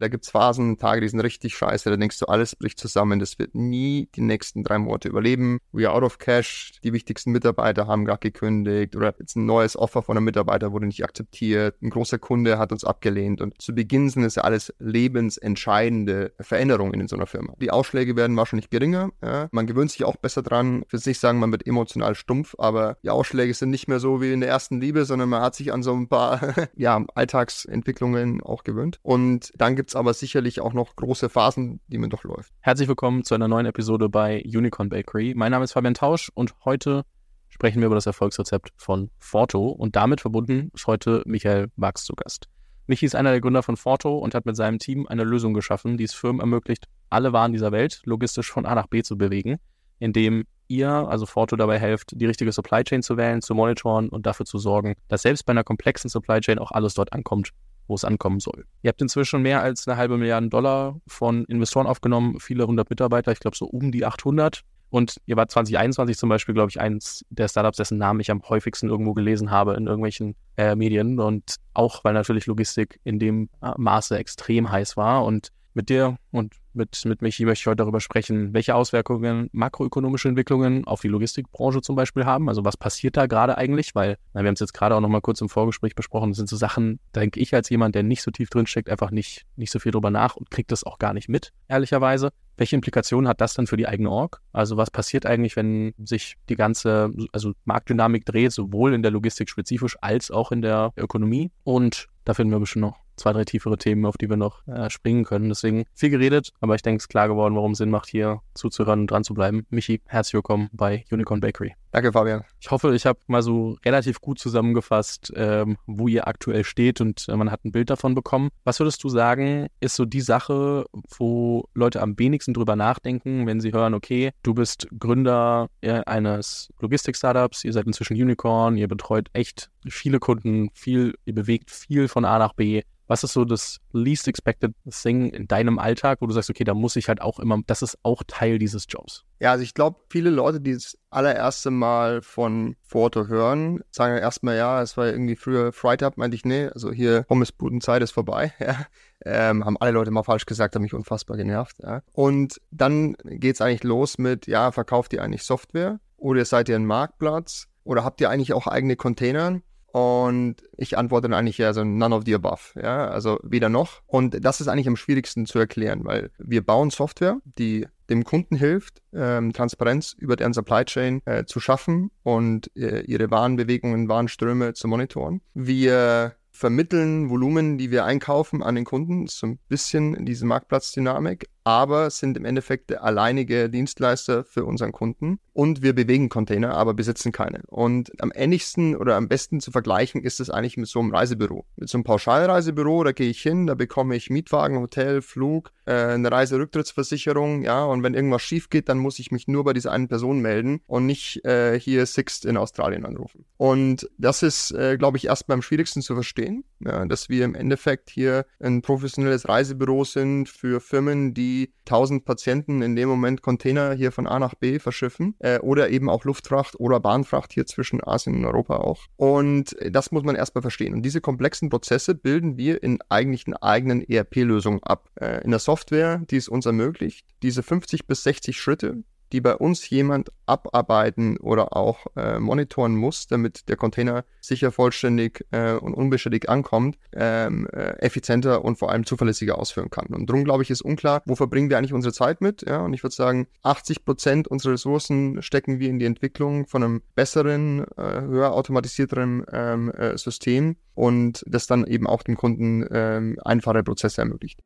Da 0.00 0.06
gibt's 0.06 0.30
Phasen, 0.30 0.78
Tage, 0.78 1.00
die 1.00 1.08
sind 1.08 1.20
richtig 1.20 1.56
scheiße, 1.56 1.90
da 1.90 1.96
denkst 1.96 2.20
du, 2.20 2.26
alles 2.26 2.54
bricht 2.54 2.78
zusammen, 2.78 3.18
das 3.18 3.38
wird 3.38 3.56
nie 3.56 4.08
die 4.14 4.20
nächsten 4.20 4.62
drei 4.62 4.78
Monate 4.78 5.08
überleben. 5.08 5.58
We 5.72 5.88
are 5.88 5.96
out 5.96 6.04
of 6.04 6.18
cash, 6.18 6.72
die 6.84 6.92
wichtigsten 6.92 7.32
Mitarbeiter 7.32 7.88
haben 7.88 8.04
gar 8.04 8.18
gekündigt 8.18 8.94
oder 8.94 9.14
jetzt 9.18 9.36
ein 9.36 9.46
neues 9.46 9.76
Offer 9.76 10.02
von 10.02 10.16
einem 10.16 10.24
Mitarbeiter 10.24 10.72
wurde 10.72 10.86
nicht 10.86 11.02
akzeptiert, 11.02 11.76
ein 11.82 11.90
großer 11.90 12.18
Kunde 12.18 12.58
hat 12.58 12.70
uns 12.70 12.84
abgelehnt 12.84 13.40
und 13.40 13.60
zu 13.60 13.74
Beginn 13.74 14.08
sind 14.08 14.22
es 14.22 14.36
ja 14.36 14.42
alles 14.42 14.72
lebensentscheidende 14.78 16.32
Veränderungen 16.40 17.00
in 17.00 17.08
so 17.08 17.16
einer 17.16 17.26
Firma. 17.26 17.54
Die 17.60 17.72
Ausschläge 17.72 18.14
werden 18.14 18.36
wahrscheinlich 18.36 18.70
geringer, 18.70 19.10
ja. 19.20 19.48
man 19.50 19.66
gewöhnt 19.66 19.90
sich 19.90 20.04
auch 20.04 20.16
besser 20.16 20.42
dran, 20.42 20.84
für 20.86 20.98
sich 20.98 21.18
sagen, 21.18 21.40
man 21.40 21.50
wird 21.50 21.66
emotional 21.66 22.14
stumpf, 22.14 22.54
aber 22.58 22.98
die 23.02 23.10
Ausschläge 23.10 23.52
sind 23.52 23.70
nicht 23.70 23.88
mehr 23.88 23.98
so 23.98 24.20
wie 24.20 24.32
in 24.32 24.40
der 24.40 24.48
ersten 24.48 24.80
Liebe, 24.80 25.04
sondern 25.04 25.28
man 25.28 25.42
hat 25.42 25.56
sich 25.56 25.72
an 25.72 25.82
so 25.82 25.92
ein 25.92 26.08
paar 26.08 26.40
ja, 26.76 27.04
Alltagsentwicklungen 27.14 28.42
auch 28.42 28.62
gewöhnt. 28.62 29.00
Und 29.02 29.52
dann 29.56 29.74
gibt 29.74 29.87
es 29.88 29.96
aber 29.96 30.14
sicherlich 30.14 30.60
auch 30.60 30.72
noch 30.72 30.96
große 30.96 31.28
Phasen, 31.28 31.80
die 31.88 31.98
man 31.98 32.10
durchläuft. 32.10 32.52
Herzlich 32.60 32.88
willkommen 32.88 33.24
zu 33.24 33.34
einer 33.34 33.48
neuen 33.48 33.66
Episode 33.66 34.08
bei 34.08 34.42
Unicorn 34.44 34.88
Bakery. 34.88 35.34
Mein 35.34 35.50
Name 35.50 35.64
ist 35.64 35.72
Fabian 35.72 35.94
Tausch 35.94 36.30
und 36.34 36.54
heute 36.64 37.04
sprechen 37.48 37.80
wir 37.80 37.86
über 37.86 37.94
das 37.94 38.06
Erfolgsrezept 38.06 38.72
von 38.76 39.10
Forto 39.18 39.68
und 39.68 39.96
damit 39.96 40.20
verbunden 40.20 40.70
ist 40.74 40.86
heute 40.86 41.22
Michael 41.26 41.68
Wachs 41.76 42.04
zu 42.04 42.14
Gast. 42.14 42.48
Michi 42.86 43.06
ist 43.06 43.14
einer 43.14 43.30
der 43.30 43.40
Gründer 43.40 43.62
von 43.62 43.76
Forto 43.76 44.18
und 44.18 44.34
hat 44.34 44.46
mit 44.46 44.56
seinem 44.56 44.78
Team 44.78 45.06
eine 45.08 45.24
Lösung 45.24 45.54
geschaffen, 45.54 45.96
die 45.96 46.04
es 46.04 46.14
Firmen 46.14 46.40
ermöglicht, 46.40 46.86
alle 47.10 47.32
Waren 47.32 47.52
dieser 47.52 47.72
Welt 47.72 48.02
logistisch 48.04 48.50
von 48.50 48.66
A 48.66 48.74
nach 48.74 48.86
B 48.86 49.02
zu 49.02 49.16
bewegen, 49.16 49.56
indem 49.98 50.44
ihr, 50.68 50.90
also 50.90 51.24
Forto, 51.24 51.56
dabei 51.56 51.78
helft, 51.78 52.12
die 52.14 52.26
richtige 52.26 52.52
Supply 52.52 52.84
Chain 52.84 53.02
zu 53.02 53.16
wählen, 53.16 53.40
zu 53.40 53.54
monitoren 53.54 54.10
und 54.10 54.26
dafür 54.26 54.44
zu 54.44 54.58
sorgen, 54.58 54.94
dass 55.08 55.22
selbst 55.22 55.44
bei 55.44 55.52
einer 55.52 55.64
komplexen 55.64 56.10
Supply 56.10 56.40
Chain 56.40 56.58
auch 56.58 56.72
alles 56.72 56.94
dort 56.94 57.12
ankommt, 57.12 57.52
wo 57.88 57.94
es 57.94 58.04
ankommen 58.04 58.38
soll. 58.40 58.64
Ihr 58.82 58.90
habt 58.90 59.02
inzwischen 59.02 59.42
mehr 59.42 59.62
als 59.62 59.88
eine 59.88 59.96
halbe 59.96 60.16
Milliarde 60.16 60.48
Dollar 60.48 61.00
von 61.06 61.44
Investoren 61.46 61.86
aufgenommen, 61.86 62.38
viele 62.38 62.66
hundert 62.66 62.90
Mitarbeiter, 62.90 63.32
ich 63.32 63.40
glaube 63.40 63.56
so 63.56 63.66
um 63.66 63.90
die 63.90 64.04
800. 64.04 64.62
Und 64.90 65.20
ihr 65.26 65.36
wart 65.36 65.50
2021 65.50 66.16
zum 66.16 66.30
Beispiel, 66.30 66.54
glaube 66.54 66.70
ich, 66.70 66.80
eins 66.80 67.24
der 67.28 67.48
Startups, 67.48 67.76
dessen 67.76 67.98
Namen 67.98 68.20
ich 68.20 68.30
am 68.30 68.42
häufigsten 68.48 68.88
irgendwo 68.88 69.12
gelesen 69.12 69.50
habe 69.50 69.74
in 69.74 69.86
irgendwelchen 69.86 70.34
äh, 70.56 70.74
Medien. 70.74 71.20
Und 71.20 71.56
auch, 71.74 72.04
weil 72.04 72.14
natürlich 72.14 72.46
Logistik 72.46 72.98
in 73.04 73.18
dem 73.18 73.50
äh, 73.62 73.72
Maße 73.76 74.16
extrem 74.16 74.70
heiß 74.70 74.96
war. 74.96 75.24
Und 75.26 75.50
mit 75.74 75.88
dir 75.88 76.18
und 76.30 76.54
mit, 76.72 77.04
mit 77.04 77.22
Michi 77.22 77.44
möchte 77.44 77.62
ich 77.62 77.66
heute 77.66 77.76
darüber 77.76 78.00
sprechen, 78.00 78.54
welche 78.54 78.74
Auswirkungen 78.74 79.50
makroökonomische 79.52 80.28
Entwicklungen 80.28 80.86
auf 80.86 81.00
die 81.00 81.08
Logistikbranche 81.08 81.82
zum 81.82 81.96
Beispiel 81.96 82.24
haben. 82.24 82.48
Also 82.48 82.64
was 82.64 82.76
passiert 82.76 83.16
da 83.16 83.26
gerade 83.26 83.58
eigentlich? 83.58 83.94
Weil, 83.94 84.16
na, 84.32 84.42
wir 84.42 84.48
haben 84.48 84.54
es 84.54 84.60
jetzt 84.60 84.74
gerade 84.74 84.94
auch 84.94 85.00
noch 85.00 85.08
mal 85.08 85.20
kurz 85.20 85.40
im 85.40 85.48
Vorgespräch 85.48 85.94
besprochen, 85.94 86.30
das 86.30 86.36
sind 86.38 86.48
so 86.48 86.56
Sachen, 86.56 87.00
da 87.12 87.20
denke 87.20 87.40
ich 87.40 87.54
als 87.54 87.68
jemand, 87.68 87.94
der 87.94 88.02
nicht 88.02 88.22
so 88.22 88.30
tief 88.30 88.48
drinsteckt, 88.50 88.88
einfach 88.88 89.10
nicht, 89.10 89.44
nicht 89.56 89.70
so 89.70 89.78
viel 89.78 89.92
drüber 89.92 90.10
nach 90.10 90.36
und 90.36 90.50
kriegt 90.50 90.72
das 90.72 90.84
auch 90.84 90.98
gar 90.98 91.12
nicht 91.12 91.28
mit, 91.28 91.52
ehrlicherweise. 91.68 92.30
Welche 92.56 92.74
Implikationen 92.74 93.28
hat 93.28 93.40
das 93.40 93.54
dann 93.54 93.68
für 93.68 93.76
die 93.76 93.86
eigene 93.86 94.10
Org? 94.10 94.40
Also 94.52 94.76
was 94.76 94.90
passiert 94.90 95.26
eigentlich, 95.26 95.54
wenn 95.54 95.94
sich 96.04 96.36
die 96.48 96.56
ganze 96.56 97.12
also 97.32 97.52
Marktdynamik 97.64 98.24
dreht, 98.24 98.50
sowohl 98.50 98.94
in 98.94 99.02
der 99.02 99.12
Logistik 99.12 99.48
spezifisch 99.48 99.96
als 100.00 100.32
auch 100.32 100.50
in 100.50 100.62
der 100.62 100.92
Ökonomie? 100.96 101.52
Und 101.62 102.08
da 102.24 102.34
finden 102.34 102.52
wir 102.52 102.58
bestimmt 102.58 102.82
noch 102.82 103.07
zwei, 103.18 103.32
drei 103.32 103.44
tiefere 103.44 103.78
Themen, 103.78 104.06
auf 104.06 104.16
die 104.16 104.28
wir 104.30 104.36
noch 104.36 104.66
äh, 104.66 104.90
springen 104.90 105.24
können. 105.24 105.48
Deswegen 105.48 105.84
viel 105.94 106.10
geredet, 106.10 106.52
aber 106.60 106.74
ich 106.74 106.82
denke, 106.82 106.98
es 106.98 107.04
ist 107.04 107.08
klar 107.08 107.28
geworden, 107.28 107.54
warum 107.54 107.72
es 107.72 107.78
Sinn 107.78 107.90
macht, 107.90 108.08
hier 108.08 108.40
zuzuhören 108.54 109.00
und 109.00 109.10
dran 109.10 109.24
zu 109.24 109.34
bleiben. 109.34 109.66
Michi, 109.70 110.00
herzlich 110.06 110.34
willkommen 110.34 110.68
bei 110.72 111.04
Unicorn 111.10 111.40
Bakery. 111.40 111.74
Danke, 111.90 112.12
Fabian. 112.12 112.44
Ich 112.60 112.70
hoffe, 112.70 112.94
ich 112.94 113.06
habe 113.06 113.18
mal 113.28 113.42
so 113.42 113.78
relativ 113.84 114.20
gut 114.20 114.38
zusammengefasst, 114.38 115.32
ähm, 115.34 115.78
wo 115.86 116.06
ihr 116.06 116.28
aktuell 116.28 116.64
steht 116.64 117.00
und 117.00 117.26
äh, 117.28 117.36
man 117.36 117.50
hat 117.50 117.64
ein 117.64 117.72
Bild 117.72 117.88
davon 117.88 118.14
bekommen. 118.14 118.50
Was 118.64 118.78
würdest 118.78 119.02
du 119.04 119.08
sagen, 119.08 119.68
ist 119.80 119.96
so 119.96 120.04
die 120.04 120.20
Sache, 120.20 120.84
wo 121.16 121.68
Leute 121.74 122.02
am 122.02 122.18
wenigsten 122.18 122.52
drüber 122.52 122.76
nachdenken, 122.76 123.46
wenn 123.46 123.60
sie 123.60 123.72
hören, 123.72 123.94
okay, 123.94 124.32
du 124.42 124.52
bist 124.52 124.86
Gründer 124.98 125.68
äh, 125.80 126.02
eines 126.04 126.70
Logistik-Startups, 126.80 127.64
ihr 127.64 127.72
seid 127.72 127.86
inzwischen 127.86 128.14
Unicorn, 128.14 128.76
ihr 128.76 128.88
betreut 128.88 129.28
echt 129.32 129.70
viele 129.88 130.18
Kunden, 130.18 130.68
viel, 130.74 131.14
ihr 131.24 131.34
bewegt 131.34 131.70
viel 131.70 132.08
von 132.08 132.26
A 132.26 132.38
nach 132.38 132.52
B. 132.52 132.82
Was 133.08 133.24
ist 133.24 133.32
so 133.32 133.46
das 133.46 133.80
least 133.92 134.28
expected 134.28 134.74
thing 134.90 135.30
in 135.30 135.48
deinem 135.48 135.78
Alltag, 135.78 136.20
wo 136.20 136.26
du 136.26 136.34
sagst, 136.34 136.50
okay, 136.50 136.64
da 136.64 136.74
muss 136.74 136.94
ich 136.94 137.08
halt 137.08 137.22
auch 137.22 137.38
immer, 137.38 137.58
das 137.66 137.80
ist 137.80 137.96
auch 138.02 138.22
Teil 138.26 138.58
dieses 138.58 138.84
Jobs? 138.86 139.24
Ja, 139.40 139.52
also 139.52 139.64
ich 139.64 139.72
glaube, 139.72 139.98
viele 140.10 140.28
Leute, 140.28 140.60
die 140.60 140.74
das 140.74 140.98
allererste 141.10 141.70
Mal 141.70 142.22
von 142.22 142.76
Foto 142.82 143.26
hören, 143.26 143.80
sagen 143.90 144.14
ja 144.14 144.20
erstmal, 144.20 144.56
ja, 144.56 144.82
es 144.82 144.96
war 144.96 145.06
irgendwie 145.06 145.36
früher 145.36 145.72
Freitag, 145.72 146.16
meinte 146.16 146.34
ich, 146.34 146.44
nee, 146.44 146.66
also 146.66 146.92
hier 146.92 147.22
Pommesbudenzeit 147.22 148.02
ist 148.02 148.12
vorbei, 148.12 148.52
ja. 148.60 148.76
Ähm, 149.24 149.64
haben 149.64 149.76
alle 149.78 149.90
Leute 149.90 150.10
mal 150.10 150.22
falsch 150.22 150.46
gesagt, 150.46 150.74
haben 150.74 150.82
mich 150.82 150.94
unfassbar 150.94 151.36
genervt, 151.36 151.76
ja. 151.82 152.02
Und 152.12 152.60
dann 152.70 153.16
geht's 153.24 153.60
eigentlich 153.60 153.84
los 153.84 154.18
mit, 154.18 154.46
ja, 154.46 154.70
verkauft 154.72 155.12
ihr 155.12 155.22
eigentlich 155.22 155.44
Software? 155.44 156.00
Oder 156.16 156.44
seid 156.44 156.68
ihr 156.68 156.76
ein 156.76 156.86
Marktplatz? 156.86 157.66
Oder 157.84 158.04
habt 158.04 158.20
ihr 158.20 158.30
eigentlich 158.30 158.52
auch 158.52 158.66
eigene 158.66 158.96
Container? 158.96 159.60
Und 159.90 160.56
ich 160.76 160.98
antworte 160.98 161.28
dann 161.28 161.38
eigentlich 161.38 161.58
ja 161.58 161.72
so 161.72 161.82
none 161.82 162.14
of 162.14 162.24
the 162.26 162.34
above, 162.34 162.80
ja, 162.80 163.08
also 163.08 163.38
weder 163.42 163.68
noch. 163.68 164.02
Und 164.06 164.44
das 164.44 164.60
ist 164.60 164.68
eigentlich 164.68 164.88
am 164.88 164.96
schwierigsten 164.96 165.46
zu 165.46 165.58
erklären, 165.58 166.04
weil 166.04 166.30
wir 166.38 166.64
bauen 166.64 166.90
Software, 166.90 167.38
die 167.44 167.86
dem 168.10 168.24
Kunden 168.24 168.56
hilft, 168.56 169.02
ähm, 169.12 169.52
Transparenz 169.52 170.14
über 170.18 170.36
deren 170.36 170.52
Supply 170.52 170.84
Chain 170.84 171.20
äh, 171.24 171.44
zu 171.44 171.60
schaffen 171.60 172.10
und 172.22 172.74
äh, 172.76 173.00
ihre 173.00 173.30
Warenbewegungen, 173.30 174.08
Warenströme 174.08 174.74
zu 174.74 174.88
monitoren. 174.88 175.40
Wir 175.54 176.34
vermitteln 176.50 177.30
Volumen, 177.30 177.78
die 177.78 177.90
wir 177.90 178.04
einkaufen 178.04 178.62
an 178.62 178.74
den 178.74 178.84
Kunden, 178.84 179.28
so 179.28 179.46
ein 179.46 179.58
bisschen 179.68 180.24
diese 180.24 180.44
Marktplatzdynamik, 180.44 181.48
aber 181.68 182.08
sind 182.08 182.38
im 182.38 182.46
Endeffekt 182.46 182.88
der 182.88 183.04
alleinige 183.04 183.68
Dienstleister 183.68 184.42
für 184.42 184.64
unseren 184.64 184.90
Kunden 184.90 185.38
und 185.52 185.82
wir 185.82 185.94
bewegen 185.94 186.30
Container, 186.30 186.72
aber 186.72 186.94
besitzen 186.94 187.30
keine. 187.30 187.60
Und 187.66 188.10
am 188.22 188.32
ähnlichsten 188.34 188.96
oder 188.96 189.16
am 189.16 189.28
besten 189.28 189.60
zu 189.60 189.70
vergleichen 189.70 190.22
ist 190.22 190.40
es 190.40 190.48
eigentlich 190.48 190.78
mit 190.78 190.88
so 190.88 190.98
einem 190.98 191.14
Reisebüro. 191.14 191.66
Mit 191.76 191.90
so 191.90 191.98
einem 191.98 192.04
Pauschalreisebüro, 192.04 193.04
da 193.04 193.12
gehe 193.12 193.28
ich 193.28 193.42
hin, 193.42 193.66
da 193.66 193.74
bekomme 193.74 194.16
ich 194.16 194.30
Mietwagen, 194.30 194.78
Hotel, 194.78 195.20
Flug, 195.20 195.70
äh, 195.84 195.92
eine 195.92 196.32
Reiserücktrittsversicherung, 196.32 197.64
ja, 197.64 197.84
und 197.84 198.02
wenn 198.02 198.14
irgendwas 198.14 198.40
schief 198.40 198.70
geht, 198.70 198.88
dann 198.88 198.96
muss 198.96 199.18
ich 199.18 199.30
mich 199.30 199.46
nur 199.46 199.64
bei 199.64 199.74
dieser 199.74 199.92
einen 199.92 200.08
Person 200.08 200.40
melden 200.40 200.80
und 200.86 201.04
nicht 201.04 201.44
äh, 201.44 201.78
hier 201.78 202.06
Sixt 202.06 202.46
in 202.46 202.56
Australien 202.56 203.04
anrufen. 203.04 203.44
Und 203.58 204.08
das 204.16 204.42
ist, 204.42 204.70
äh, 204.70 204.96
glaube 204.96 205.18
ich, 205.18 205.26
erstmal 205.26 205.56
am 205.56 205.62
schwierigsten 205.62 206.00
zu 206.00 206.14
verstehen, 206.14 206.64
ja, 206.80 207.04
dass 207.06 207.28
wir 207.28 207.44
im 207.44 207.54
Endeffekt 207.54 208.10
hier 208.10 208.46
ein 208.60 208.82
professionelles 208.82 209.48
Reisebüro 209.48 210.04
sind 210.04 210.48
für 210.48 210.80
Firmen, 210.80 211.34
die 211.34 211.72
1000 211.86 212.24
Patienten 212.24 212.82
in 212.82 212.96
dem 212.96 213.08
Moment 213.08 213.42
Container 213.42 213.92
hier 213.94 214.12
von 214.12 214.26
A 214.26 214.38
nach 214.38 214.54
B 214.54 214.78
verschiffen 214.78 215.34
äh, 215.38 215.58
oder 215.58 215.90
eben 215.90 216.08
auch 216.08 216.24
Luftfracht 216.24 216.78
oder 216.78 217.00
Bahnfracht 217.00 217.52
hier 217.52 217.66
zwischen 217.66 218.02
Asien 218.02 218.36
und 218.36 218.44
Europa 218.44 218.76
auch. 218.76 219.06
Und 219.16 219.76
das 219.90 220.12
muss 220.12 220.22
man 220.22 220.36
erstmal 220.36 220.62
verstehen. 220.62 220.94
Und 220.94 221.02
diese 221.02 221.20
komplexen 221.20 221.68
Prozesse 221.70 222.14
bilden 222.14 222.56
wir 222.56 222.82
in 222.82 222.98
eigentlich 223.08 223.46
einer 223.46 223.62
eigenen 223.62 224.02
ERP-Lösung 224.02 224.82
ab. 224.82 225.10
Äh, 225.20 225.42
in 225.44 225.50
der 225.50 225.60
Software, 225.60 226.22
die 226.30 226.36
es 226.36 226.48
uns 226.48 226.66
ermöglicht, 226.66 227.26
diese 227.42 227.62
50 227.62 228.06
bis 228.06 228.22
60 228.22 228.56
Schritte 228.56 229.02
die 229.32 229.40
bei 229.40 229.54
uns 229.54 229.88
jemand 229.90 230.30
abarbeiten 230.46 231.36
oder 231.36 231.76
auch 231.76 232.06
äh, 232.16 232.38
monitoren 232.38 232.96
muss, 232.96 233.26
damit 233.26 233.68
der 233.68 233.76
Container 233.76 234.24
sicher 234.40 234.72
vollständig 234.72 235.44
äh, 235.50 235.72
und 235.72 235.94
unbeschädigt 235.94 236.48
ankommt, 236.48 236.98
ähm, 237.12 237.68
äh, 237.72 237.98
effizienter 237.98 238.64
und 238.64 238.78
vor 238.78 238.90
allem 238.90 239.04
zuverlässiger 239.04 239.58
ausführen 239.58 239.90
kann. 239.90 240.06
Und 240.06 240.28
darum 240.28 240.44
glaube 240.44 240.62
ich, 240.62 240.70
ist 240.70 240.82
unklar, 240.82 241.22
wo 241.26 241.34
verbringen 241.34 241.70
wir 241.70 241.78
eigentlich 241.78 241.92
unsere 241.92 242.12
Zeit 242.12 242.40
mit? 242.40 242.64
Ja, 242.66 242.80
und 242.80 242.94
ich 242.94 243.02
würde 243.02 243.14
sagen, 243.14 243.46
80 243.62 244.04
Prozent 244.04 244.48
unserer 244.48 244.72
Ressourcen 244.72 245.42
stecken 245.42 245.78
wir 245.78 245.90
in 245.90 245.98
die 245.98 246.06
Entwicklung 246.06 246.66
von 246.66 246.82
einem 246.82 247.02
besseren, 247.14 247.84
äh, 247.96 248.20
höher 248.22 248.52
automatisierteren 248.52 249.44
ähm, 249.52 249.90
äh, 249.90 250.16
System 250.16 250.76
und 250.94 251.44
das 251.46 251.66
dann 251.66 251.86
eben 251.86 252.06
auch 252.06 252.22
dem 252.22 252.36
Kunden 252.36 252.86
ähm, 252.90 253.38
einfache 253.44 253.82
Prozesse 253.82 254.22
ermöglicht. 254.22 254.60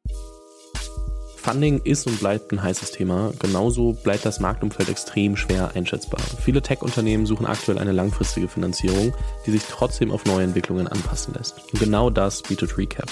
Funding 1.43 1.81
ist 1.83 2.07
und 2.07 2.21
bleibt 2.21 2.53
ein 2.53 2.63
heißes 2.63 2.93
Thema. 2.93 3.33
Genauso 3.41 3.95
bleibt 3.95 4.25
das 4.25 4.39
Marktumfeld 4.39 4.89
extrem 4.89 5.37
schwer 5.37 5.73
einschätzbar. 5.75 6.21
Viele 6.41 6.63
Tech-Unternehmen 6.63 7.27
suchen 7.27 7.47
aktuell 7.47 7.79
eine 7.79 7.91
langfristige 7.91 8.47
Finanzierung, 8.47 9.13
die 9.45 9.51
sich 9.51 9.65
trotzdem 9.69 10.13
auf 10.13 10.25
neue 10.25 10.45
Entwicklungen 10.45 10.87
anpassen 10.87 11.35
lässt. 11.35 11.57
Und 11.73 11.81
genau 11.81 12.11
das 12.11 12.43
bietet 12.43 12.79
Recap. 12.79 13.11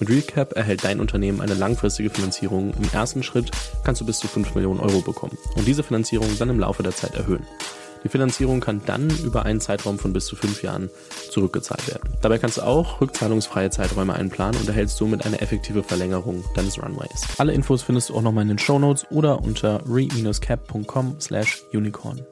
Mit 0.00 0.08
Recap 0.08 0.56
erhält 0.56 0.84
dein 0.84 1.00
Unternehmen 1.00 1.42
eine 1.42 1.54
langfristige 1.54 2.08
Finanzierung. 2.08 2.72
Im 2.72 2.88
ersten 2.92 3.22
Schritt 3.22 3.50
kannst 3.84 4.00
du 4.00 4.06
bis 4.06 4.20
zu 4.20 4.28
5 4.28 4.54
Millionen 4.54 4.80
Euro 4.80 5.02
bekommen 5.02 5.36
und 5.54 5.68
diese 5.68 5.82
Finanzierung 5.82 6.28
dann 6.38 6.48
im 6.48 6.58
Laufe 6.58 6.82
der 6.82 6.96
Zeit 6.96 7.14
erhöhen. 7.14 7.46
Die 8.06 8.10
Finanzierung 8.12 8.60
kann 8.60 8.82
dann 8.86 9.10
über 9.24 9.46
einen 9.46 9.60
Zeitraum 9.60 9.98
von 9.98 10.12
bis 10.12 10.26
zu 10.26 10.36
fünf 10.36 10.62
Jahren 10.62 10.90
zurückgezahlt 11.28 11.88
werden. 11.88 12.08
Dabei 12.22 12.38
kannst 12.38 12.58
du 12.58 12.62
auch 12.62 13.00
rückzahlungsfreie 13.00 13.70
Zeiträume 13.70 14.14
einplanen 14.14 14.60
und 14.60 14.68
erhältst 14.68 14.96
somit 14.96 15.26
eine 15.26 15.40
effektive 15.40 15.82
Verlängerung 15.82 16.44
deines 16.54 16.80
Runways. 16.80 17.26
Alle 17.38 17.52
Infos 17.52 17.82
findest 17.82 18.10
du 18.10 18.14
auch 18.14 18.22
nochmal 18.22 18.42
in 18.42 18.48
den 18.48 18.60
Show 18.60 18.78
Notes 18.78 19.06
oder 19.10 19.42
unter 19.42 19.82
re-cap.com 19.88 21.16
slash 21.18 21.64
unicorn. 21.72 22.24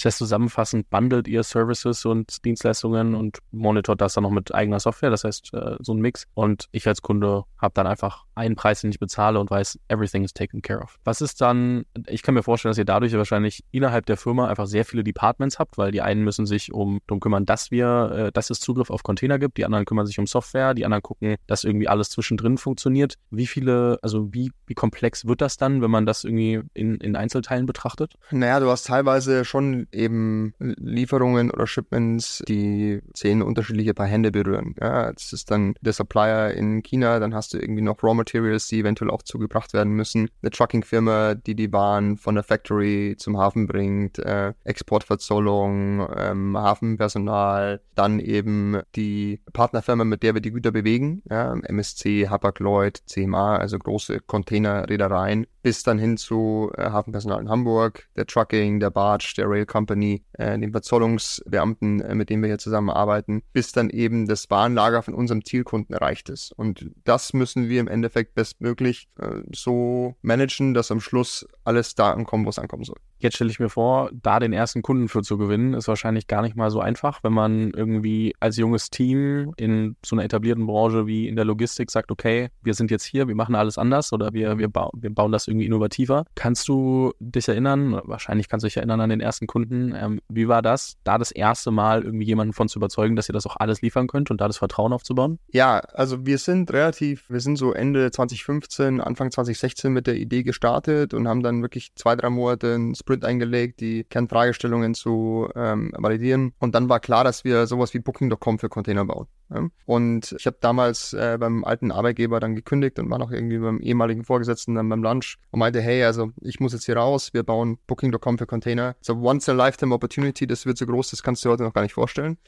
Das 0.00 0.14
heißt, 0.14 0.18
zusammenfassend 0.18 0.88
bundelt 0.88 1.28
ihr 1.28 1.42
Services 1.42 2.06
und 2.06 2.42
Dienstleistungen 2.44 3.14
und 3.14 3.38
monitort 3.50 4.00
das 4.00 4.14
dann 4.14 4.22
noch 4.22 4.30
mit 4.30 4.54
eigener 4.54 4.80
Software. 4.80 5.10
Das 5.10 5.24
heißt, 5.24 5.52
äh, 5.52 5.76
so 5.80 5.92
ein 5.92 6.00
Mix. 6.00 6.26
Und 6.32 6.68
ich 6.72 6.88
als 6.88 7.02
Kunde 7.02 7.44
habe 7.58 7.74
dann 7.74 7.86
einfach 7.86 8.24
einen 8.34 8.56
Preis, 8.56 8.80
den 8.80 8.90
ich 8.90 8.98
bezahle 8.98 9.38
und 9.38 9.50
weiß, 9.50 9.78
everything 9.88 10.24
is 10.24 10.32
taken 10.32 10.62
care 10.62 10.80
of. 10.80 10.98
Was 11.04 11.20
ist 11.20 11.42
dann, 11.42 11.84
ich 12.06 12.22
kann 12.22 12.34
mir 12.34 12.42
vorstellen, 12.42 12.70
dass 12.70 12.78
ihr 12.78 12.86
dadurch 12.86 13.12
wahrscheinlich 13.12 13.62
innerhalb 13.72 14.06
der 14.06 14.16
Firma 14.16 14.48
einfach 14.48 14.66
sehr 14.66 14.86
viele 14.86 15.04
Departments 15.04 15.58
habt, 15.58 15.76
weil 15.76 15.90
die 15.90 16.00
einen 16.00 16.24
müssen 16.24 16.46
sich 16.46 16.72
um 16.72 17.00
darum 17.06 17.20
kümmern, 17.20 17.44
dass 17.44 17.70
wir, 17.70 18.12
äh, 18.28 18.32
dass 18.32 18.48
es 18.48 18.60
Zugriff 18.60 18.88
auf 18.88 19.02
Container 19.02 19.38
gibt, 19.38 19.58
die 19.58 19.66
anderen 19.66 19.84
kümmern 19.84 20.06
sich 20.06 20.18
um 20.18 20.26
Software, 20.26 20.72
die 20.72 20.86
anderen 20.86 21.02
gucken, 21.02 21.36
dass 21.46 21.64
irgendwie 21.64 21.88
alles 21.88 22.08
zwischendrin 22.08 22.56
funktioniert. 22.56 23.16
Wie 23.30 23.46
viele, 23.46 23.98
also 24.00 24.32
wie, 24.32 24.50
wie 24.66 24.74
komplex 24.74 25.26
wird 25.26 25.42
das 25.42 25.58
dann, 25.58 25.82
wenn 25.82 25.90
man 25.90 26.06
das 26.06 26.24
irgendwie 26.24 26.62
in, 26.72 26.96
in 26.96 27.16
Einzelteilen 27.16 27.66
betrachtet? 27.66 28.14
Naja, 28.30 28.60
du 28.60 28.70
hast 28.70 28.86
teilweise 28.86 29.44
schon 29.44 29.86
eben 29.92 30.54
Lieferungen 30.58 31.50
oder 31.50 31.66
Shipments, 31.66 32.42
die 32.48 33.00
zehn 33.14 33.42
unterschiedliche 33.42 33.94
Paar 33.94 34.06
Hände 34.06 34.30
berühren. 34.30 34.74
Ja, 34.80 35.12
das 35.12 35.32
ist 35.32 35.50
dann 35.50 35.74
der 35.80 35.92
Supplier 35.92 36.52
in 36.52 36.82
China, 36.82 37.18
dann 37.18 37.34
hast 37.34 37.54
du 37.54 37.58
irgendwie 37.58 37.82
noch 37.82 38.02
Raw 38.02 38.14
Materials, 38.14 38.68
die 38.68 38.80
eventuell 38.80 39.10
auch 39.10 39.22
zugebracht 39.22 39.72
werden 39.72 39.92
müssen. 39.92 40.28
Eine 40.42 40.50
Trucking-Firma, 40.50 41.34
die 41.34 41.54
die 41.54 41.72
Waren 41.72 42.16
von 42.16 42.34
der 42.34 42.44
Factory 42.44 43.16
zum 43.18 43.38
Hafen 43.38 43.66
bringt, 43.66 44.18
äh, 44.18 44.52
Exportverzollung, 44.64 46.06
ähm, 46.16 46.56
Hafenpersonal, 46.56 47.80
dann 47.94 48.20
eben 48.20 48.80
die 48.96 49.40
Partnerfirma, 49.52 50.04
mit 50.04 50.22
der 50.22 50.34
wir 50.34 50.40
die 50.40 50.52
Güter 50.52 50.72
bewegen, 50.72 51.22
ja, 51.30 51.54
MSC, 51.54 52.28
Hapag-Lloyd, 52.28 53.02
CMA, 53.06 53.56
also 53.56 53.78
große 53.78 54.20
Containerreedereien, 54.20 55.46
bis 55.62 55.82
dann 55.82 55.98
hin 55.98 56.16
zu 56.16 56.70
äh, 56.76 56.90
Hafenpersonal 56.90 57.40
in 57.40 57.48
Hamburg, 57.48 58.08
der 58.16 58.26
Trucking, 58.26 58.80
der 58.80 58.90
Barge, 58.90 59.32
der 59.36 59.48
Rail 59.48 59.66
Company, 59.80 60.22
äh, 60.34 60.58
den 60.58 60.72
Verzollungsbeamten, 60.72 62.02
äh, 62.02 62.14
mit 62.14 62.28
denen 62.28 62.42
wir 62.42 62.48
hier 62.48 62.58
zusammenarbeiten, 62.58 63.42
bis 63.54 63.72
dann 63.72 63.88
eben 63.88 64.26
das 64.26 64.50
Warenlager 64.50 65.02
von 65.02 65.14
unserem 65.14 65.42
Zielkunden 65.42 65.94
erreicht 65.94 66.28
ist. 66.28 66.52
Und 66.52 66.90
das 67.04 67.32
müssen 67.32 67.70
wir 67.70 67.80
im 67.80 67.88
Endeffekt 67.88 68.34
bestmöglich 68.34 69.08
äh, 69.18 69.40
so 69.54 70.16
managen, 70.20 70.74
dass 70.74 70.90
am 70.90 71.00
Schluss 71.00 71.46
alles 71.64 71.94
da 71.94 72.12
ankommt, 72.12 72.44
wo 72.44 72.50
es 72.50 72.58
ankommen 72.58 72.84
soll. 72.84 72.98
Jetzt 73.20 73.36
stelle 73.36 73.50
ich 73.50 73.60
mir 73.60 73.68
vor, 73.68 74.10
da 74.12 74.38
den 74.38 74.52
ersten 74.52 74.80
Kunden 74.80 75.08
für 75.08 75.22
zu 75.22 75.36
gewinnen, 75.36 75.74
ist 75.74 75.88
wahrscheinlich 75.88 76.26
gar 76.26 76.40
nicht 76.40 76.56
mal 76.56 76.70
so 76.70 76.80
einfach, 76.80 77.22
wenn 77.22 77.34
man 77.34 77.70
irgendwie 77.70 78.34
als 78.40 78.56
junges 78.56 78.88
Team 78.88 79.52
in 79.58 79.96
so 80.04 80.16
einer 80.16 80.24
etablierten 80.24 80.66
Branche 80.66 81.06
wie 81.06 81.28
in 81.28 81.36
der 81.36 81.44
Logistik 81.44 81.90
sagt, 81.90 82.10
okay, 82.10 82.48
wir 82.62 82.72
sind 82.72 82.90
jetzt 82.90 83.04
hier, 83.04 83.28
wir 83.28 83.34
machen 83.34 83.54
alles 83.54 83.76
anders 83.76 84.12
oder 84.14 84.32
wir, 84.32 84.58
wir, 84.58 84.68
ba 84.68 84.90
wir 84.94 85.14
bauen 85.14 85.32
das 85.32 85.48
irgendwie 85.48 85.66
innovativer. 85.66 86.24
Kannst 86.34 86.66
du 86.68 87.12
dich 87.20 87.46
erinnern, 87.46 88.00
wahrscheinlich 88.04 88.48
kannst 88.48 88.64
du 88.64 88.68
dich 88.68 88.78
erinnern 88.78 89.02
an 89.02 89.10
den 89.10 89.20
ersten 89.20 89.46
Kunden, 89.46 89.59
ähm, 89.70 90.20
wie 90.28 90.48
war 90.48 90.62
das, 90.62 90.96
da 91.04 91.18
das 91.18 91.30
erste 91.30 91.70
Mal 91.70 92.02
irgendwie 92.02 92.26
jemanden 92.26 92.52
von 92.52 92.68
zu 92.68 92.78
überzeugen, 92.78 93.16
dass 93.16 93.28
ihr 93.28 93.32
das 93.32 93.46
auch 93.46 93.56
alles 93.56 93.82
liefern 93.82 94.06
könnt 94.06 94.30
und 94.30 94.40
da 94.40 94.46
das 94.46 94.58
Vertrauen 94.58 94.92
aufzubauen? 94.92 95.38
Ja, 95.52 95.78
also 95.78 96.26
wir 96.26 96.38
sind 96.38 96.72
relativ, 96.72 97.28
wir 97.28 97.40
sind 97.40 97.56
so 97.56 97.72
Ende 97.72 98.10
2015, 98.10 99.00
Anfang 99.00 99.30
2016 99.30 99.92
mit 99.92 100.06
der 100.06 100.16
Idee 100.16 100.42
gestartet 100.42 101.14
und 101.14 101.28
haben 101.28 101.42
dann 101.42 101.62
wirklich 101.62 101.92
zwei, 101.94 102.16
drei 102.16 102.30
Monate 102.30 102.74
einen 102.74 102.94
Sprint 102.94 103.24
eingelegt, 103.24 103.80
die 103.80 104.04
Kernfragestellungen 104.04 104.94
zu 104.94 105.48
ähm, 105.54 105.92
validieren. 105.96 106.52
Und 106.58 106.74
dann 106.74 106.88
war 106.88 107.00
klar, 107.00 107.24
dass 107.24 107.44
wir 107.44 107.66
sowas 107.66 107.94
wie 107.94 107.98
Booking.com 107.98 108.58
für 108.58 108.68
Container 108.68 109.04
bauen. 109.04 109.26
Ja? 109.52 109.68
Und 109.86 110.34
ich 110.38 110.46
habe 110.46 110.56
damals 110.60 111.12
äh, 111.12 111.36
beim 111.38 111.64
alten 111.64 111.90
Arbeitgeber 111.90 112.40
dann 112.40 112.54
gekündigt 112.54 112.98
und 112.98 113.10
war 113.10 113.18
noch 113.18 113.30
irgendwie 113.30 113.58
beim 113.58 113.80
ehemaligen 113.80 114.24
Vorgesetzten 114.24 114.74
dann 114.74 114.88
beim 114.88 115.02
Lunch 115.02 115.36
und 115.50 115.58
meinte, 115.58 115.80
hey, 115.80 116.04
also 116.04 116.30
ich 116.40 116.60
muss 116.60 116.72
jetzt 116.72 116.86
hier 116.86 116.96
raus, 116.96 117.30
wir 117.32 117.42
bauen 117.42 117.78
Booking.com 117.86 118.38
für 118.38 118.46
Container. 118.46 118.96
So 119.00 119.14
once 119.14 119.48
a 119.48 119.52
lifetime 119.52 119.94
opportunity, 119.94 120.46
das 120.46 120.66
wird 120.66 120.78
so 120.78 120.86
groß, 120.86 121.10
das 121.10 121.22
kannst 121.22 121.44
du 121.44 121.48
dir 121.48 121.52
heute 121.52 121.64
noch 121.64 121.74
gar 121.74 121.82
nicht 121.82 121.94
vorstellen. 121.94 122.38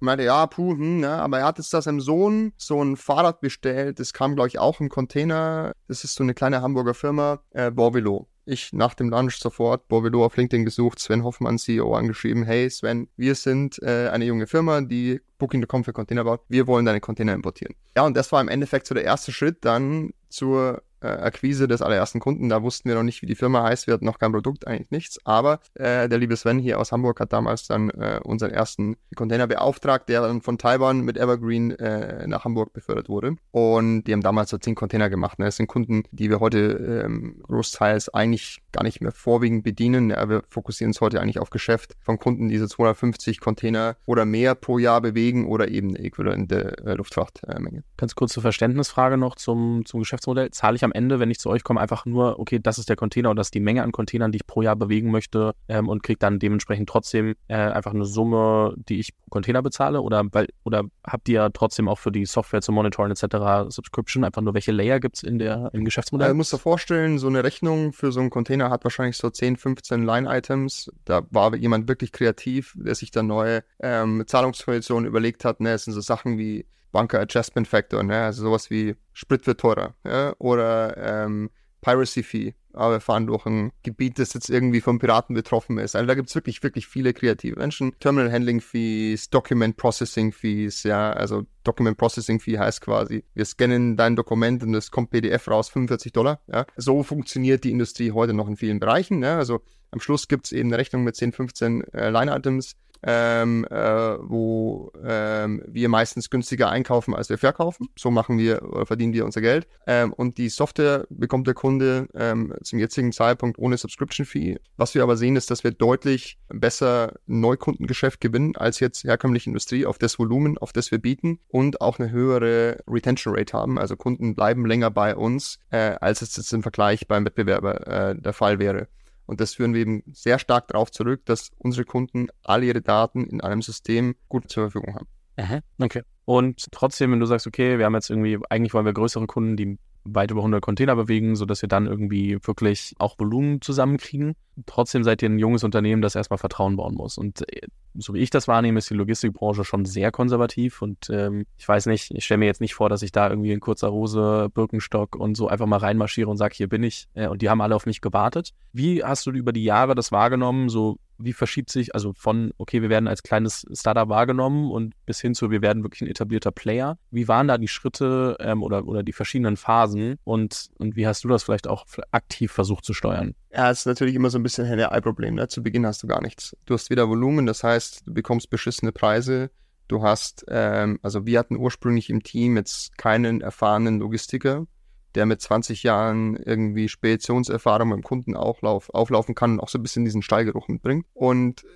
Und 0.00 0.06
meinte, 0.06 0.24
ja, 0.24 0.46
puh, 0.46 0.72
hm, 0.72 1.02
ja, 1.02 1.18
aber 1.18 1.40
er 1.40 1.46
hat 1.46 1.58
jetzt 1.58 1.72
da 1.72 1.82
seinem 1.82 2.00
Sohn 2.00 2.52
so 2.56 2.82
ein 2.82 2.96
Fahrrad 2.96 3.40
bestellt, 3.40 4.00
das 4.00 4.12
kam, 4.12 4.34
glaube 4.34 4.48
ich, 4.48 4.58
auch 4.58 4.80
im 4.80 4.88
Container. 4.88 5.72
Das 5.88 6.04
ist 6.04 6.14
so 6.14 6.22
eine 6.22 6.34
kleine 6.34 6.62
Hamburger 6.62 6.94
Firma, 6.94 7.40
äh, 7.50 7.70
Borvilo. 7.70 8.28
Ich 8.50 8.72
nach 8.72 8.94
dem 8.94 9.10
Lunch 9.10 9.36
sofort 9.36 9.86
Borvelo 9.86 10.24
auf 10.24 10.36
LinkedIn 10.36 10.64
gesucht, 10.64 10.98
Sven 10.98 11.22
Hoffmann, 11.22 11.56
CEO, 11.56 11.94
angeschrieben, 11.94 12.42
hey 12.42 12.68
Sven, 12.68 13.06
wir 13.16 13.36
sind 13.36 13.80
äh, 13.80 14.08
eine 14.08 14.24
junge 14.24 14.48
Firma, 14.48 14.80
die 14.80 15.20
Booking.com 15.38 15.84
für 15.84 15.92
Container 15.92 16.24
baut. 16.24 16.40
Wir 16.48 16.66
wollen 16.66 16.84
deine 16.84 16.98
Container 16.98 17.32
importieren. 17.32 17.76
Ja, 17.96 18.04
und 18.04 18.16
das 18.16 18.32
war 18.32 18.40
im 18.40 18.48
Endeffekt 18.48 18.88
so 18.88 18.94
der 18.96 19.04
erste 19.04 19.30
Schritt 19.30 19.64
dann 19.64 20.10
zur 20.30 20.82
äh, 21.00 21.08
Akquise 21.08 21.68
des 21.68 21.82
allerersten 21.82 22.20
Kunden. 22.20 22.48
Da 22.48 22.62
wussten 22.62 22.88
wir 22.88 22.96
noch 22.96 23.02
nicht, 23.02 23.22
wie 23.22 23.26
die 23.26 23.34
Firma 23.34 23.62
heißt. 23.62 23.86
Wir 23.86 23.94
hatten 23.94 24.04
noch 24.04 24.18
kein 24.18 24.32
Produkt, 24.32 24.66
eigentlich 24.66 24.90
nichts. 24.90 25.18
Aber 25.24 25.60
äh, 25.74 26.08
der 26.08 26.18
liebe 26.18 26.36
Sven 26.36 26.58
hier 26.58 26.78
aus 26.78 26.92
Hamburg 26.92 27.20
hat 27.20 27.32
damals 27.32 27.66
dann 27.66 27.90
äh, 27.90 28.20
unseren 28.22 28.50
ersten 28.50 28.96
Container 29.14 29.46
beauftragt, 29.46 30.08
der 30.08 30.22
dann 30.22 30.42
von 30.42 30.58
Taiwan 30.58 31.00
mit 31.00 31.16
Evergreen 31.16 31.72
äh, 31.72 32.26
nach 32.26 32.44
Hamburg 32.44 32.72
befördert 32.72 33.08
wurde. 33.08 33.36
Und 33.50 34.04
die 34.04 34.12
haben 34.12 34.22
damals 34.22 34.50
so 34.50 34.58
zehn 34.58 34.74
Container 34.74 35.10
gemacht. 35.10 35.38
Ne? 35.38 35.46
Das 35.46 35.56
sind 35.56 35.66
Kunden, 35.66 36.04
die 36.10 36.30
wir 36.30 36.40
heute 36.40 37.02
ähm, 37.04 37.42
großteils 37.42 38.08
eigentlich 38.10 38.62
gar 38.72 38.82
nicht 38.82 39.00
mehr 39.00 39.12
vorwiegend 39.12 39.64
bedienen. 39.64 40.10
Ja, 40.10 40.28
wir 40.28 40.42
fokussieren 40.48 40.90
uns 40.90 41.00
heute 41.00 41.20
eigentlich 41.20 41.38
auf 41.38 41.50
Geschäft 41.50 41.96
von 42.00 42.18
Kunden, 42.18 42.48
die 42.48 42.58
so 42.58 42.66
250 42.66 43.40
Container 43.40 43.96
oder 44.06 44.24
mehr 44.24 44.54
pro 44.54 44.78
Jahr 44.78 45.00
bewegen 45.00 45.46
oder 45.46 45.68
eben 45.68 45.90
eine 45.90 45.98
äquivalente 45.98 46.76
äh, 46.84 46.94
Luftfrachtmenge. 46.94 47.84
Ganz 47.96 48.14
kurze 48.14 48.40
Verständnisfrage 48.40 49.16
noch 49.16 49.36
zum, 49.36 49.84
zum 49.86 50.00
Geschäftsmodell. 50.00 50.50
Zahle 50.50 50.76
ich 50.76 50.84
am 50.84 50.89
Ende, 50.92 51.20
wenn 51.20 51.30
ich 51.30 51.38
zu 51.38 51.50
euch 51.50 51.64
komme, 51.64 51.80
einfach 51.80 52.06
nur, 52.06 52.38
okay, 52.38 52.58
das 52.62 52.78
ist 52.78 52.88
der 52.88 52.96
Container 52.96 53.30
und 53.30 53.36
das 53.36 53.48
ist 53.48 53.54
die 53.54 53.60
Menge 53.60 53.82
an 53.82 53.92
Containern, 53.92 54.32
die 54.32 54.36
ich 54.36 54.46
pro 54.46 54.62
Jahr 54.62 54.76
bewegen 54.76 55.10
möchte 55.10 55.54
ähm, 55.68 55.88
und 55.88 56.02
kriege 56.02 56.18
dann 56.18 56.38
dementsprechend 56.38 56.88
trotzdem 56.88 57.34
äh, 57.48 57.54
einfach 57.54 57.92
eine 57.94 58.04
Summe, 58.04 58.74
die 58.76 59.00
ich 59.00 59.16
pro 59.16 59.30
Container 59.30 59.62
bezahle? 59.62 60.02
Oder, 60.02 60.24
weil, 60.32 60.48
oder 60.64 60.84
habt 61.04 61.28
ihr 61.28 61.50
trotzdem 61.52 61.88
auch 61.88 61.98
für 61.98 62.12
die 62.12 62.26
Software 62.26 62.60
zum 62.60 62.74
Monitoren 62.74 63.10
etc. 63.10 63.72
Subscription 63.72 64.24
einfach 64.24 64.42
nur, 64.42 64.54
welche 64.54 64.72
Layer 64.72 65.00
gibt 65.00 65.16
es 65.16 65.22
in 65.22 65.38
der, 65.38 65.70
im 65.72 65.84
Geschäftsmodell? 65.84 66.26
Also, 66.26 66.36
musst 66.36 66.52
dir 66.52 66.58
vorstellen, 66.58 67.18
so 67.18 67.28
eine 67.28 67.42
Rechnung 67.42 67.92
für 67.92 68.12
so 68.12 68.20
einen 68.20 68.30
Container 68.30 68.70
hat 68.70 68.84
wahrscheinlich 68.84 69.16
so 69.16 69.30
10, 69.30 69.56
15 69.56 70.04
Line-Items. 70.04 70.90
Da 71.04 71.22
war 71.30 71.54
jemand 71.56 71.88
wirklich 71.88 72.12
kreativ, 72.12 72.74
der 72.76 72.94
sich 72.94 73.10
da 73.10 73.22
neue 73.22 73.62
ähm, 73.80 74.24
Zahlungspositionen 74.26 75.06
überlegt 75.06 75.44
hat. 75.44 75.60
Ne? 75.60 75.72
Es 75.72 75.84
sind 75.84 75.94
so 75.94 76.00
Sachen 76.00 76.38
wie 76.38 76.66
Bunker 76.92 77.20
Adjustment 77.20 77.68
Factor, 77.68 78.02
ne? 78.02 78.24
also 78.24 78.42
sowas 78.42 78.70
wie 78.70 78.96
Sprit 79.12 79.46
wird 79.46 79.60
teurer 79.60 79.94
ja? 80.04 80.34
oder 80.38 80.96
ähm, 80.96 81.50
Piracy 81.80 82.22
Fee. 82.22 82.54
Aber 82.72 82.94
wir 82.94 83.00
fahren 83.00 83.26
durch 83.26 83.46
ein 83.46 83.72
Gebiet, 83.82 84.20
das 84.20 84.32
jetzt 84.32 84.48
irgendwie 84.48 84.80
vom 84.80 85.00
Piraten 85.00 85.34
betroffen 85.34 85.78
ist. 85.78 85.96
Also 85.96 86.06
da 86.06 86.14
gibt 86.14 86.28
es 86.28 86.34
wirklich, 86.36 86.62
wirklich 86.62 86.86
viele 86.86 87.12
kreative 87.12 87.58
Menschen. 87.58 87.98
Terminal 87.98 88.30
Handling 88.30 88.60
Fees, 88.60 89.28
Document 89.28 89.76
Processing 89.76 90.30
Fees, 90.30 90.84
ja, 90.84 91.12
also 91.12 91.42
Document 91.64 91.98
Processing 91.98 92.38
Fee 92.38 92.58
heißt 92.58 92.80
quasi, 92.80 93.24
wir 93.34 93.44
scannen 93.44 93.96
dein 93.96 94.14
Dokument 94.14 94.62
und 94.62 94.74
es 94.74 94.92
kommt 94.92 95.10
PDF 95.10 95.48
raus, 95.48 95.68
45 95.68 96.12
Dollar. 96.12 96.42
Ja. 96.46 96.64
So 96.76 97.02
funktioniert 97.02 97.64
die 97.64 97.72
Industrie 97.72 98.12
heute 98.12 98.34
noch 98.34 98.46
in 98.46 98.56
vielen 98.56 98.78
Bereichen. 98.78 99.22
Ja. 99.24 99.38
Also 99.38 99.60
am 99.90 99.98
Schluss 99.98 100.28
gibt 100.28 100.46
es 100.46 100.52
eben 100.52 100.68
eine 100.68 100.78
Rechnung 100.78 101.02
mit 101.02 101.16
10, 101.16 101.32
15 101.32 101.82
äh, 101.92 102.10
Line-Items 102.10 102.76
ähm, 103.02 103.64
äh, 103.70 103.76
wo 104.20 104.92
ähm, 105.04 105.62
wir 105.66 105.88
meistens 105.88 106.30
günstiger 106.30 106.70
einkaufen, 106.70 107.14
als 107.14 107.28
wir 107.28 107.38
verkaufen. 107.38 107.88
So 107.98 108.10
machen 108.10 108.38
wir, 108.38 108.62
oder 108.62 108.86
verdienen 108.86 109.12
wir 109.12 109.24
unser 109.24 109.40
Geld. 109.40 109.66
Ähm, 109.86 110.12
und 110.12 110.38
die 110.38 110.48
Software 110.48 111.06
bekommt 111.10 111.46
der 111.46 111.54
Kunde 111.54 112.08
ähm, 112.14 112.54
zum 112.62 112.78
jetzigen 112.78 113.12
Zeitpunkt 113.12 113.58
ohne 113.58 113.76
Subscription 113.76 114.26
Fee. 114.26 114.58
Was 114.76 114.94
wir 114.94 115.02
aber 115.02 115.16
sehen, 115.16 115.36
ist, 115.36 115.50
dass 115.50 115.64
wir 115.64 115.70
deutlich 115.70 116.38
besser 116.48 117.14
Neukundengeschäft 117.26 118.20
gewinnen 118.20 118.56
als 118.56 118.80
jetzt 118.80 119.04
herkömmliche 119.04 119.50
Industrie 119.50 119.86
auf 119.86 119.98
das 119.98 120.18
Volumen, 120.18 120.58
auf 120.58 120.72
das 120.72 120.90
wir 120.90 120.98
bieten 120.98 121.40
und 121.48 121.80
auch 121.80 121.98
eine 121.98 122.10
höhere 122.10 122.78
Retention 122.86 123.34
Rate 123.34 123.56
haben. 123.56 123.78
Also 123.78 123.96
Kunden 123.96 124.34
bleiben 124.34 124.66
länger 124.66 124.90
bei 124.90 125.16
uns, 125.16 125.58
äh, 125.70 125.96
als 126.00 126.22
es 126.22 126.36
jetzt 126.36 126.52
im 126.52 126.62
Vergleich 126.62 127.08
beim 127.08 127.24
Wettbewerber 127.24 127.86
äh, 127.86 128.16
der 128.20 128.32
Fall 128.32 128.58
wäre. 128.58 128.88
Und 129.30 129.40
das 129.40 129.54
führen 129.54 129.74
wir 129.74 129.82
eben 129.82 130.02
sehr 130.12 130.40
stark 130.40 130.66
darauf 130.66 130.90
zurück, 130.90 131.24
dass 131.24 131.52
unsere 131.58 131.84
Kunden 131.84 132.26
alle 132.42 132.66
ihre 132.66 132.82
Daten 132.82 133.28
in 133.28 133.40
einem 133.40 133.62
System 133.62 134.16
gut 134.28 134.50
zur 134.50 134.64
Verfügung 134.64 134.96
haben. 134.96 135.06
Aha, 135.36 135.60
okay. 135.78 136.02
Und 136.24 136.66
trotzdem, 136.72 137.12
wenn 137.12 137.20
du 137.20 137.26
sagst, 137.26 137.46
okay, 137.46 137.78
wir 137.78 137.84
haben 137.84 137.94
jetzt 137.94 138.10
irgendwie, 138.10 138.40
eigentlich 138.50 138.74
wollen 138.74 138.86
wir 138.86 138.92
größere 138.92 139.28
Kunden, 139.28 139.56
die 139.56 139.78
weit 140.04 140.30
über 140.30 140.40
100 140.40 140.62
Container 140.62 140.96
bewegen, 140.96 141.36
sodass 141.36 141.62
wir 141.62 141.68
dann 141.68 141.86
irgendwie 141.86 142.38
wirklich 142.42 142.94
auch 142.98 143.18
Volumen 143.18 143.60
zusammenkriegen. 143.60 144.34
Trotzdem 144.66 145.04
seid 145.04 145.22
ihr 145.22 145.28
ein 145.28 145.38
junges 145.38 145.64
Unternehmen, 145.64 146.02
das 146.02 146.14
erstmal 146.14 146.38
Vertrauen 146.38 146.76
bauen 146.76 146.94
muss. 146.94 147.18
Und 147.18 147.42
äh, 147.52 147.66
so 147.94 148.14
wie 148.14 148.18
ich 148.18 148.30
das 148.30 148.48
wahrnehme, 148.48 148.78
ist 148.78 148.90
die 148.90 148.94
Logistikbranche 148.94 149.64
schon 149.64 149.84
sehr 149.84 150.10
konservativ. 150.10 150.82
Und 150.82 151.08
ähm, 151.10 151.46
ich 151.58 151.68
weiß 151.68 151.86
nicht, 151.86 152.10
ich 152.10 152.24
stelle 152.24 152.38
mir 152.38 152.46
jetzt 152.46 152.60
nicht 152.60 152.74
vor, 152.74 152.88
dass 152.88 153.02
ich 153.02 153.12
da 153.12 153.28
irgendwie 153.28 153.52
in 153.52 153.60
kurzer 153.60 153.92
Hose, 153.92 154.48
Birkenstock 154.52 155.16
und 155.16 155.36
so 155.36 155.48
einfach 155.48 155.66
mal 155.66 155.78
reinmarschiere 155.78 156.28
und 156.28 156.36
sage, 156.36 156.54
hier 156.56 156.68
bin 156.68 156.82
ich. 156.82 157.08
Äh, 157.14 157.28
und 157.28 157.42
die 157.42 157.48
haben 157.48 157.60
alle 157.60 157.74
auf 157.74 157.86
mich 157.86 158.00
gewartet. 158.00 158.52
Wie 158.72 159.02
hast 159.04 159.26
du 159.26 159.30
über 159.30 159.52
die 159.52 159.64
Jahre 159.64 159.94
das 159.94 160.12
wahrgenommen? 160.12 160.68
So 160.68 160.98
wie 161.22 161.32
verschiebt 161.32 161.70
sich, 161.70 161.94
also 161.94 162.12
von, 162.14 162.52
okay, 162.58 162.82
wir 162.82 162.88
werden 162.88 163.08
als 163.08 163.22
kleines 163.22 163.66
Startup 163.72 164.08
wahrgenommen 164.08 164.70
und 164.70 164.94
bis 165.06 165.20
hin 165.20 165.34
zu, 165.34 165.50
wir 165.50 165.62
werden 165.62 165.82
wirklich 165.82 166.02
ein 166.02 166.08
etablierter 166.08 166.52
Player. 166.52 166.98
Wie 167.10 167.28
waren 167.28 167.48
da 167.48 167.58
die 167.58 167.68
Schritte 167.68 168.36
ähm, 168.40 168.62
oder, 168.62 168.86
oder 168.86 169.02
die 169.02 169.12
verschiedenen 169.12 169.56
Phasen 169.56 170.16
und, 170.24 170.70
und 170.78 170.96
wie 170.96 171.06
hast 171.06 171.24
du 171.24 171.28
das 171.28 171.42
vielleicht 171.42 171.68
auch 171.68 171.86
aktiv 172.10 172.52
versucht 172.52 172.84
zu 172.84 172.94
steuern? 172.94 173.34
Ja, 173.52 173.70
es 173.70 173.80
ist 173.80 173.86
natürlich 173.86 174.14
immer 174.14 174.30
so 174.30 174.38
ein 174.38 174.42
bisschen 174.42 174.66
Henne-Ei-Problem. 174.66 175.34
Ne? 175.34 175.48
Zu 175.48 175.62
Beginn 175.62 175.86
hast 175.86 176.02
du 176.02 176.06
gar 176.06 176.22
nichts. 176.22 176.56
Du 176.66 176.74
hast 176.74 176.90
wieder 176.90 177.08
Volumen, 177.08 177.46
das 177.46 177.64
heißt, 177.64 178.06
du 178.06 178.14
bekommst 178.14 178.50
beschissene 178.50 178.92
Preise. 178.92 179.50
Du 179.88 180.02
hast, 180.02 180.44
ähm, 180.48 181.00
also 181.02 181.26
wir 181.26 181.38
hatten 181.38 181.56
ursprünglich 181.56 182.10
im 182.10 182.22
Team 182.22 182.56
jetzt 182.56 182.96
keinen 182.96 183.40
erfahrenen 183.40 183.98
Logistiker 183.98 184.66
der 185.14 185.26
mit 185.26 185.40
20 185.40 185.82
Jahren 185.82 186.36
irgendwie 186.36 186.88
Speditionserfahrung 186.88 187.90
beim 187.90 188.02
Kunden 188.02 188.36
auflauf, 188.36 188.90
auflaufen 188.90 189.34
kann 189.34 189.52
und 189.52 189.60
auch 189.60 189.68
so 189.68 189.78
ein 189.78 189.82
bisschen 189.82 190.04
diesen 190.04 190.22
Stallgeruch 190.22 190.68
mitbringt. 190.68 191.06
Und 191.14 191.64
äh, 191.64 191.66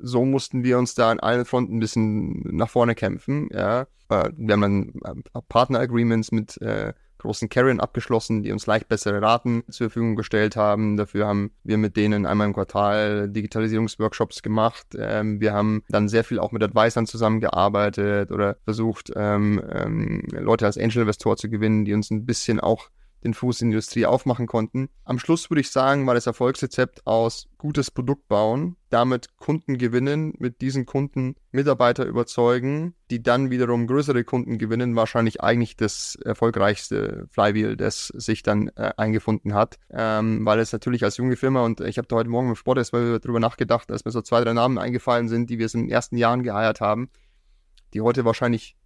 so 0.00 0.24
mussten 0.24 0.64
wir 0.64 0.78
uns 0.78 0.94
da 0.94 1.10
an 1.10 1.20
allen 1.20 1.44
Fronten 1.44 1.76
ein 1.76 1.80
bisschen 1.80 2.56
nach 2.56 2.70
vorne 2.70 2.94
kämpfen. 2.94 3.48
Ja. 3.52 3.82
Äh, 4.08 4.30
wir 4.36 4.54
haben 4.54 4.60
dann 4.60 4.92
äh, 5.04 5.40
Partner-Agreements 5.48 6.32
mit 6.32 6.60
äh, 6.62 6.94
großen 7.18 7.48
Carriern 7.48 7.80
abgeschlossen, 7.80 8.42
die 8.42 8.52
uns 8.52 8.66
leicht 8.66 8.88
bessere 8.88 9.20
Raten 9.20 9.64
zur 9.70 9.90
Verfügung 9.90 10.16
gestellt 10.16 10.56
haben. 10.56 10.96
Dafür 10.96 11.26
haben 11.26 11.52
wir 11.64 11.78
mit 11.78 11.96
denen 11.96 12.26
einmal 12.26 12.46
im 12.46 12.54
Quartal 12.54 13.28
Digitalisierungsworkshops 13.28 14.42
gemacht. 14.42 14.86
Ähm, 14.98 15.40
wir 15.40 15.52
haben 15.52 15.82
dann 15.88 16.08
sehr 16.08 16.24
viel 16.24 16.38
auch 16.38 16.52
mit 16.52 16.62
Advisern 16.62 17.06
zusammengearbeitet 17.06 18.30
oder 18.30 18.56
versucht, 18.64 19.12
ähm, 19.16 19.62
ähm, 19.70 20.22
Leute 20.30 20.66
als 20.66 20.78
Angel-Investor 20.78 21.36
zu 21.36 21.48
gewinnen, 21.50 21.84
die 21.84 21.94
uns 21.94 22.10
ein 22.10 22.26
bisschen 22.26 22.60
auch 22.60 22.90
den 23.24 23.34
Fuß 23.34 23.62
in 23.62 23.68
die 23.68 23.74
Industrie 23.74 24.06
aufmachen 24.06 24.46
konnten. 24.46 24.88
Am 25.04 25.18
Schluss 25.18 25.50
würde 25.50 25.60
ich 25.60 25.70
sagen, 25.70 26.06
war 26.06 26.14
das 26.14 26.26
Erfolgsrezept 26.26 27.06
aus 27.06 27.48
gutes 27.58 27.90
Produkt 27.90 28.28
bauen, 28.28 28.76
damit 28.90 29.36
Kunden 29.36 29.78
gewinnen, 29.78 30.34
mit 30.38 30.60
diesen 30.60 30.86
Kunden 30.86 31.34
Mitarbeiter 31.50 32.06
überzeugen, 32.06 32.94
die 33.10 33.22
dann 33.22 33.50
wiederum 33.50 33.86
größere 33.86 34.22
Kunden 34.22 34.58
gewinnen, 34.58 34.94
wahrscheinlich 34.94 35.42
eigentlich 35.42 35.76
das 35.76 36.16
erfolgreichste 36.24 37.26
Flywheel, 37.30 37.76
das 37.76 38.06
sich 38.08 38.42
dann 38.42 38.68
äh, 38.76 38.92
eingefunden 38.96 39.54
hat, 39.54 39.78
ähm, 39.90 40.46
weil 40.46 40.60
es 40.60 40.72
natürlich 40.72 41.02
als 41.02 41.16
junge 41.16 41.36
Firma 41.36 41.64
und 41.64 41.80
ich 41.80 41.98
habe 41.98 42.06
da 42.06 42.16
heute 42.16 42.30
Morgen 42.30 42.50
im 42.50 42.56
Sport 42.56 42.78
erst 42.78 42.92
mal 42.92 43.18
darüber 43.18 43.40
nachgedacht, 43.40 43.90
als 43.90 44.04
mir 44.04 44.12
so 44.12 44.22
zwei, 44.22 44.42
drei 44.42 44.52
Namen 44.52 44.78
eingefallen 44.78 45.28
sind, 45.28 45.50
die 45.50 45.58
wir 45.58 45.66
in 45.74 45.82
den 45.82 45.90
ersten 45.90 46.16
Jahren 46.16 46.42
geheiert 46.44 46.80
haben, 46.80 47.10
die 47.94 48.00
heute 48.00 48.24
wahrscheinlich 48.24 48.76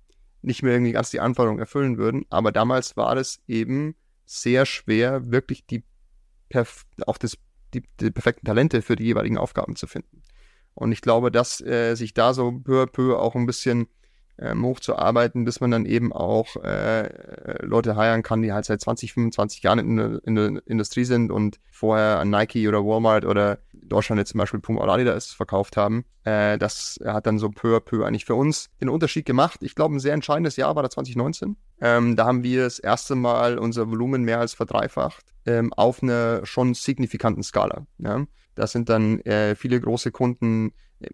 nicht 0.41 0.63
mehr 0.63 0.73
irgendwie 0.73 0.93
ganz 0.93 1.11
die 1.11 1.21
Anforderungen 1.21 1.61
erfüllen 1.61 1.99
würden, 1.99 2.25
aber 2.31 2.51
damals 2.51 2.97
war 2.97 3.17
es 3.17 3.41
eben 3.47 3.95
sehr 4.33 4.67
schwer, 4.67 5.31
wirklich 5.31 5.67
die 5.67 5.85
auch 7.07 7.17
das, 7.17 7.39
die, 7.73 7.83
die, 8.01 8.11
perfekten 8.11 8.45
Talente 8.45 8.83
für 8.83 8.97
die 8.97 9.05
jeweiligen 9.05 9.39
Aufgaben 9.39 9.75
zu 9.75 9.87
finden. 9.87 10.23
Und 10.75 10.93
ich 10.93 11.01
glaube, 11.01 11.31
dass 11.31 11.63
äh, 11.63 11.95
sich 11.95 12.13
da 12.13 12.35
so 12.35 12.53
peu 12.53 12.83
à 12.83 12.87
peu 12.87 13.19
auch 13.19 13.35
ein 13.35 13.47
bisschen 13.47 13.89
ähm, 14.39 14.65
hochzuarbeiten, 14.65 15.45
bis 15.45 15.61
man 15.61 15.71
dann 15.71 15.87
eben 15.87 16.13
auch 16.13 16.57
äh, 16.57 17.09
Leute 17.65 17.97
heiren 17.97 18.23
kann, 18.23 18.43
die 18.43 18.53
halt 18.53 18.65
seit 18.65 18.81
20, 18.81 19.13
25 19.13 19.63
Jahren 19.63 19.79
in 19.79 19.97
der, 19.97 20.21
in 20.25 20.35
der 20.35 20.63
Industrie 20.67 21.05
sind 21.05 21.31
und 21.31 21.61
vorher 21.71 22.19
an 22.19 22.31
Nike 22.31 22.69
oder 22.69 22.85
Walmart 22.85 23.25
oder 23.25 23.59
Deutschland 23.73 24.19
jetzt 24.19 24.31
zum 24.31 24.39
Beispiel 24.39 24.61
Puma 24.61 24.83
oder 24.83 24.93
Adidas 24.93 25.27
verkauft 25.27 25.77
haben. 25.77 26.05
Äh, 26.25 26.59
das 26.59 26.99
hat 27.05 27.27
dann 27.27 27.39
so 27.39 27.51
peu 27.51 27.77
à 27.77 27.81
peu 27.81 28.05
eigentlich 28.05 28.25
für 28.25 28.35
uns 28.35 28.71
den 28.81 28.89
Unterschied 28.89 29.27
gemacht. 29.27 29.61
Ich 29.63 29.75
glaube, 29.75 29.95
ein 29.95 30.01
sehr 30.01 30.15
entscheidendes 30.15 30.57
Jahr 30.57 30.75
war 30.77 30.83
da 30.83 30.91
2019. 30.91 31.57
Ähm, 31.81 32.17
da 32.17 32.27
haben 32.27 32.43
wir 32.43 32.65
das 32.65 32.79
erste 32.79 33.15
Mal 33.15 33.59
unser 33.59 33.91
Volumen 33.91 34.23
mehr 34.23 34.39
als 34.39 34.55
verdreifacht 34.55 35.33
ähm, 35.47 35.73
auf 35.73 36.03
einer 36.03 36.47
schon 36.47 36.75
signifikanten 36.75 37.43
Skala. 37.43 37.87
Ja? 37.99 38.25
Das 38.55 38.73
sind 38.73 38.89
dann 38.89 39.21
äh, 39.21 39.55
viele 39.55 39.81
große 39.81 40.11
Kunden, 40.11 40.73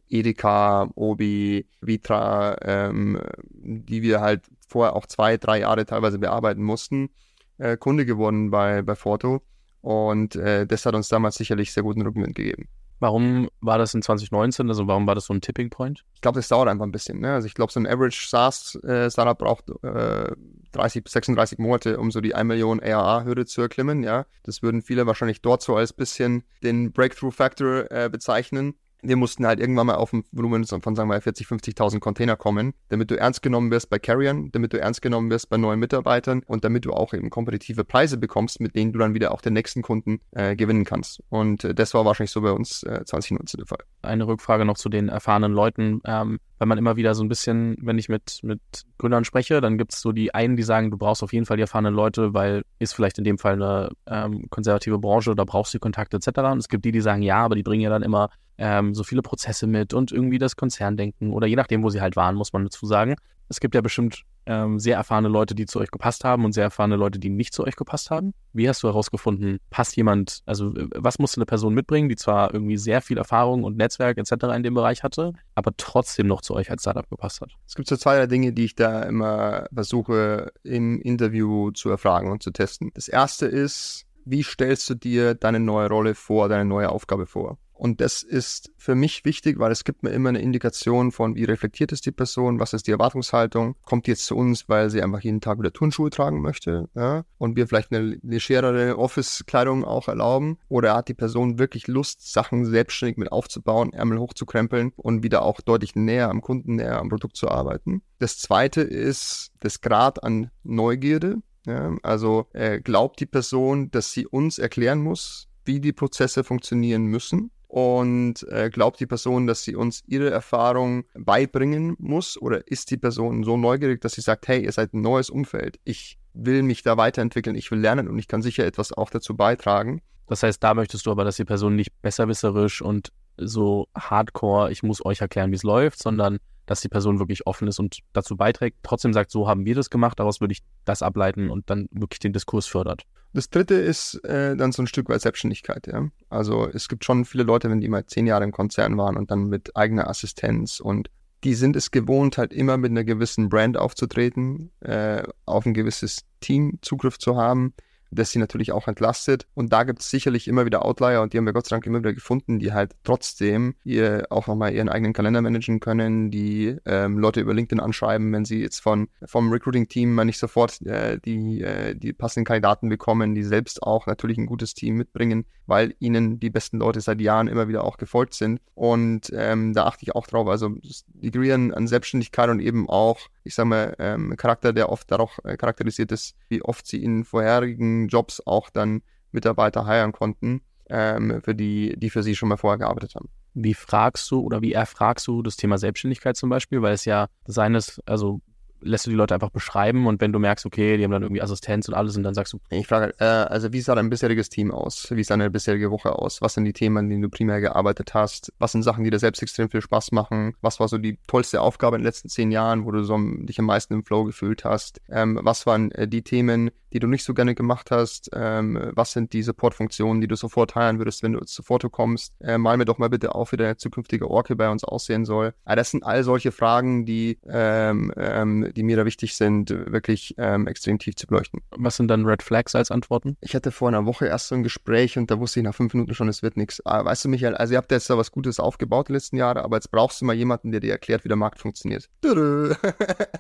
Edeka, 0.09 0.91
Obi, 0.95 1.67
Vitra, 1.81 2.57
ähm, 2.63 3.21
die 3.51 4.03
wir 4.03 4.21
halt 4.21 4.45
vorher 4.67 4.95
auch 4.95 5.07
zwei, 5.07 5.37
drei 5.37 5.61
Jahre 5.61 5.87
teilweise 5.87 6.19
bearbeiten 6.19 6.63
mussten, 6.63 7.11
äh, 7.59 7.77
Kunde 7.77 8.05
geworden 8.05 8.51
bei, 8.51 8.83
bei 8.83 8.95
Forto. 8.95 9.43
Und 9.81 10.37
äh, 10.37 10.67
das 10.67 10.85
hat 10.85 10.95
uns 10.95 11.09
damals 11.09 11.37
sicherlich 11.37 11.73
sehr 11.73 11.83
guten 11.83 12.03
Rückenwind 12.03 12.35
gegeben. 12.35 12.69
Warum 13.01 13.49
war 13.61 13.79
das 13.79 13.95
in 13.95 14.03
2019? 14.03 14.69
Also 14.69 14.87
warum 14.87 15.07
war 15.07 15.15
das 15.15 15.27
so 15.27 15.35
ein 15.35 15.41
Tipping 15.41 15.71
Point? 15.71 16.05
Ich 16.15 16.21
glaube, 16.21 16.39
das 16.39 16.49
dauert 16.49 16.69
einfach 16.69 16.85
ein 16.85 16.93
bisschen. 16.93 17.21
Ne? 17.21 17.33
Also 17.33 17.47
ich 17.47 17.55
glaube, 17.55 17.73
so 17.73 17.81
ein 17.81 17.87
Average 17.87 18.29
SaaS-Startup 18.29 19.41
äh, 19.41 19.45
braucht 19.45 19.71
äh, 19.83 20.33
30 20.73 21.05
bis 21.05 21.13
36 21.13 21.59
Monate, 21.59 21.99
um 21.99 22.11
so 22.11 22.21
die 22.21 22.35
1 22.35 22.47
Million 22.47 22.81
ARA-Hürde 22.81 23.47
zu 23.47 23.61
erklimmen. 23.61 24.03
Ja, 24.03 24.27
Das 24.43 24.63
würden 24.63 24.83
viele 24.83 25.07
wahrscheinlich 25.07 25.43
dort 25.43 25.63
so 25.63 25.77
als 25.77 25.93
bisschen 25.93 26.45
den 26.63 26.93
Breakthrough-Factor 26.93 27.91
äh, 27.91 28.09
bezeichnen 28.11 28.75
wir 29.03 29.17
mussten 29.17 29.47
halt 29.47 29.61
irgendwann 29.61 29.87
mal 29.87 29.95
auf 29.95 30.13
ein 30.13 30.25
Volumen 30.33 30.65
von, 30.65 30.81
sagen 30.81 30.97
wir 30.97 31.15
mal, 31.15 31.21
40, 31.21 31.47
50.000 31.47 32.01
Container 32.01 32.37
kommen, 32.37 32.75
damit 32.89 33.11
du 33.11 33.19
ernst 33.19 33.43
genommen 33.43 33.71
wirst 33.71 33.91
bei 33.91 33.99
Carriern, 33.99 34.51
damit 34.53 34.73
du 34.73 34.81
ernst 34.81 35.03
genommen 35.03 35.31
wirst 35.31 35.49
bei 35.49 35.57
neuen 35.57 35.79
Mitarbeitern 35.79 36.43
und 36.47 36.65
damit 36.65 36.85
du 36.85 36.93
auch 36.93 37.15
eben 37.15 37.31
kompetitive 37.31 37.85
Preise 37.85 38.17
bekommst, 38.17 38.61
mit 38.61 38.75
denen 38.75 38.93
du 38.93 38.99
dann 38.99 39.15
wieder 39.15 39.33
auch 39.33 39.41
den 39.41 39.53
nächsten 39.53 39.83
Kunden 39.83 40.21
äh, 40.33 40.57
gewinnen 40.57 40.85
kannst. 40.85 41.23
Und 41.29 41.65
äh, 41.65 41.75
das 41.75 41.95
war 41.95 42.05
wahrscheinlich 42.05 42.33
so 42.33 42.41
bei 42.41 42.53
uns 42.53 42.83
äh, 42.83 43.05
2019 43.05 43.59
der 43.59 43.67
Fall. 43.67 43.85
Eine 44.03 44.27
Rückfrage 44.27 44.65
noch 44.65 44.77
zu 44.77 44.89
den 44.89 45.09
erfahrenen 45.09 45.53
Leuten. 45.53 46.01
Ähm, 46.05 46.39
weil 46.59 46.67
man 46.67 46.79
immer 46.79 46.97
wieder 46.97 47.15
so 47.15 47.23
ein 47.23 47.29
bisschen, 47.29 47.77
wenn 47.81 47.99
ich 47.99 48.09
mit, 48.09 48.41
mit 48.43 48.61
Gründern 48.99 49.25
spreche, 49.25 49.61
dann 49.61 49.79
gibt 49.79 49.95
es 49.95 50.01
so 50.01 50.13
die 50.13 50.35
einen, 50.35 50.57
die 50.57 50.65
sagen, 50.65 50.91
du 50.91 50.99
brauchst 50.99 51.23
auf 51.23 51.33
jeden 51.33 51.47
Fall 51.47 51.57
die 51.57 51.63
erfahrenen 51.63 51.95
Leute, 51.95 52.35
weil 52.35 52.63
ist 52.81 52.95
vielleicht 52.95 53.19
in 53.19 53.25
dem 53.25 53.39
Fall 53.39 53.55
eine 53.55 53.91
ähm, 54.07 54.51
konservative 54.51 54.99
Branche 54.99 55.31
oder 55.31 55.47
brauchst 55.47 55.73
du 55.73 55.79
Kontakte 55.79 56.17
etc. 56.17 56.39
Und 56.51 56.59
es 56.59 56.69
gibt 56.69 56.85
die, 56.85 56.93
die 56.93 57.01
sagen, 57.01 57.23
ja, 57.23 57.45
aber 57.45 57.55
die 57.55 57.63
bringen 57.63 57.83
ja 57.83 57.91
dann 57.91 58.03
immer 58.03 58.31
ähm, 58.59 58.95
so 58.95 59.05
viele 59.05 59.23
Prozesse 59.23 59.67
mit 59.67 59.95
und 59.95 60.13
irgendwie 60.13 60.39
das 60.39 60.57
Konzerndenken 60.57 61.33
oder 61.33 61.47
je 61.47 61.57
nachdem, 61.57 61.83
wo 61.83 61.91
sie 61.91 62.01
halt 62.01 62.17
waren, 62.17 62.35
muss 62.35 62.53
man 62.53 62.65
dazu 62.65 62.87
sagen. 62.87 63.17
Es 63.51 63.61
gibt 63.61 63.75
ja 63.75 63.81
bestimmt 63.81 64.25
ähm, 64.45 64.79
sehr 64.79 64.97
erfahrene 64.97 65.29
Leute, 65.29 65.55
die 65.55 65.65
zu 65.65 65.79
euch 65.81 65.91
gepasst 65.91 66.25
haben 66.25 66.45
und 66.45 66.53
sehr 66.53 66.65
erfahrene 66.65 66.97
Leute, 66.97 67.19
die 67.19 67.31
nicht 67.31 67.55
zu 67.55 67.65
euch 67.65 67.77
gepasst 67.77 68.11
haben. 68.11 68.35
Wie 68.53 68.69
hast 68.69 68.83
du 68.83 68.89
herausgefunden, 68.89 69.59
passt 69.71 69.97
jemand, 69.97 70.43
also 70.45 70.75
was 70.95 71.19
musste 71.19 71.39
eine 71.39 71.47
Person 71.47 71.73
mitbringen, 71.73 72.09
die 72.09 72.17
zwar 72.17 72.53
irgendwie 72.53 72.77
sehr 72.77 73.01
viel 73.01 73.17
Erfahrung 73.17 73.65
und 73.65 73.77
Netzwerk 73.77 74.19
etc. 74.19 74.33
in 74.55 74.63
dem 74.63 74.75
Bereich 74.75 75.03
hatte, 75.03 75.33
aber 75.55 75.73
trotzdem 75.77 76.27
noch 76.27 76.43
zu 76.43 76.55
euch 76.55 76.71
als 76.71 76.83
Startup 76.83 77.09
gepasst 77.09 77.41
hat? 77.41 77.53
Es 77.67 77.75
gibt 77.75 77.89
so 77.89 77.97
zwei 77.97 78.27
Dinge, 78.27 78.53
die 78.53 78.65
ich 78.65 78.75
da 78.75 79.03
immer 79.03 79.67
versuche 79.73 80.53
im 80.63 81.01
Interview 81.01 81.71
zu 81.71 81.89
erfragen 81.91 82.31
und 82.31 82.43
zu 82.43 82.51
testen. 82.51 82.91
Das 82.95 83.09
erste 83.09 83.47
ist, 83.47 84.05
wie 84.25 84.43
stellst 84.43 84.91
du 84.91 84.95
dir 84.95 85.35
deine 85.35 85.61
neue 85.61 85.89
Rolle 85.89 86.15
vor, 86.15 86.49
deine 86.49 86.67
neue 86.67 86.91
Aufgabe 86.91 87.27
vor? 87.27 87.57
Und 87.79 88.01
das 88.01 88.25
ist 88.25 88.73
für 88.77 88.97
mich 88.97 89.25
wichtig, 89.25 89.61
weil 89.61 89.71
es 89.71 89.85
gibt 89.85 90.03
mir 90.03 90.11
immer 90.11 90.31
eine 90.31 90.41
Indikation 90.41 91.13
von, 91.13 91.37
wie 91.37 91.45
reflektiert 91.45 91.93
ist 91.93 92.07
die 92.07 92.11
Person, 92.11 92.59
was 92.59 92.73
ist 92.73 92.89
die 92.89 92.91
Erwartungshaltung, 92.91 93.77
kommt 93.85 94.09
jetzt 94.09 94.25
zu 94.27 94.35
uns, 94.37 94.69
weil 94.69 94.91
sie 94.91 95.01
einfach 95.01 95.21
jeden 95.21 95.41
Tag 95.41 95.61
wieder 95.61 95.73
Turnschuhe 95.73 96.11
tragen 96.11 96.43
möchte 96.43 96.89
ja? 96.97 97.25
und 97.39 97.55
wir 97.55 97.69
vielleicht 97.69 97.93
eine 97.93 98.19
legerere 98.21 98.99
Office-Kleidung 98.99 99.85
auch 99.85 100.09
erlauben 100.09 100.59
oder 100.69 100.97
hat 100.97 101.09
die 101.09 101.15
Person 101.15 101.61
wirklich 101.61 101.87
Lust, 101.87 102.33
Sachen 102.33 102.65
selbstständig 102.65 103.17
mit 103.17 103.31
aufzubauen, 103.31 103.93
Ärmel 103.93 104.19
hochzukrempeln 104.19 104.93
und 104.97 105.23
wieder 105.23 105.43
auch 105.43 105.61
deutlich 105.61 105.95
näher 105.95 106.31
am 106.31 106.41
Kunden, 106.41 106.75
näher 106.75 106.99
am 106.99 107.11
Produkt 107.11 107.37
zu 107.37 107.49
arbeiten. 107.49 108.03
Das 108.19 108.39
zweite 108.39 108.81
ist 108.81 109.53
das 109.61 109.81
Grad 109.81 110.25
an 110.25 110.51
Neugierde. 110.65 111.37
Ja? 111.65 111.95
Also 112.03 112.49
äh, 112.55 112.81
glaubt 112.81 113.21
die 113.21 113.27
Person, 113.27 113.93
dass 113.93 114.11
sie 114.11 114.27
uns 114.27 114.59
erklären 114.59 115.01
muss, 115.01 115.47
wie 115.65 115.79
die 115.79 115.93
Prozesse 115.93 116.43
funktionieren 116.43 117.05
müssen 117.05 117.53
und 117.79 118.43
äh, 118.51 118.71
glaubt 118.71 118.99
die 118.99 119.07
Person, 119.07 119.47
dass 119.47 119.63
sie 119.63 119.77
uns 119.77 120.03
ihre 120.07 120.31
Erfahrung 120.31 121.05
beibringen 121.15 121.95
muss? 121.99 122.41
Oder 122.41 122.67
ist 122.67 122.91
die 122.91 122.97
Person 122.97 123.45
so 123.45 123.57
neugierig, 123.57 124.01
dass 124.01 124.15
sie 124.15 124.21
sagt, 124.21 124.49
hey, 124.49 124.65
ihr 124.65 124.73
seid 124.73 124.95
ein 124.95 125.01
neues 125.01 125.31
Umfeld, 125.31 125.79
ich 125.85 126.19
will 126.35 126.63
mich 126.63 126.83
da 126.83 126.97
weiterentwickeln, 126.97 127.57
ich 127.57 127.71
will 127.71 127.79
lernen 127.79 128.09
und 128.09 128.19
ich 128.19 128.27
kann 128.27 128.43
sicher 128.43 128.67
etwas 128.67 128.93
auch 128.93 129.11
dazu 129.11 129.37
beitragen. 129.37 130.03
Das 130.27 130.43
heißt, 130.43 130.63
da 130.63 130.75
möchtest 130.75 131.07
du 131.07 131.11
aber, 131.13 131.25
dass 131.25 131.37
die 131.37 131.45
Person 131.45 131.77
nicht 131.77 131.91
besserwisserisch 132.03 132.83
und 132.83 133.13
so 133.37 133.87
hardcore, 133.97 134.73
ich 134.73 134.83
muss 134.83 135.05
euch 135.05 135.21
erklären, 135.21 135.53
wie 135.53 135.57
es 135.57 135.63
läuft, 135.63 136.03
sondern 136.03 136.39
dass 136.67 136.81
die 136.81 136.89
Person 136.89 137.19
wirklich 137.19 137.47
offen 137.47 137.69
ist 137.69 137.79
und 137.79 138.01
dazu 138.13 138.37
beiträgt, 138.37 138.79
trotzdem 138.83 139.13
sagt, 139.13 139.31
so 139.31 139.49
haben 139.49 139.65
wir 139.65 139.75
das 139.75 139.89
gemacht, 139.89 140.19
daraus 140.19 140.41
würde 140.41 140.53
ich 140.53 140.63
das 140.85 141.03
ableiten 141.03 141.49
und 141.49 141.71
dann 141.71 141.89
wirklich 141.93 142.19
den 142.19 142.33
Diskurs 142.33 142.67
fördert. 142.67 143.05
Das 143.39 143.51
dritte 143.51 143.75
ist 143.75 144.17
äh, 144.25 144.57
dann 144.57 144.73
so 144.73 144.83
ein 144.83 144.89
Stück 144.89 145.09
weit 145.09 145.21
Selbstständigkeit, 145.21 145.87
ja. 145.87 146.09
Also 146.29 146.67
es 146.67 146.89
gibt 146.89 147.05
schon 147.05 147.25
viele 147.25 147.45
Leute, 147.45 147.71
wenn 147.71 147.81
die 147.81 147.87
mal 147.87 148.05
zehn 148.05 148.27
Jahre 148.27 148.43
im 148.43 148.51
Konzern 148.51 148.99
waren 148.99 149.17
und 149.17 149.31
dann 149.31 149.45
mit 149.45 149.77
eigener 149.77 150.11
Assistenz 150.11 150.81
und 150.81 151.09
die 151.45 151.55
sind 151.55 151.77
es 151.77 151.93
gewohnt, 151.93 152.37
halt 152.37 152.53
immer 152.53 152.79
mit 152.79 152.91
einer 152.91 153.05
gewissen 153.05 153.49
Brand 153.49 153.77
aufzutreten, 153.77 154.73
äh, 154.81 155.23
auf 155.47 155.67
ein 155.67 155.73
gewisses 155.73 156.25
Team 156.41 156.81
Zugriff 156.83 157.17
zu 157.21 157.37
haben, 157.37 157.75
das 158.11 158.31
sie 158.31 158.39
natürlich 158.39 158.73
auch 158.73 158.89
entlastet. 158.89 159.47
Und 159.55 159.73
da 159.73 159.85
gibt 159.85 160.01
es 160.01 160.11
sicherlich 160.11 160.49
immer 160.49 160.65
wieder 160.65 160.85
Outlier 160.85 161.23
und 161.23 161.33
die 161.33 161.39
haben 161.39 161.47
wir 161.47 161.53
Gott 161.53 161.67
sei 161.67 161.77
Dank 161.77 161.87
immer 161.87 161.99
wieder 161.99 162.13
gefunden, 162.13 162.59
die 162.59 162.73
halt 162.73 162.93
trotzdem 163.05 163.75
ihr 163.85 164.27
auch 164.31 164.47
nochmal 164.47 164.73
ihren 164.73 164.89
eigenen 164.89 165.13
Kalender 165.13 165.43
managen 165.43 165.81
können, 165.81 166.31
die 166.31 166.77
ähm, 166.87 167.19
Leute 167.19 167.41
über 167.41 167.55
LinkedIn 167.55 167.81
anschreiben, 167.81 168.33
wenn 168.33 168.45
sie 168.45 168.61
jetzt 168.61 168.81
von 168.81 169.09
vom 169.25 169.51
Recruiting-Team 169.51 170.15
mal 170.15 170.25
nicht 170.25 170.39
sofort 170.39 170.81
äh, 170.83 171.19
die, 171.19 171.63
äh, 171.63 171.95
die 171.95 172.13
passenden 172.13 172.47
Kandidaten 172.47 172.89
bekommen, 172.89 173.35
die 173.35 173.43
selbst 173.43 173.83
auch 173.83 174.07
natürlich 174.07 174.39
ein 174.39 174.47
gutes 174.47 174.75
Team 174.75 174.97
mitbringen, 174.97 175.45
weil 175.67 175.95
ihnen 175.99 176.41
die 176.41 176.51
besten 176.51 176.79
Leute 176.79 177.01
seit 177.01 177.21
Jahren 177.21 177.49
immer 177.49 177.69
wieder 177.69 177.85
auch 177.85 177.97
gefolgt 177.97 178.35
sind. 178.35 178.61
Und 178.75 179.31
ähm, 179.35 179.75
da 179.75 179.85
achte 179.87 180.05
ich 180.05 180.15
auch 180.15 180.27
drauf. 180.27 180.49
Also 180.49 180.77
Degree 181.09 181.53
an, 181.53 181.73
an 181.73 181.87
Selbstständigkeit 181.87 182.49
und 182.49 182.61
eben 182.61 182.89
auch, 182.89 183.19
ich 183.45 183.55
sage 183.55 183.69
mal, 183.69 183.97
ähm, 183.99 184.37
Charakter, 184.37 184.73
der 184.73 184.89
oft 184.89 185.11
darauf 185.11 185.39
äh, 185.45 185.57
charakterisiert 185.57 186.13
ist, 186.13 186.37
wie 186.49 186.63
oft 186.63 186.87
sie 186.87 187.03
in 187.03 187.25
vorherigen 187.25 187.98
Jobs 188.07 188.41
auch 188.47 188.71
dann 188.71 189.03
Mitarbeiter 189.33 189.87
heiren 189.87 190.13
konnten, 190.13 190.63
ähm, 190.89 191.43
für 191.43 191.55
die, 191.55 191.95
die 191.99 192.11
für 192.11 192.23
sie 192.23 192.37
schon 192.37 192.49
mal 192.49 192.57
vorher 192.57 192.79
gearbeitet 192.79 193.17
haben. 193.17 193.29
Wie 193.55 193.75
fragst 193.75 194.31
du 194.31 194.41
oder 194.41 194.63
wie 194.63 194.73
erfragst 194.73 195.27
du 195.27 195.43
das 195.43 195.57
Thema 195.57 195.79
Selbstständigkeit 195.79 196.37
zum 196.37 196.49
Beispiel? 196.49 196.81
Weil 196.81 196.95
es 196.95 197.05
ja 197.05 197.27
seines, 197.47 198.01
also 198.07 198.41
lässt 198.81 199.07
du 199.07 199.11
die 199.11 199.17
Leute 199.17 199.35
einfach 199.35 199.51
beschreiben 199.51 200.07
und 200.07 200.21
wenn 200.21 200.33
du 200.33 200.39
merkst, 200.39 200.67
okay, 200.67 200.97
die 200.97 201.05
haben 201.05 201.11
dann 201.11 201.23
irgendwie 201.23 201.43
Assistenz 201.43 201.89
und 201.89 201.95
alles 201.95 202.17
und 202.17 202.23
dann 202.23 202.35
sagst 202.35 202.53
du. 202.53 202.59
Ich 202.71 202.87
frage, 202.87 203.15
äh, 203.19 203.25
also 203.25 203.73
wie 203.73 203.81
sah 203.81 203.95
dein 203.95 204.11
bisheriges 204.11 204.49
Team 204.49 204.71
aus? 204.71 205.09
Wie 205.11 205.25
sah 205.25 205.37
deine 205.37 205.51
bisherige 205.51 205.91
Woche 205.91 206.13
aus? 206.13 206.41
Was 206.43 206.55
sind 206.55 206.65
die 206.65 206.73
Themen, 206.73 206.99
an 206.99 207.09
denen 207.09 207.23
du 207.23 207.29
primär 207.29 207.61
gearbeitet 207.61 208.15
hast? 208.15 208.53
Was 208.59 208.73
sind 208.73 208.83
Sachen, 208.83 209.05
die 209.05 209.11
dir 209.11 209.19
selbst 209.19 209.43
extrem 209.43 209.71
viel 209.71 209.81
Spaß 209.81 210.13
machen? 210.13 210.55
Was 210.61 210.81
war 210.81 210.89
so 210.89 210.99
die 210.99 211.19
tollste 211.27 211.61
Aufgabe 211.61 211.97
in 211.97 212.03
den 212.03 212.07
letzten 212.07 212.29
zehn 212.29 212.51
Jahren, 212.51 212.85
wo 212.85 212.91
du 212.91 213.03
so 213.05 213.19
dich 213.19 213.59
am 213.59 213.67
meisten 213.67 213.95
im 213.95 214.05
Flow 214.05 214.25
gefühlt 214.25 214.65
hast? 214.65 215.01
Ähm, 215.09 215.39
was 215.43 215.67
waren 215.67 215.91
äh, 215.93 216.09
die 216.09 216.23
Themen, 216.23 216.71
die 216.93 217.01
du 217.01 217.07
nicht 217.07 217.25
so 217.25 217.35
gerne 217.35 217.55
gemacht 217.55 217.91
hast? 217.91 218.31
Ähm, 218.33 218.91
was 218.95 219.13
sind 219.13 219.33
die 219.33 219.43
Supportfunktionen, 219.43 220.21
die 220.21 220.29
du 220.29 220.37
sofort 220.37 220.75
heilen 220.75 220.99
würdest, 220.99 221.23
wenn 221.23 221.33
du 221.33 221.41
sofort 221.45 221.79
kommst? 221.93 222.35
Äh, 222.41 222.59
mal 222.59 222.77
mir 222.77 222.85
doch 222.85 222.99
mal 222.99 223.11
bitte 223.11 223.35
auf, 223.35 223.53
wie 223.53 223.57
der 223.57 223.79
zukünftige 223.79 224.29
Orke 224.31 224.57
bei 224.57 224.69
uns 224.71 224.85
aussehen 224.85 225.25
soll. 225.25 225.55
Aber 225.65 225.77
das 225.77 225.91
sind 225.91 226.05
all 226.05 226.25
solche 226.25 226.53
Fragen, 226.53 227.05
die 227.05 227.39
ähm, 227.49 228.13
ähm, 228.17 228.68
die 228.73 228.83
mir 228.83 228.97
da 228.97 229.05
wichtig 229.05 229.37
sind, 229.37 229.71
wirklich 229.71 230.35
ähm, 230.39 230.67
extrem 230.67 230.99
tief 230.99 231.17
zu 231.17 231.27
beleuchten. 231.27 231.61
Was 231.71 231.97
sind 231.97 232.09
dann 232.09 232.25
Red 232.25 232.43
Flags 232.43 232.75
als 232.75 232.91
Antworten? 232.91 233.37
Ich 233.41 233.55
hatte 233.55 233.71
vor 233.71 233.89
einer 233.89 234.07
Woche 234.07 234.27
erst 234.27 234.49
so 234.49 234.55
ein 234.55 234.63
Gespräch 234.63 235.19
und 235.19 235.31
da 235.31 235.39
wusste 235.39 235.61
ich 235.61 235.65
nach 235.65 235.75
fünf 235.75 235.95
Minuten 235.95 236.15
schon, 236.15 236.29
es 236.29 236.43
wird 236.43 236.57
nichts. 236.57 236.85
Ah, 236.85 237.05
weißt 237.05 237.25
du, 237.25 237.29
Michael, 237.29 237.55
also 237.57 237.75
ihr 237.75 237.79
habt 237.79 237.91
jetzt 237.91 238.09
da 238.11 238.17
was 238.19 238.31
Gutes 238.31 238.61
aufgebaut 238.61 239.09
die 239.09 239.13
letzten 239.13 239.37
Jahre, 239.37 239.65
aber 239.65 239.77
jetzt 239.77 239.91
brauchst 239.91 240.21
du 240.21 240.25
mal 240.25 240.35
jemanden, 240.35 240.71
der 240.71 240.81
dir 240.81 240.93
erklärt, 240.93 241.25
wie 241.25 241.29
der 241.29 241.37
Markt 241.37 241.59
funktioniert. 241.59 242.09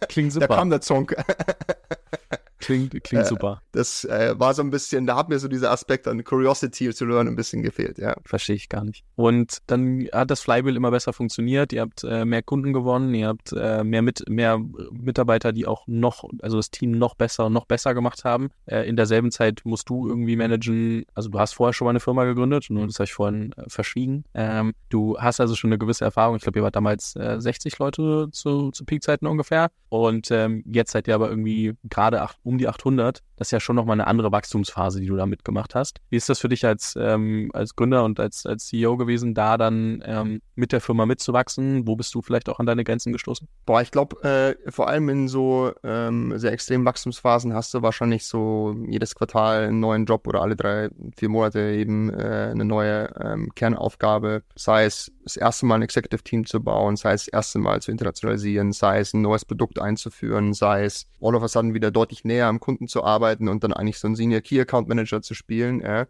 Klingt 0.09 0.33
super. 0.33 0.49
Da 0.49 0.57
kam 0.57 0.71
der 0.71 0.81
Zonk. 0.81 1.15
Klingt, 2.59 2.91
klingt 3.05 3.25
äh, 3.25 3.29
super. 3.29 3.63
Das 3.73 4.05
äh, 4.05 4.35
war 4.39 4.53
so 4.55 4.63
ein 4.63 4.71
bisschen, 4.71 5.07
da 5.07 5.17
hat 5.17 5.29
mir 5.29 5.39
so 5.39 5.49
dieser 5.49 5.71
Aspekt 5.71 6.09
an 6.09 6.23
Curiosity 6.25 6.91
to 6.91 7.05
learn 7.05 7.29
ein 7.29 7.37
bisschen 7.37 7.63
gefehlt, 7.63 7.99
ja. 7.99 8.17
Verstehe 8.25 8.57
ich 8.57 8.69
gar 8.69 8.85
nicht. 8.85 9.05
Und 9.15 9.59
dann 9.67 10.09
hat 10.13 10.31
das 10.31 10.41
Flywheel 10.41 10.77
immer 10.77 10.91
besser 10.91 11.13
funktioniert. 11.13 11.73
Ihr 11.73 11.83
habt 11.83 12.05
äh, 12.05 12.25
mehr 12.25 12.43
Kunden 12.43 12.73
gewonnen, 12.73 13.15
ihr 13.15 13.29
habt 13.29 13.53
äh, 13.53 13.85
mehr, 13.85 14.03
mit, 14.03 14.29
mehr 14.29 14.59
Mitarbeiter, 14.91 15.53
die 15.53 15.67
auch 15.67 15.87
noch, 15.87 16.25
also 16.43 16.57
das 16.57 16.71
Team 16.71 16.93
noch 16.93 17.15
besser, 17.15 17.49
noch 17.49 17.67
besser 17.67 17.95
gemacht 17.95 18.25
haben. 18.25 18.51
Äh, 18.67 18.89
in 18.89 18.97
derselben 18.97 19.31
Zeit 19.31 19.61
musst 19.65 19.89
du 19.89 20.09
irgendwie 20.09 20.37
managen, 20.37 21.05
also 21.15 21.29
du 21.29 21.39
hast 21.39 21.55
vorher 21.55 21.73
schon 21.73 21.85
mal 21.85 21.91
eine 21.91 22.01
Firma 22.01 22.25
gegründet, 22.25 22.67
nur 22.71 22.87
das 22.87 22.97
habe 22.97 23.05
ich 23.05 23.15
vorhin 23.15 23.53
äh, 23.53 23.69
verschwiegen. 23.69 24.25
Ähm, 24.35 24.75
du 24.89 25.17
hast 25.19 25.41
also 25.41 25.55
schon 25.55 25.69
eine 25.69 25.79
gewisse 25.79 26.05
Erfahrung. 26.05 26.37
Ich 26.37 26.43
glaube, 26.43 26.59
ihr 26.59 26.63
wart 26.63 26.77
damals 26.77 27.13
60 27.13 27.79
Leute 27.79 28.29
zu, 28.33 28.71
zu 28.71 28.85
Peakzeiten 28.85 29.27
ungefähr. 29.27 29.71
Und 29.89 30.31
ähm, 30.31 30.63
jetzt 30.67 30.93
seid 30.93 31.09
ihr 31.09 31.15
aber 31.15 31.31
irgendwie 31.31 31.75
gerade 31.85 32.21
um 32.49 32.59
die 32.59 32.67
800. 32.67 33.23
Das 33.37 33.49
ist 33.49 33.53
ja 33.53 33.61
schon 33.61 33.77
nochmal 33.77 33.95
eine 33.95 34.07
andere 34.07 34.33
Wachstumsphase, 34.33 35.01
die 35.01 35.07
du 35.07 35.17
da 35.17 35.27
mitgemacht 35.27 35.75
hast. 35.75 36.01
Wie 36.09 36.17
ist 36.17 36.29
das 36.29 36.39
für 36.39 36.49
dich 36.49 36.65
als, 36.65 36.97
ähm, 36.99 37.51
als 37.53 37.77
Gründer 37.77 38.05
und 38.05 38.19
als, 38.19 38.47
als 38.47 38.67
CEO 38.67 38.97
gewesen, 38.97 39.35
da 39.35 39.59
dann 39.59 40.03
ähm, 40.05 40.41
mit 40.55 40.73
der 40.73 40.81
Firma 40.81 41.05
mitzuwachsen? 41.05 41.87
Wo 41.87 41.95
bist 41.95 42.15
du 42.15 42.23
vielleicht 42.23 42.49
auch 42.49 42.59
an 42.59 42.67
deine 42.67 42.85
Grenzen 42.85 43.13
gestoßen? 43.13 43.47
Boah, 43.67 43.83
ich 43.83 43.91
glaube, 43.91 44.23
äh, 44.23 44.71
vor 44.71 44.89
allem 44.89 45.09
in 45.11 45.29
so 45.29 45.73
ähm, 45.85 46.39
sehr 46.39 46.53
extremen 46.53 46.87
Wachstumsphasen 46.87 47.53
hast 47.53 47.75
du 47.75 47.83
wahrscheinlich 47.83 48.27
so 48.27 48.75
jedes 48.89 49.15
Quartal 49.15 49.65
einen 49.65 49.81
neuen 49.81 50.07
Job 50.07 50.27
oder 50.27 50.41
alle 50.41 50.57
drei, 50.57 50.89
vier 51.17 51.29
Monate 51.29 51.61
eben 51.61 52.11
äh, 52.13 52.49
eine 52.51 52.65
neue 52.65 53.15
ähm, 53.23 53.51
Kernaufgabe. 53.55 54.43
Sei 54.57 54.87
es 54.87 55.13
das 55.35 55.37
erste 55.37 55.67
Mal 55.67 55.77
ein 55.77 55.83
Executive 55.83 56.23
Team 56.23 56.47
zu 56.47 56.63
bauen, 56.63 56.97
sei 56.97 57.13
es 57.13 57.27
das 57.27 57.33
erste 57.33 57.59
Mal 57.59 57.83
zu 57.83 57.91
internationalisieren, 57.91 58.73
sei 58.73 59.01
es 59.01 59.15
ein 59.15 59.23
neues 59.23 59.45
Produkt 59.45 59.81
einzuführen, 59.81 60.55
sei 60.55 60.85
es 60.85 61.07
all 61.21 61.35
of 61.35 61.43
a 61.43 61.49
sudden 61.49 61.75
wieder 61.75 61.91
deutlich 61.91 62.25
näher 62.25 62.47
am 62.47 62.61
Kunden 62.61 62.89
zu 62.89 63.05
arbeiten 63.05 63.49
und 63.49 63.65
dann 63.65 63.73
eigentlich 63.73 63.99
so 63.99 64.09
ein 64.09 64.17
Senior 64.17 64.41
Key 64.41 64.61
Account 64.61 64.89
Manager 64.89 65.23
zu 65.23 65.35
spielen. 65.35 65.81
Ja. 65.81 66.07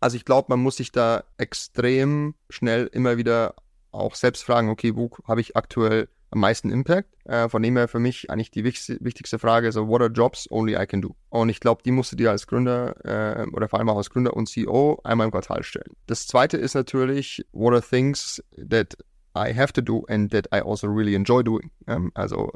Also 0.00 0.16
ich 0.16 0.24
glaube, 0.24 0.46
man 0.48 0.60
muss 0.60 0.76
sich 0.76 0.92
da 0.92 1.24
extrem 1.36 2.34
schnell 2.48 2.88
immer 2.92 3.16
wieder 3.16 3.54
auch 3.92 4.14
selbst 4.14 4.44
fragen, 4.44 4.68
okay, 4.68 4.94
wo 4.94 5.10
habe 5.26 5.40
ich 5.40 5.56
aktuell 5.56 6.08
am 6.30 6.40
meisten 6.40 6.70
Impact? 6.70 7.08
Äh, 7.24 7.48
von 7.48 7.62
dem 7.62 7.76
her 7.76 7.88
für 7.88 7.98
mich 7.98 8.30
eigentlich 8.30 8.50
die 8.50 8.64
wichtigste, 8.64 9.38
Frage, 9.38 9.72
so 9.72 9.88
what 9.88 10.00
are 10.00 10.10
jobs 10.10 10.50
only 10.50 10.74
I 10.74 10.86
can 10.86 11.02
do? 11.02 11.14
Und 11.28 11.48
ich 11.48 11.60
glaube, 11.60 11.82
die 11.84 11.90
musst 11.90 12.12
du 12.12 12.16
dir 12.16 12.30
als 12.30 12.46
Gründer 12.46 12.94
äh, 13.04 13.46
oder 13.52 13.68
vor 13.68 13.78
allem 13.78 13.88
auch 13.88 13.96
als 13.96 14.10
Gründer 14.10 14.34
und 14.34 14.48
CEO 14.48 15.00
einmal 15.04 15.26
im 15.26 15.30
Quartal 15.30 15.62
stellen. 15.62 15.92
Das 16.06 16.26
zweite 16.26 16.56
ist 16.56 16.74
natürlich, 16.74 17.44
what 17.52 17.72
are 17.72 17.82
things 17.82 18.42
that 18.56 18.96
I 19.36 19.54
have 19.54 19.72
to 19.72 19.80
do 19.80 20.04
and 20.08 20.30
that 20.32 20.46
I 20.52 20.60
also 20.60 20.88
really 20.88 21.14
enjoy 21.14 21.42
doing. 21.42 21.70
Ähm, 21.86 22.10
also 22.14 22.50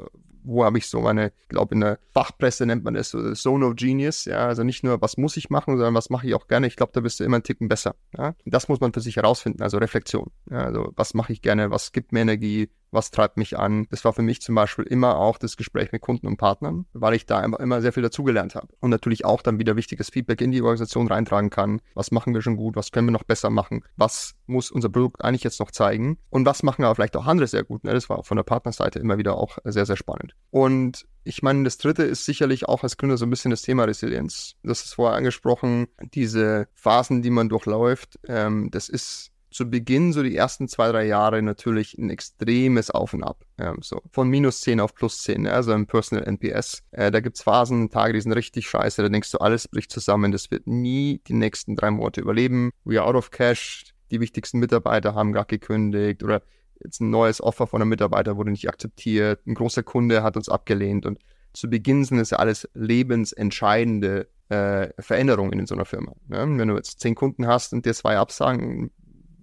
wo 0.45 0.63
habe 0.63 0.77
ich 0.77 0.87
so 0.87 1.01
meine, 1.01 1.31
ich 1.41 1.49
glaube 1.49 1.75
in 1.75 1.81
der 1.81 1.99
Fachpresse 2.13 2.65
nennt 2.65 2.83
man 2.83 2.93
das 2.93 3.09
so 3.09 3.33
Zone 3.33 3.65
of 3.65 3.75
Genius, 3.75 4.25
ja, 4.25 4.47
also 4.47 4.63
nicht 4.63 4.83
nur, 4.83 5.01
was 5.01 5.17
muss 5.17 5.37
ich 5.37 5.49
machen, 5.49 5.77
sondern 5.77 5.93
was 5.93 6.09
mache 6.09 6.27
ich 6.27 6.35
auch 6.35 6.47
gerne. 6.47 6.67
Ich 6.67 6.75
glaube, 6.75 6.91
da 6.93 7.01
bist 7.01 7.19
du 7.19 7.23
immer 7.23 7.37
einen 7.37 7.43
Ticken 7.43 7.67
besser. 7.67 7.95
Ja? 8.17 8.35
das 8.45 8.67
muss 8.67 8.79
man 8.79 8.93
für 8.93 9.01
sich 9.01 9.17
herausfinden, 9.17 9.61
also 9.61 9.77
Reflexion. 9.77 10.31
Ja? 10.49 10.65
Also 10.65 10.93
was 10.95 11.13
mache 11.13 11.33
ich 11.33 11.41
gerne, 11.41 11.71
was 11.71 11.91
gibt 11.91 12.11
mir 12.11 12.21
Energie, 12.21 12.69
was 12.95 13.11
treibt 13.11 13.37
mich 13.37 13.57
an. 13.57 13.87
Das 13.91 14.03
war 14.05 14.13
für 14.13 14.21
mich 14.21 14.41
zum 14.41 14.55
Beispiel 14.55 14.85
immer 14.85 15.17
auch 15.17 15.37
das 15.37 15.57
Gespräch 15.57 15.91
mit 15.91 16.01
Kunden 16.01 16.27
und 16.27 16.37
Partnern, 16.37 16.85
weil 16.93 17.13
ich 17.13 17.25
da 17.25 17.43
immer, 17.43 17.59
immer 17.59 17.81
sehr 17.81 17.93
viel 17.93 18.03
dazugelernt 18.03 18.55
habe. 18.55 18.69
Und 18.79 18.89
natürlich 18.89 19.25
auch 19.25 19.41
dann 19.41 19.59
wieder 19.59 19.75
wichtiges 19.75 20.09
Feedback 20.09 20.41
in 20.41 20.51
die 20.51 20.61
Organisation 20.61 21.07
reintragen 21.07 21.49
kann. 21.49 21.81
Was 21.93 22.11
machen 22.11 22.33
wir 22.33 22.41
schon 22.41 22.57
gut? 22.57 22.75
Was 22.75 22.91
können 22.91 23.07
wir 23.07 23.11
noch 23.11 23.23
besser 23.23 23.49
machen? 23.49 23.83
Was 23.95 24.33
muss 24.47 24.71
unser 24.71 24.89
Produkt 24.89 25.23
eigentlich 25.23 25.43
jetzt 25.43 25.59
noch 25.59 25.71
zeigen? 25.71 26.17
Und 26.29 26.45
was 26.45 26.63
machen 26.63 26.83
aber 26.83 26.95
vielleicht 26.95 27.15
auch 27.15 27.27
andere 27.27 27.47
sehr 27.47 27.63
gut? 27.63 27.83
Ne? 27.83 27.93
Das 27.93 28.09
war 28.09 28.19
auch 28.19 28.25
von 28.25 28.37
der 28.37 28.43
Partnerseite 28.43 28.99
immer 28.99 29.17
wieder 29.17 29.35
auch 29.37 29.57
sehr, 29.63 29.85
sehr 29.85 29.97
spannend. 29.97 30.35
Und 30.49 31.05
ich 31.23 31.41
meine, 31.41 31.63
das 31.63 31.77
dritte 31.77 32.03
ist 32.03 32.25
sicherlich 32.25 32.67
auch 32.67 32.83
als 32.83 32.97
Gründer 32.97 33.17
so 33.17 33.25
ein 33.25 33.29
bisschen 33.31 33.51
das 33.51 33.63
Thema 33.63 33.83
Resilienz. 33.85 34.55
Das 34.63 34.85
ist 34.85 34.93
vorher 34.93 35.17
angesprochen, 35.17 35.87
diese 36.13 36.67
Phasen, 36.75 37.23
die 37.23 37.31
man 37.31 37.49
durchläuft, 37.49 38.19
ähm, 38.27 38.69
das 38.71 38.89
ist 38.89 39.31
zu 39.55 39.69
Beginn, 39.69 40.11
so 40.11 40.21
die 40.21 40.35
ersten 40.35 40.67
zwei, 40.67 40.91
drei 40.91 41.05
Jahre, 41.05 41.41
natürlich 41.41 41.97
ein 41.97 42.09
extremes 42.09 42.91
Auf 42.91 43.13
und 43.13 43.23
Ab. 43.23 43.45
Ähm, 43.57 43.77
so 43.81 44.01
von 44.11 44.27
minus 44.27 44.59
10 44.59 44.81
auf 44.81 44.93
plus 44.93 45.23
10, 45.23 45.43
ne? 45.43 45.53
also 45.53 45.71
im 45.71 45.87
Personal 45.87 46.25
NPS. 46.25 46.83
Äh, 46.91 47.09
da 47.09 47.19
es 47.19 47.41
Phasen, 47.41 47.89
Tage, 47.89 48.11
die 48.11 48.19
sind 48.19 48.33
richtig 48.33 48.67
scheiße, 48.67 49.01
da 49.01 49.07
denkst 49.07 49.31
du, 49.31 49.37
alles 49.37 49.69
bricht 49.69 49.93
zusammen, 49.93 50.33
das 50.33 50.51
wird 50.51 50.67
nie 50.67 51.21
die 51.27 51.33
nächsten 51.33 51.77
drei 51.77 51.89
Monate 51.89 52.19
überleben. 52.19 52.71
We 52.83 52.99
are 52.99 53.07
out 53.07 53.15
of 53.15 53.31
cash, 53.31 53.85
die 54.11 54.19
wichtigsten 54.19 54.59
Mitarbeiter 54.59 55.15
haben 55.15 55.31
gar 55.31 55.45
gekündigt 55.45 56.21
oder 56.21 56.41
jetzt 56.83 56.99
ein 56.99 57.09
neues 57.09 57.41
Offer 57.41 57.65
von 57.65 57.81
einem 57.81 57.89
Mitarbeiter 57.89 58.35
wurde 58.35 58.51
nicht 58.51 58.67
akzeptiert, 58.67 59.47
ein 59.47 59.55
großer 59.55 59.83
Kunde 59.83 60.21
hat 60.21 60.35
uns 60.35 60.49
abgelehnt 60.49 61.05
und 61.05 61.19
zu 61.53 61.69
Beginn 61.69 62.03
sind 62.03 62.19
es 62.19 62.31
ja 62.31 62.39
alles 62.39 62.67
lebensentscheidende 62.73 64.27
äh, 64.49 64.89
Veränderungen 64.99 65.59
in 65.59 65.65
so 65.65 65.75
einer 65.75 65.85
Firma. 65.85 66.11
Ne? 66.27 66.45
Wenn 66.57 66.67
du 66.67 66.75
jetzt 66.75 66.99
zehn 66.99 67.15
Kunden 67.15 67.47
hast 67.47 67.71
und 67.71 67.85
dir 67.85 67.93
zwei 67.93 68.17
absagen, 68.17 68.91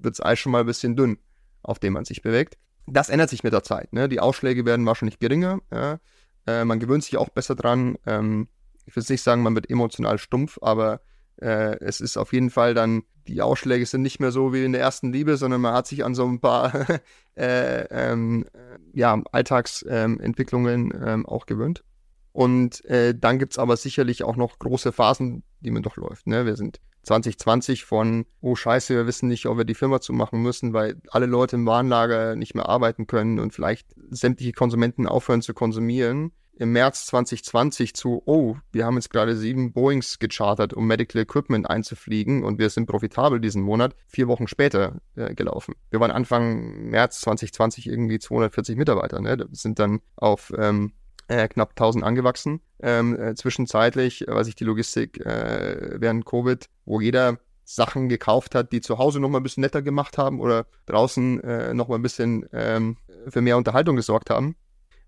wird 0.05 0.15
es 0.15 0.23
Eis 0.23 0.39
schon 0.39 0.53
mal 0.53 0.61
ein 0.61 0.67
bisschen 0.67 0.97
dünn, 0.97 1.19
auf 1.63 1.79
dem 1.79 1.95
man 1.95 2.05
sich 2.05 2.23
bewegt. 2.23 2.59
Das 2.87 3.09
ändert 3.09 3.31
sich 3.31 3.45
mit 3.45 3.53
der 3.53 3.63
Zeit. 3.63 3.93
Ne? 3.93 4.09
Die 4.09 4.21
Ausschläge 4.21 4.65
werden 4.65 4.87
wahrscheinlich 4.87 5.19
geringer. 5.19 5.61
Ja? 5.73 6.01
Äh, 6.47 6.65
man 6.65 6.81
gewöhnt 6.81 7.05
sich 7.05 7.17
auch 7.17 7.29
besser 7.29 7.55
dran. 7.55 7.97
Ähm, 8.07 8.49
ich 8.87 8.97
will 8.97 9.05
nicht 9.09 9.23
sagen, 9.23 9.43
man 9.43 9.55
wird 9.55 9.71
emotional 9.71 10.19
stumpf, 10.19 10.59
aber 10.61 11.01
äh, 11.41 11.79
es 11.81 12.01
ist 12.01 12.17
auf 12.17 12.33
jeden 12.33 12.51
Fall 12.51 12.75
dann, 12.75 13.03
die 13.29 13.41
Ausschläge 13.41 13.87
sind 13.87 14.03
nicht 14.03 14.19
mehr 14.19 14.33
so 14.33 14.53
wie 14.53 14.65
in 14.65 14.73
der 14.73 14.81
ersten 14.81 15.13
Liebe, 15.13 15.37
sondern 15.37 15.61
man 15.61 15.75
hat 15.75 15.87
sich 15.87 16.05
an 16.05 16.15
so 16.15 16.27
ein 16.27 16.41
paar 16.41 16.73
äh, 17.37 17.83
ähm, 17.91 18.47
ja, 18.93 19.23
Alltagsentwicklungen 19.31 20.93
ähm, 21.05 21.27
auch 21.27 21.47
gewöhnt. 21.47 21.85
Und 22.33 22.85
äh, 22.87 23.15
dann 23.17 23.39
gibt 23.39 23.53
es 23.53 23.59
aber 23.59 23.77
sicherlich 23.77 24.25
auch 24.25 24.37
noch 24.37 24.59
große 24.59 24.91
Phasen, 24.91 25.45
die 25.61 25.71
man 25.71 25.83
durchläuft. 25.83 26.27
Ne? 26.27 26.47
Wir 26.47 26.57
sind 26.57 26.81
2020 27.03 27.85
von, 27.85 28.27
oh 28.41 28.55
scheiße, 28.55 28.95
wir 28.95 29.07
wissen 29.07 29.29
nicht, 29.29 29.47
ob 29.47 29.59
wir 29.59 29.65
die 29.65 29.75
Firma 29.75 30.01
zumachen 30.01 30.41
müssen, 30.41 30.73
weil 30.73 31.01
alle 31.11 31.27
Leute 31.27 31.57
im 31.57 31.67
Warenlager 31.67 32.37
nicht 32.37 32.55
mehr 32.55 32.69
arbeiten 32.69 33.07
können 33.07 33.39
und 33.39 33.53
vielleicht 33.53 33.89
sämtliche 34.11 34.53
Konsumenten 34.53 35.07
aufhören 35.07 35.43
zu 35.43 35.55
konsumieren. 35.55 36.33
Im 36.55 36.73
März 36.73 37.07
2020 37.07 37.95
zu, 37.95 38.23
oh, 38.27 38.57
wir 38.73 38.85
haben 38.85 38.97
jetzt 38.97 39.11
gerade 39.11 39.35
sieben 39.37 39.73
Boeings 39.73 40.19
gechartert, 40.19 40.75
um 40.75 40.87
Medical 40.87 41.23
Equipment 41.23 41.69
einzufliegen 41.69 42.45
und 42.45 42.59
wir 42.59 42.69
sind 42.69 42.87
profitabel 42.87 43.41
diesen 43.41 43.63
Monat, 43.63 43.97
vier 44.07 44.29
Wochen 44.29 44.47
später 44.47 45.01
äh, 45.17 45.35
gelaufen. 45.35 45.75
Wir 45.91 45.99
waren 45.99 46.11
Anfang 46.11 46.91
März 46.91 47.23
2020 47.23 47.89
irgendwie 47.89 48.19
240 48.19 48.77
Mitarbeiter, 48.77 49.21
ne? 49.21 49.49
Sind 49.51 49.79
dann 49.79 50.03
auf 50.15 50.53
ähm, 50.57 50.93
äh, 51.29 51.49
knapp 51.49 51.71
1000 51.71 52.05
angewachsen. 52.05 52.61
Ähm, 52.81 53.19
äh, 53.19 53.35
zwischenzeitlich, 53.35 54.27
äh, 54.29 54.45
sich 54.45 54.55
die 54.55 54.65
Logistik 54.65 55.25
äh, 55.25 56.01
während 56.01 56.25
Covid, 56.25 56.69
wo 56.85 57.01
jeder 57.01 57.39
Sachen 57.65 58.09
gekauft 58.09 58.55
hat, 58.55 58.73
die 58.73 58.81
zu 58.81 58.99
Hause 58.99 59.21
noch 59.21 59.29
mal 59.29 59.39
ein 59.39 59.43
bisschen 59.43 59.63
netter 59.63 59.83
gemacht 59.83 60.19
haben 60.19 60.41
oder 60.41 60.67
draußen 60.87 61.43
äh, 61.43 61.75
noch 61.75 61.89
mal 61.89 61.97
ein 61.97 62.03
bisschen 62.03 62.47
ähm, 62.53 62.97
für 63.29 63.41
mehr 63.41 63.57
Unterhaltung 63.57 63.97
gesorgt 63.97 64.31
haben, 64.31 64.57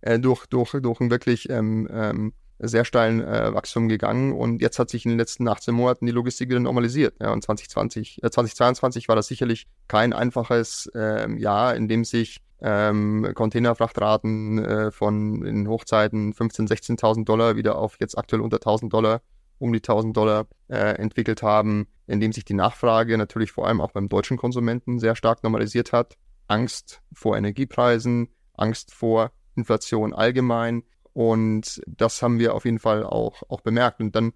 äh, 0.00 0.18
durch, 0.18 0.46
durch, 0.46 0.72
durch 0.80 1.00
ein 1.00 1.10
wirklich 1.10 1.50
ähm, 1.50 1.88
ähm, 1.90 2.32
sehr 2.60 2.84
steilen 2.84 3.20
äh, 3.20 3.52
Wachstum 3.52 3.88
gegangen 3.88 4.32
und 4.32 4.62
jetzt 4.62 4.78
hat 4.78 4.88
sich 4.88 5.04
in 5.04 5.10
den 5.10 5.18
letzten 5.18 5.48
18 5.48 5.74
Monaten 5.74 6.06
die 6.06 6.12
Logistik 6.12 6.48
wieder 6.48 6.60
normalisiert. 6.60 7.16
Ja, 7.20 7.32
und 7.32 7.42
2020, 7.42 8.22
äh, 8.22 8.30
2022 8.30 9.08
war 9.08 9.16
das 9.16 9.26
sicherlich 9.26 9.66
kein 9.88 10.12
einfaches 10.12 10.90
äh, 10.94 11.30
Jahr, 11.36 11.74
in 11.74 11.88
dem 11.88 12.04
sich 12.04 12.40
ähm, 12.66 13.30
Containerfrachtraten 13.34 14.64
äh, 14.64 14.90
von 14.90 15.44
in 15.44 15.68
Hochzeiten 15.68 16.32
15.000, 16.32 16.98
16.000 16.98 17.24
Dollar 17.26 17.56
wieder 17.56 17.76
auf 17.76 17.96
jetzt 18.00 18.16
aktuell 18.16 18.40
unter 18.40 18.56
1.000 18.56 18.88
Dollar, 18.88 19.20
um 19.58 19.72
die 19.72 19.80
1.000 19.80 20.14
Dollar 20.14 20.46
äh, 20.68 20.96
entwickelt 20.96 21.42
haben, 21.42 21.86
in 22.06 22.20
dem 22.20 22.32
sich 22.32 22.46
die 22.46 22.54
Nachfrage 22.54 23.18
natürlich 23.18 23.52
vor 23.52 23.68
allem 23.68 23.82
auch 23.82 23.92
beim 23.92 24.08
deutschen 24.08 24.38
Konsumenten 24.38 24.98
sehr 24.98 25.14
stark 25.14 25.42
normalisiert 25.42 25.92
hat. 25.92 26.16
Angst 26.48 27.02
vor 27.12 27.36
Energiepreisen, 27.36 28.28
Angst 28.54 28.94
vor 28.94 29.32
Inflation 29.56 30.14
allgemein, 30.14 30.84
und 31.14 31.80
das 31.86 32.22
haben 32.22 32.38
wir 32.40 32.54
auf 32.54 32.64
jeden 32.64 32.80
Fall 32.80 33.04
auch, 33.04 33.42
auch 33.48 33.60
bemerkt. 33.60 34.00
Und 34.00 34.16
dann 34.16 34.32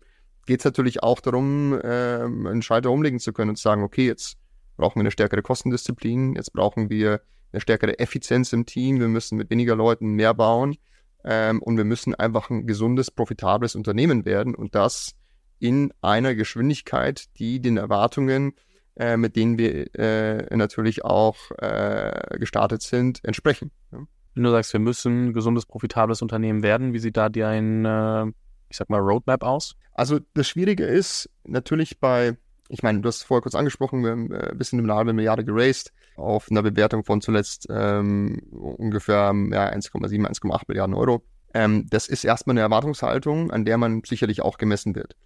geht 0.47 0.61
es 0.61 0.65
natürlich 0.65 1.03
auch 1.03 1.21
darum, 1.21 1.75
äh, 1.75 2.23
einen 2.23 2.63
Schalter 2.63 2.91
umlegen 2.91 3.19
zu 3.19 3.33
können 3.33 3.51
und 3.51 3.57
zu 3.57 3.63
sagen, 3.63 3.83
okay, 3.83 4.07
jetzt 4.07 4.37
brauchen 4.77 4.97
wir 4.97 5.01
eine 5.01 5.11
stärkere 5.11 5.43
Kostendisziplin, 5.43 6.37
jetzt 6.37 6.53
brauchen 6.53 6.89
wir 6.89 7.21
eine 7.53 7.61
stärkere 7.61 7.99
Effizienz 7.99 8.53
im 8.53 8.67
Team, 8.67 9.01
wir 9.01 9.09
müssen 9.09 9.37
mit 9.39 9.51
weniger 9.51 9.77
Leuten 9.77 10.11
mehr 10.11 10.35
bauen 10.35 10.77
ähm, 11.25 11.63
und 11.63 11.77
wir 11.77 11.85
müssen 11.85 12.15
einfach 12.15 12.51
ein 12.51 12.67
gesundes, 12.67 13.11
profitables 13.11 13.75
Unternehmen 13.75 14.25
werden 14.25 14.55
und 14.55 14.75
das 14.75 15.15
in 15.59 15.93
einer 16.03 16.35
Geschwindigkeit, 16.35 17.25
die 17.39 17.61
den 17.61 17.77
Erwartungen, 17.77 18.53
äh, 18.97 19.17
mit 19.17 19.37
denen 19.37 19.59
wir 19.59 19.95
äh, 19.95 20.57
natürlich 20.57 21.05
auch 21.05 21.37
äh, 21.59 22.39
gestartet 22.39 22.83
sind, 22.83 23.21
entsprechen. 23.25 23.71
Ja. 23.93 24.07
Wenn 24.35 24.45
du 24.45 24.51
sagst, 24.51 24.73
wir 24.73 24.81
müssen 24.81 25.27
ein 25.27 25.33
gesundes, 25.33 25.67
profitables 25.67 26.23
Unternehmen 26.23 26.63
werden, 26.63 26.93
wie 26.93 26.99
sieht 26.99 27.17
da 27.17 27.29
dein, 27.29 27.85
äh, 27.85 28.27
ich 28.69 28.77
sag 28.77 28.89
mal, 28.89 29.01
Roadmap 29.01 29.43
aus? 29.43 29.75
Also 29.95 30.21
das 30.35 30.49
Schwierige 30.49 30.85
ist 30.85 31.29
natürlich 31.45 31.99
bei, 31.99 32.37
ich 32.69 32.83
meine, 32.83 33.01
du 33.01 33.09
hast 33.09 33.17
es 33.17 33.23
vorher 33.23 33.43
kurz 33.43 33.55
angesprochen, 33.55 34.03
wir 34.03 34.11
haben 34.11 34.33
äh, 34.33 34.51
ein 34.51 34.59
bisschen 34.59 34.79
eine 34.79 34.95
halbe 34.95 35.13
Milliarde 35.13 35.45
geraced 35.45 35.93
auf 36.17 36.51
einer 36.51 36.63
Bewertung 36.63 37.05
von 37.05 37.21
zuletzt 37.21 37.67
ähm, 37.71 38.41
ungefähr 38.51 39.33
ja, 39.51 39.69
1,7, 39.71 40.27
1,8 40.27 40.63
Milliarden 40.69 40.95
Euro. 40.95 41.25
Ähm, 41.55 41.87
das 41.89 42.09
ist 42.09 42.25
erstmal 42.25 42.55
eine 42.55 42.61
Erwartungshaltung, 42.61 43.51
an 43.51 43.65
der 43.65 43.79
man 43.79 44.03
sicherlich 44.05 44.43
auch 44.43 44.59
gemessen 44.59 44.95
wird. 44.95 45.17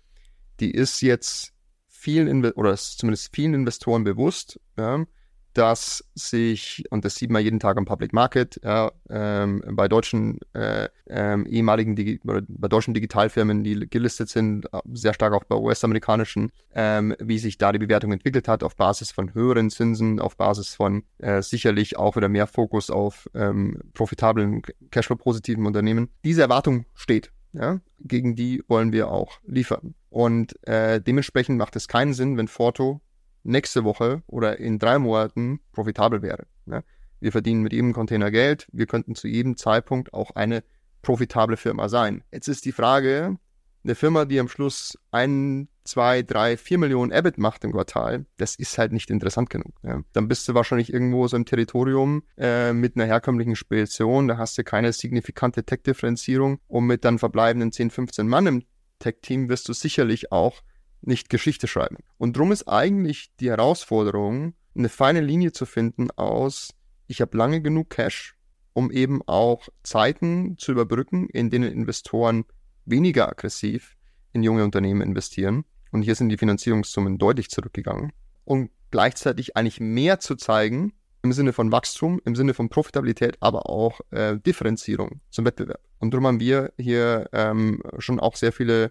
Die 0.61 0.71
ist 0.71 1.01
jetzt 1.01 1.53
vielen 1.89 2.29
Inve 2.29 2.55
oder 2.55 2.73
ist 2.73 2.99
zumindest 2.99 3.35
vielen 3.35 3.55
Investoren 3.55 4.05
bewusst, 4.05 4.61
ja, 4.77 5.05
dass 5.53 6.05
sich, 6.15 6.85
und 6.91 7.05
das 7.05 7.15
sieht 7.15 7.31
man 7.31 7.43
jeden 7.43 7.61
Tag 7.61 7.77
am 7.77 7.85
Public 7.85 8.13
Market, 8.13 8.61
ja, 8.63 8.93
ähm, 9.11 9.63
bei 9.73 9.89
deutschen 9.89 10.39
äh, 10.55 10.89
ähm, 11.09 11.47
ehemaligen 11.47 11.97
Digi 11.97 12.21
bei 12.23 12.69
deutschen 12.69 12.95
Digitalfirmen, 12.95 13.63
die 13.65 13.89
gelistet 13.89 14.29
sind, 14.29 14.67
sehr 14.93 15.15
stark 15.15 15.35
auch 15.35 15.45
bei 15.45 15.57
US-amerikanischen, 15.57 16.53
ähm, 16.75 17.15
wie 17.19 17.39
sich 17.39 17.59
da 17.59 17.73
die 17.73 17.79
Bewertung 17.79 18.13
entwickelt 18.13 18.49
hat, 18.49 18.63
auf 18.63 18.77
Basis 18.77 19.13
von 19.13 19.35
höheren 19.35 19.71
Zinsen, 19.71 20.21
auf 20.21 20.37
Basis 20.37 20.75
von 20.75 21.05
äh, 21.19 21.43
sicherlich 21.43 21.97
auch 21.97 22.17
wieder 22.17 22.29
mehr 22.29 22.47
Fokus 22.47 22.91
auf 22.91 23.29
ähm, 23.35 23.79
profitablen, 23.95 24.63
cashflow-positiven 24.91 25.67
Unternehmen. 25.67 26.11
Diese 26.25 26.43
Erwartung 26.43 26.87
steht. 26.95 27.31
Ja, 27.55 27.81
gegen 28.01 28.35
die 28.35 28.63
wollen 28.67 28.93
wir 28.93 29.09
auch 29.09 29.39
liefern. 29.45 29.95
Und 30.09 30.57
äh, 30.67 31.03
dementsprechend 31.03 31.59
macht 31.59 31.77
es 31.77 31.87
keinen 31.87 32.15
Sinn, 32.15 32.39
wenn 32.39 32.49
Forto 32.49 33.03
nächste 33.43 33.85
Woche 33.85 34.23
oder 34.27 34.59
in 34.59 34.79
drei 34.79 34.99
Monaten 34.99 35.61
profitabel 35.73 36.23
wäre. 36.23 36.47
Ne? 36.67 36.85
Wir 37.21 37.33
verdienen 37.33 37.63
mit 37.63 37.73
jedem 37.73 37.93
Container 37.93 38.31
Geld. 38.31 38.67
Wir 38.73 38.87
könnten 38.87 39.15
zu 39.15 39.29
jedem 39.29 39.57
Zeitpunkt 39.57 40.13
auch 40.13 40.33
eine 40.33 40.65
profitable 41.03 41.57
Firma 41.57 41.89
sein. 41.89 42.25
Jetzt 42.33 42.49
ist 42.49 42.65
die 42.65 42.73
Frage, 42.73 43.37
eine 43.85 43.95
Firma, 43.95 44.25
die 44.25 44.39
am 44.39 44.49
Schluss 44.49 44.97
ein, 45.11 45.69
zwei, 45.85 46.23
drei, 46.23 46.57
vier 46.57 46.79
Millionen 46.79 47.11
EBIT 47.11 47.39
macht 47.39 47.65
im 47.65 47.73
Quartal, 47.73 48.27
das 48.37 48.55
ist 48.55 48.79
halt 48.79 48.93
nicht 48.93 49.11
interessant 49.11 49.51
genug. 49.51 49.75
Ja. 49.83 50.03
Dann 50.13 50.29
bist 50.29 50.49
du 50.49 50.55
wahrscheinlich 50.55 50.93
irgendwo 50.93 51.27
so 51.27 51.37
im 51.37 51.45
Territorium 51.45 52.23
äh, 52.37 52.73
mit 52.73 52.97
einer 52.97 53.07
herkömmlichen 53.07 53.57
Spedition, 53.57 54.29
da 54.29 54.39
hast 54.39 54.57
du 54.57 54.65
keine 54.65 54.93
signifikante 54.93 55.65
Tech-Differenzierung 55.65 56.61
und 56.69 56.87
mit 56.87 57.05
dann 57.05 57.19
verbleibenden 57.19 57.73
10, 57.73 57.91
15 57.91 58.29
Mann 58.29 58.47
im 58.47 58.63
Tech-Team 59.01 59.49
wirst 59.49 59.69
du 59.69 59.73
sicherlich 59.73 60.31
auch 60.31 60.63
nicht 61.03 61.29
Geschichte 61.29 61.67
schreiben. 61.67 61.99
Und 62.19 62.37
drum 62.37 62.53
ist 62.53 62.69
eigentlich 62.69 63.31
die 63.41 63.51
Herausforderung, 63.51 64.55
eine 64.75 64.89
feine 64.89 65.21
Linie 65.21 65.53
zu 65.53 65.67
finden 65.67 66.11
aus, 66.13 66.75
ich 67.07 67.21
habe 67.21 67.37
lange 67.37 67.61
genug 67.61 67.91
Cash, 67.91 68.37
um 68.73 68.91
eben 68.91 69.21
auch 69.27 69.69
Zeiten 69.83 70.57
zu 70.57 70.73
überbrücken, 70.73 71.29
in 71.29 71.51
denen 71.51 71.71
Investoren 71.71 72.45
weniger 72.85 73.29
aggressiv 73.29 73.97
in 74.33 74.43
junge 74.43 74.65
Unternehmen 74.65 75.03
investieren. 75.03 75.65
Und 75.91 76.03
hier 76.03 76.15
sind 76.15 76.31
die 76.31 76.39
Finanzierungssummen 76.39 77.19
deutlich 77.19 77.51
zurückgegangen. 77.51 78.13
Und 78.45 78.71
gleichzeitig 78.91 79.57
eigentlich 79.57 79.81
mehr 79.81 80.21
zu 80.21 80.37
zeigen 80.37 80.95
im 81.23 81.33
Sinne 81.33 81.53
von 81.53 81.71
Wachstum, 81.71 82.21
im 82.25 82.35
Sinne 82.35 82.55
von 82.55 82.69
Profitabilität, 82.69 83.37
aber 83.41 83.69
auch 83.69 84.01
äh, 84.11 84.39
Differenzierung 84.39 85.21
zum 85.31 85.45
Wettbewerb. 85.45 85.81
Und 85.99 86.13
darum 86.13 86.27
haben 86.27 86.41
wir 86.41 86.73
hier 86.79 87.29
ähm, 87.33 87.83
schon 87.99 88.19
auch 88.19 88.37
sehr 88.37 88.53
viele 88.53 88.91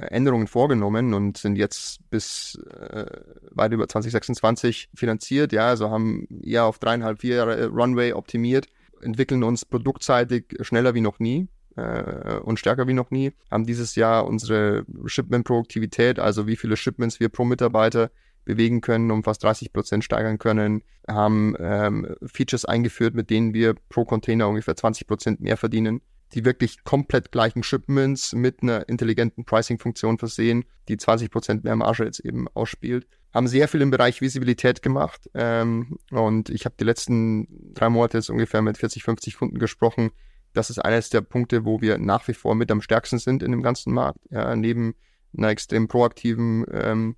Änderungen 0.00 0.46
vorgenommen 0.46 1.14
und 1.14 1.38
sind 1.38 1.56
jetzt 1.56 1.98
bis 2.10 2.58
äh, 2.70 3.06
weit 3.50 3.72
über 3.72 3.88
2026 3.88 4.88
finanziert. 4.94 5.52
Ja, 5.52 5.68
also 5.68 5.90
haben 5.90 6.26
eher 6.42 6.64
auf 6.64 6.78
dreieinhalb, 6.78 7.20
vier 7.20 7.36
Jahre 7.36 7.66
Runway 7.68 8.12
optimiert, 8.12 8.66
entwickeln 9.00 9.42
uns 9.42 9.64
produktseitig 9.64 10.56
schneller 10.60 10.94
wie 10.94 11.00
noch 11.00 11.18
nie 11.18 11.48
äh, 11.76 12.36
und 12.38 12.58
stärker 12.58 12.86
wie 12.86 12.94
noch 12.94 13.10
nie. 13.10 13.32
Haben 13.50 13.66
dieses 13.66 13.94
Jahr 13.96 14.26
unsere 14.26 14.84
Shipment-Produktivität, 15.04 16.18
also 16.18 16.46
wie 16.46 16.56
viele 16.56 16.76
Shipments 16.76 17.20
wir 17.20 17.28
pro 17.28 17.44
Mitarbeiter 17.44 18.10
bewegen 18.44 18.80
können, 18.80 19.10
um 19.10 19.24
fast 19.24 19.42
30 19.42 19.72
Prozent 19.72 20.04
steigern 20.04 20.38
können, 20.38 20.82
haben 21.08 21.54
ähm, 21.58 22.14
Features 22.24 22.64
eingeführt, 22.64 23.14
mit 23.14 23.28
denen 23.28 23.54
wir 23.54 23.74
pro 23.88 24.04
Container 24.04 24.48
ungefähr 24.48 24.76
20 24.76 25.06
Prozent 25.06 25.40
mehr 25.40 25.56
verdienen 25.56 26.00
die 26.34 26.44
wirklich 26.44 26.84
komplett 26.84 27.32
gleichen 27.32 27.62
Shipments 27.62 28.32
mit 28.32 28.62
einer 28.62 28.88
intelligenten 28.88 29.44
Pricing-Funktion 29.44 30.18
versehen, 30.18 30.64
die 30.88 30.96
20% 30.96 31.62
mehr 31.62 31.76
Marge 31.76 32.04
jetzt 32.04 32.20
eben 32.20 32.48
ausspielt. 32.48 33.06
Haben 33.32 33.48
sehr 33.48 33.68
viel 33.68 33.82
im 33.82 33.90
Bereich 33.90 34.20
Visibilität 34.20 34.82
gemacht 34.82 35.30
ähm, 35.34 35.98
und 36.10 36.48
ich 36.48 36.64
habe 36.64 36.74
die 36.78 36.84
letzten 36.84 37.74
drei 37.74 37.88
Monate 37.88 38.18
jetzt 38.18 38.30
ungefähr 38.30 38.62
mit 38.62 38.78
40, 38.78 39.02
50 39.02 39.36
Kunden 39.36 39.58
gesprochen. 39.58 40.10
Das 40.52 40.70
ist 40.70 40.78
eines 40.78 41.10
der 41.10 41.20
Punkte, 41.20 41.64
wo 41.64 41.80
wir 41.80 41.98
nach 41.98 42.26
wie 42.28 42.34
vor 42.34 42.54
mit 42.54 42.70
am 42.70 42.80
stärksten 42.80 43.18
sind 43.18 43.42
in 43.42 43.50
dem 43.50 43.62
ganzen 43.62 43.92
Markt. 43.92 44.20
Ja, 44.30 44.56
neben 44.56 44.94
einer 45.36 45.48
extrem 45.48 45.86
proaktiven 45.86 46.64
ähm, 46.72 47.16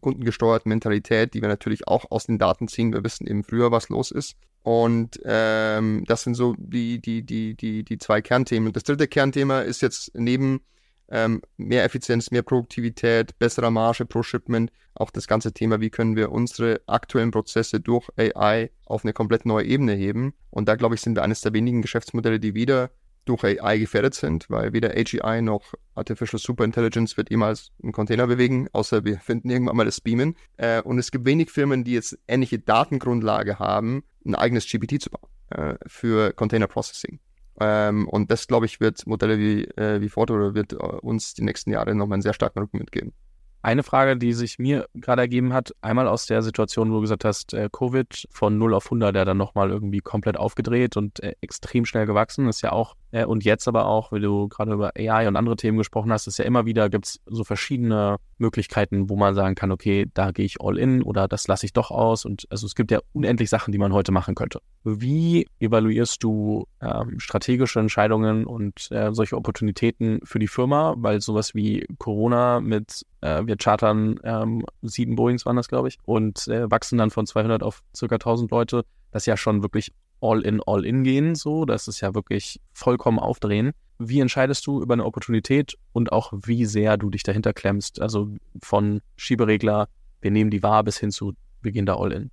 kundengesteuerten 0.00 0.68
Mentalität, 0.68 1.32
die 1.32 1.40
wir 1.40 1.48
natürlich 1.48 1.86
auch 1.86 2.10
aus 2.10 2.26
den 2.26 2.38
Daten 2.38 2.68
ziehen. 2.68 2.92
Wir 2.92 3.04
wissen 3.04 3.26
eben 3.26 3.44
früher, 3.44 3.70
was 3.70 3.88
los 3.88 4.10
ist. 4.10 4.36
Und 4.62 5.20
ähm, 5.24 6.04
das 6.06 6.22
sind 6.22 6.34
so 6.34 6.54
die, 6.56 7.00
die, 7.00 7.22
die, 7.24 7.54
die, 7.56 7.84
die 7.84 7.98
zwei 7.98 8.22
Kernthemen. 8.22 8.72
Das 8.72 8.84
dritte 8.84 9.08
Kernthema 9.08 9.60
ist 9.60 9.82
jetzt 9.82 10.12
neben 10.14 10.60
ähm, 11.08 11.42
mehr 11.56 11.84
Effizienz, 11.84 12.30
mehr 12.30 12.42
Produktivität, 12.42 13.38
besserer 13.38 13.70
Marge 13.70 14.06
pro 14.06 14.22
Shipment, 14.22 14.72
auch 14.94 15.10
das 15.10 15.26
ganze 15.26 15.52
Thema, 15.52 15.80
wie 15.80 15.90
können 15.90 16.16
wir 16.16 16.30
unsere 16.30 16.80
aktuellen 16.86 17.32
Prozesse 17.32 17.80
durch 17.80 18.08
AI 18.16 18.70
auf 18.86 19.04
eine 19.04 19.12
komplett 19.12 19.46
neue 19.46 19.64
Ebene 19.64 19.94
heben. 19.94 20.34
Und 20.50 20.68
da, 20.68 20.76
glaube 20.76 20.94
ich, 20.94 21.00
sind 21.00 21.16
wir 21.16 21.22
eines 21.22 21.40
der 21.40 21.52
wenigen 21.52 21.82
Geschäftsmodelle, 21.82 22.40
die 22.40 22.54
wieder 22.54 22.90
durch 23.24 23.44
AI 23.44 23.78
gefährdet 23.78 24.14
sind, 24.14 24.50
weil 24.50 24.72
weder 24.72 24.90
AGI 24.90 25.42
noch 25.42 25.74
Artificial 25.94 26.40
Superintelligence 26.40 27.16
wird 27.16 27.30
jemals 27.30 27.70
einen 27.82 27.92
Container 27.92 28.26
bewegen, 28.26 28.68
außer 28.72 29.04
wir 29.04 29.18
finden 29.20 29.50
irgendwann 29.50 29.76
mal 29.76 29.84
das 29.84 30.00
Beamen. 30.00 30.36
Äh, 30.56 30.82
und 30.82 30.98
es 30.98 31.10
gibt 31.10 31.24
wenig 31.24 31.50
Firmen, 31.50 31.84
die 31.84 31.92
jetzt 31.92 32.18
ähnliche 32.26 32.58
Datengrundlage 32.58 33.58
haben, 33.58 34.04
ein 34.24 34.34
eigenes 34.34 34.66
GPT 34.66 35.00
zu 35.02 35.10
bauen 35.10 35.28
äh, 35.50 35.76
für 35.86 36.32
Container 36.32 36.66
Processing. 36.66 37.20
Ähm, 37.60 38.08
und 38.08 38.30
das, 38.30 38.46
glaube 38.46 38.66
ich, 38.66 38.80
wird 38.80 39.06
Modelle 39.06 39.38
wie, 39.38 39.64
äh, 39.76 40.00
wie 40.00 40.08
Forto 40.08 40.54
wird 40.54 40.72
äh, 40.72 40.76
uns 40.76 41.34
die 41.34 41.42
nächsten 41.42 41.70
Jahre 41.70 41.94
nochmal 41.94 42.16
einen 42.16 42.22
sehr 42.22 42.32
starken 42.32 42.60
Rücken 42.60 42.78
mitgeben. 42.78 43.12
Eine 43.62 43.84
Frage, 43.84 44.16
die 44.16 44.32
sich 44.32 44.58
mir 44.58 44.88
gerade 44.94 45.22
ergeben 45.22 45.52
hat, 45.52 45.72
einmal 45.82 46.08
aus 46.08 46.26
der 46.26 46.42
Situation, 46.42 46.90
wo 46.90 46.96
du 46.96 47.02
gesagt 47.02 47.24
hast, 47.24 47.54
äh, 47.54 47.68
Covid 47.72 48.26
von 48.30 48.58
0 48.58 48.74
auf 48.74 48.86
100, 48.86 49.14
der 49.14 49.24
dann 49.24 49.36
nochmal 49.36 49.70
irgendwie 49.70 50.00
komplett 50.00 50.36
aufgedreht 50.36 50.96
und 50.96 51.22
äh, 51.22 51.34
extrem 51.40 51.84
schnell 51.84 52.06
gewachsen 52.06 52.48
ist 52.48 52.60
ja 52.62 52.72
auch. 52.72 52.96
Äh, 53.12 53.24
und 53.24 53.44
jetzt 53.44 53.68
aber 53.68 53.86
auch, 53.86 54.10
wie 54.10 54.20
du 54.20 54.48
gerade 54.48 54.72
über 54.72 54.92
AI 54.96 55.28
und 55.28 55.36
andere 55.36 55.54
Themen 55.54 55.78
gesprochen 55.78 56.12
hast, 56.12 56.26
ist 56.26 56.38
ja 56.38 56.44
immer 56.44 56.66
wieder, 56.66 56.90
gibt 56.90 57.06
es 57.06 57.20
so 57.26 57.44
verschiedene 57.44 58.16
Möglichkeiten, 58.42 59.08
wo 59.08 59.16
man 59.16 59.34
sagen 59.34 59.54
kann, 59.54 59.72
okay, 59.72 60.06
da 60.12 60.32
gehe 60.32 60.44
ich 60.44 60.60
all 60.60 60.76
in 60.76 61.02
oder 61.02 61.28
das 61.28 61.48
lasse 61.48 61.64
ich 61.64 61.72
doch 61.72 61.90
aus. 61.90 62.26
Und 62.26 62.46
also 62.50 62.66
es 62.66 62.74
gibt 62.74 62.90
ja 62.90 63.00
unendlich 63.14 63.48
Sachen, 63.48 63.72
die 63.72 63.78
man 63.78 63.94
heute 63.94 64.12
machen 64.12 64.34
könnte. 64.34 64.60
Wie 64.84 65.46
evaluierst 65.60 66.22
du 66.22 66.66
ähm, 66.82 67.18
strategische 67.18 67.80
Entscheidungen 67.80 68.44
und 68.44 68.90
äh, 68.90 69.14
solche 69.14 69.36
Opportunitäten 69.36 70.20
für 70.24 70.38
die 70.38 70.48
Firma? 70.48 70.94
Weil 70.98 71.22
sowas 71.22 71.54
wie 71.54 71.86
Corona 71.98 72.60
mit, 72.60 73.06
äh, 73.22 73.46
wir 73.46 73.56
chartern 73.56 74.20
ähm, 74.24 74.66
sieben 74.82 75.16
Boeings 75.16 75.46
waren 75.46 75.56
das, 75.56 75.68
glaube 75.68 75.88
ich, 75.88 75.98
und 76.04 76.46
äh, 76.48 76.70
wachsen 76.70 76.98
dann 76.98 77.10
von 77.10 77.26
200 77.26 77.62
auf 77.62 77.82
circa 77.96 78.16
1000 78.16 78.50
Leute, 78.50 78.84
das 79.12 79.22
ist 79.22 79.26
ja 79.26 79.36
schon 79.36 79.62
wirklich 79.62 79.92
all 80.20 80.40
in, 80.42 80.60
all 80.66 80.84
in 80.84 81.04
gehen, 81.04 81.34
so. 81.34 81.64
Das 81.64 81.88
ist 81.88 82.00
ja 82.00 82.14
wirklich 82.14 82.60
vollkommen 82.72 83.18
aufdrehen. 83.18 83.72
Wie 84.08 84.20
entscheidest 84.20 84.66
du 84.66 84.82
über 84.82 84.94
eine 84.94 85.04
Opportunität 85.04 85.76
und 85.92 86.12
auch 86.12 86.32
wie 86.44 86.64
sehr 86.66 86.96
du 86.96 87.10
dich 87.10 87.22
dahinter 87.22 87.52
klemmst? 87.52 88.00
Also 88.00 88.28
von 88.60 89.00
Schieberegler, 89.16 89.88
wir 90.20 90.30
nehmen 90.30 90.50
die 90.50 90.62
wahr 90.62 90.84
bis 90.84 90.98
hin 90.98 91.10
zu, 91.10 91.34
wir 91.60 91.72
gehen 91.72 91.86
da 91.86 91.96
all 91.96 92.12
in. 92.12 92.30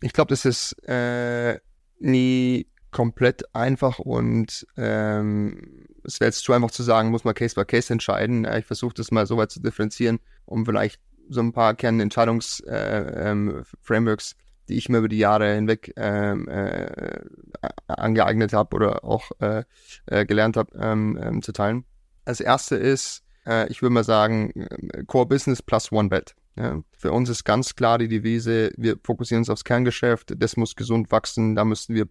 Ich 0.00 0.12
glaube, 0.12 0.28
das 0.28 0.44
ist 0.44 0.72
äh, 0.88 1.58
nie 1.98 2.66
komplett 2.90 3.54
einfach 3.54 3.98
und 3.98 4.66
ähm, 4.76 5.86
es 6.04 6.20
wäre 6.20 6.28
jetzt 6.28 6.42
zu 6.44 6.52
einfach 6.52 6.70
zu 6.70 6.82
sagen, 6.82 7.10
muss 7.10 7.24
man 7.24 7.34
Case 7.34 7.54
by 7.54 7.64
Case 7.64 7.92
entscheiden. 7.92 8.46
Ich 8.58 8.66
versuche 8.66 8.94
das 8.94 9.10
mal 9.10 9.26
so 9.26 9.36
weit 9.36 9.50
zu 9.50 9.60
differenzieren, 9.60 10.18
um 10.44 10.64
vielleicht 10.66 11.00
so 11.28 11.40
ein 11.40 11.52
paar 11.52 11.74
Kernentscheidungsframeworks 11.74 12.62
äh, 12.66 13.30
ähm, 13.30 13.64
die 14.70 14.76
ich 14.76 14.88
mir 14.88 14.98
über 14.98 15.08
die 15.08 15.18
Jahre 15.18 15.54
hinweg 15.54 15.92
ähm, 15.96 16.48
äh, 16.48 17.20
angeeignet 17.88 18.52
habe 18.52 18.76
oder 18.76 19.04
auch 19.04 19.30
äh, 19.40 19.64
äh, 20.06 20.24
gelernt 20.24 20.56
habe, 20.56 20.70
ähm, 20.78 21.18
ähm, 21.22 21.42
zu 21.42 21.52
teilen. 21.52 21.84
Das 22.24 22.40
erste 22.40 22.76
ist, 22.76 23.24
äh, 23.46 23.68
ich 23.68 23.82
würde 23.82 23.92
mal 23.92 24.04
sagen, 24.04 24.50
äh, 24.54 25.04
Core 25.04 25.26
Business 25.26 25.60
plus 25.60 25.90
One 25.92 26.08
Bet. 26.08 26.34
Ja, 26.60 26.82
für 26.98 27.10
uns 27.12 27.30
ist 27.30 27.44
ganz 27.44 27.74
klar 27.74 27.96
die 27.96 28.08
Devise, 28.08 28.70
wir 28.76 28.98
fokussieren 29.02 29.40
uns 29.40 29.48
aufs 29.48 29.64
Kerngeschäft, 29.64 30.34
das 30.36 30.58
muss 30.58 30.76
gesund 30.76 31.10
wachsen, 31.10 31.56
da 31.56 31.64
müssen 31.64 31.94
wir 31.94 32.06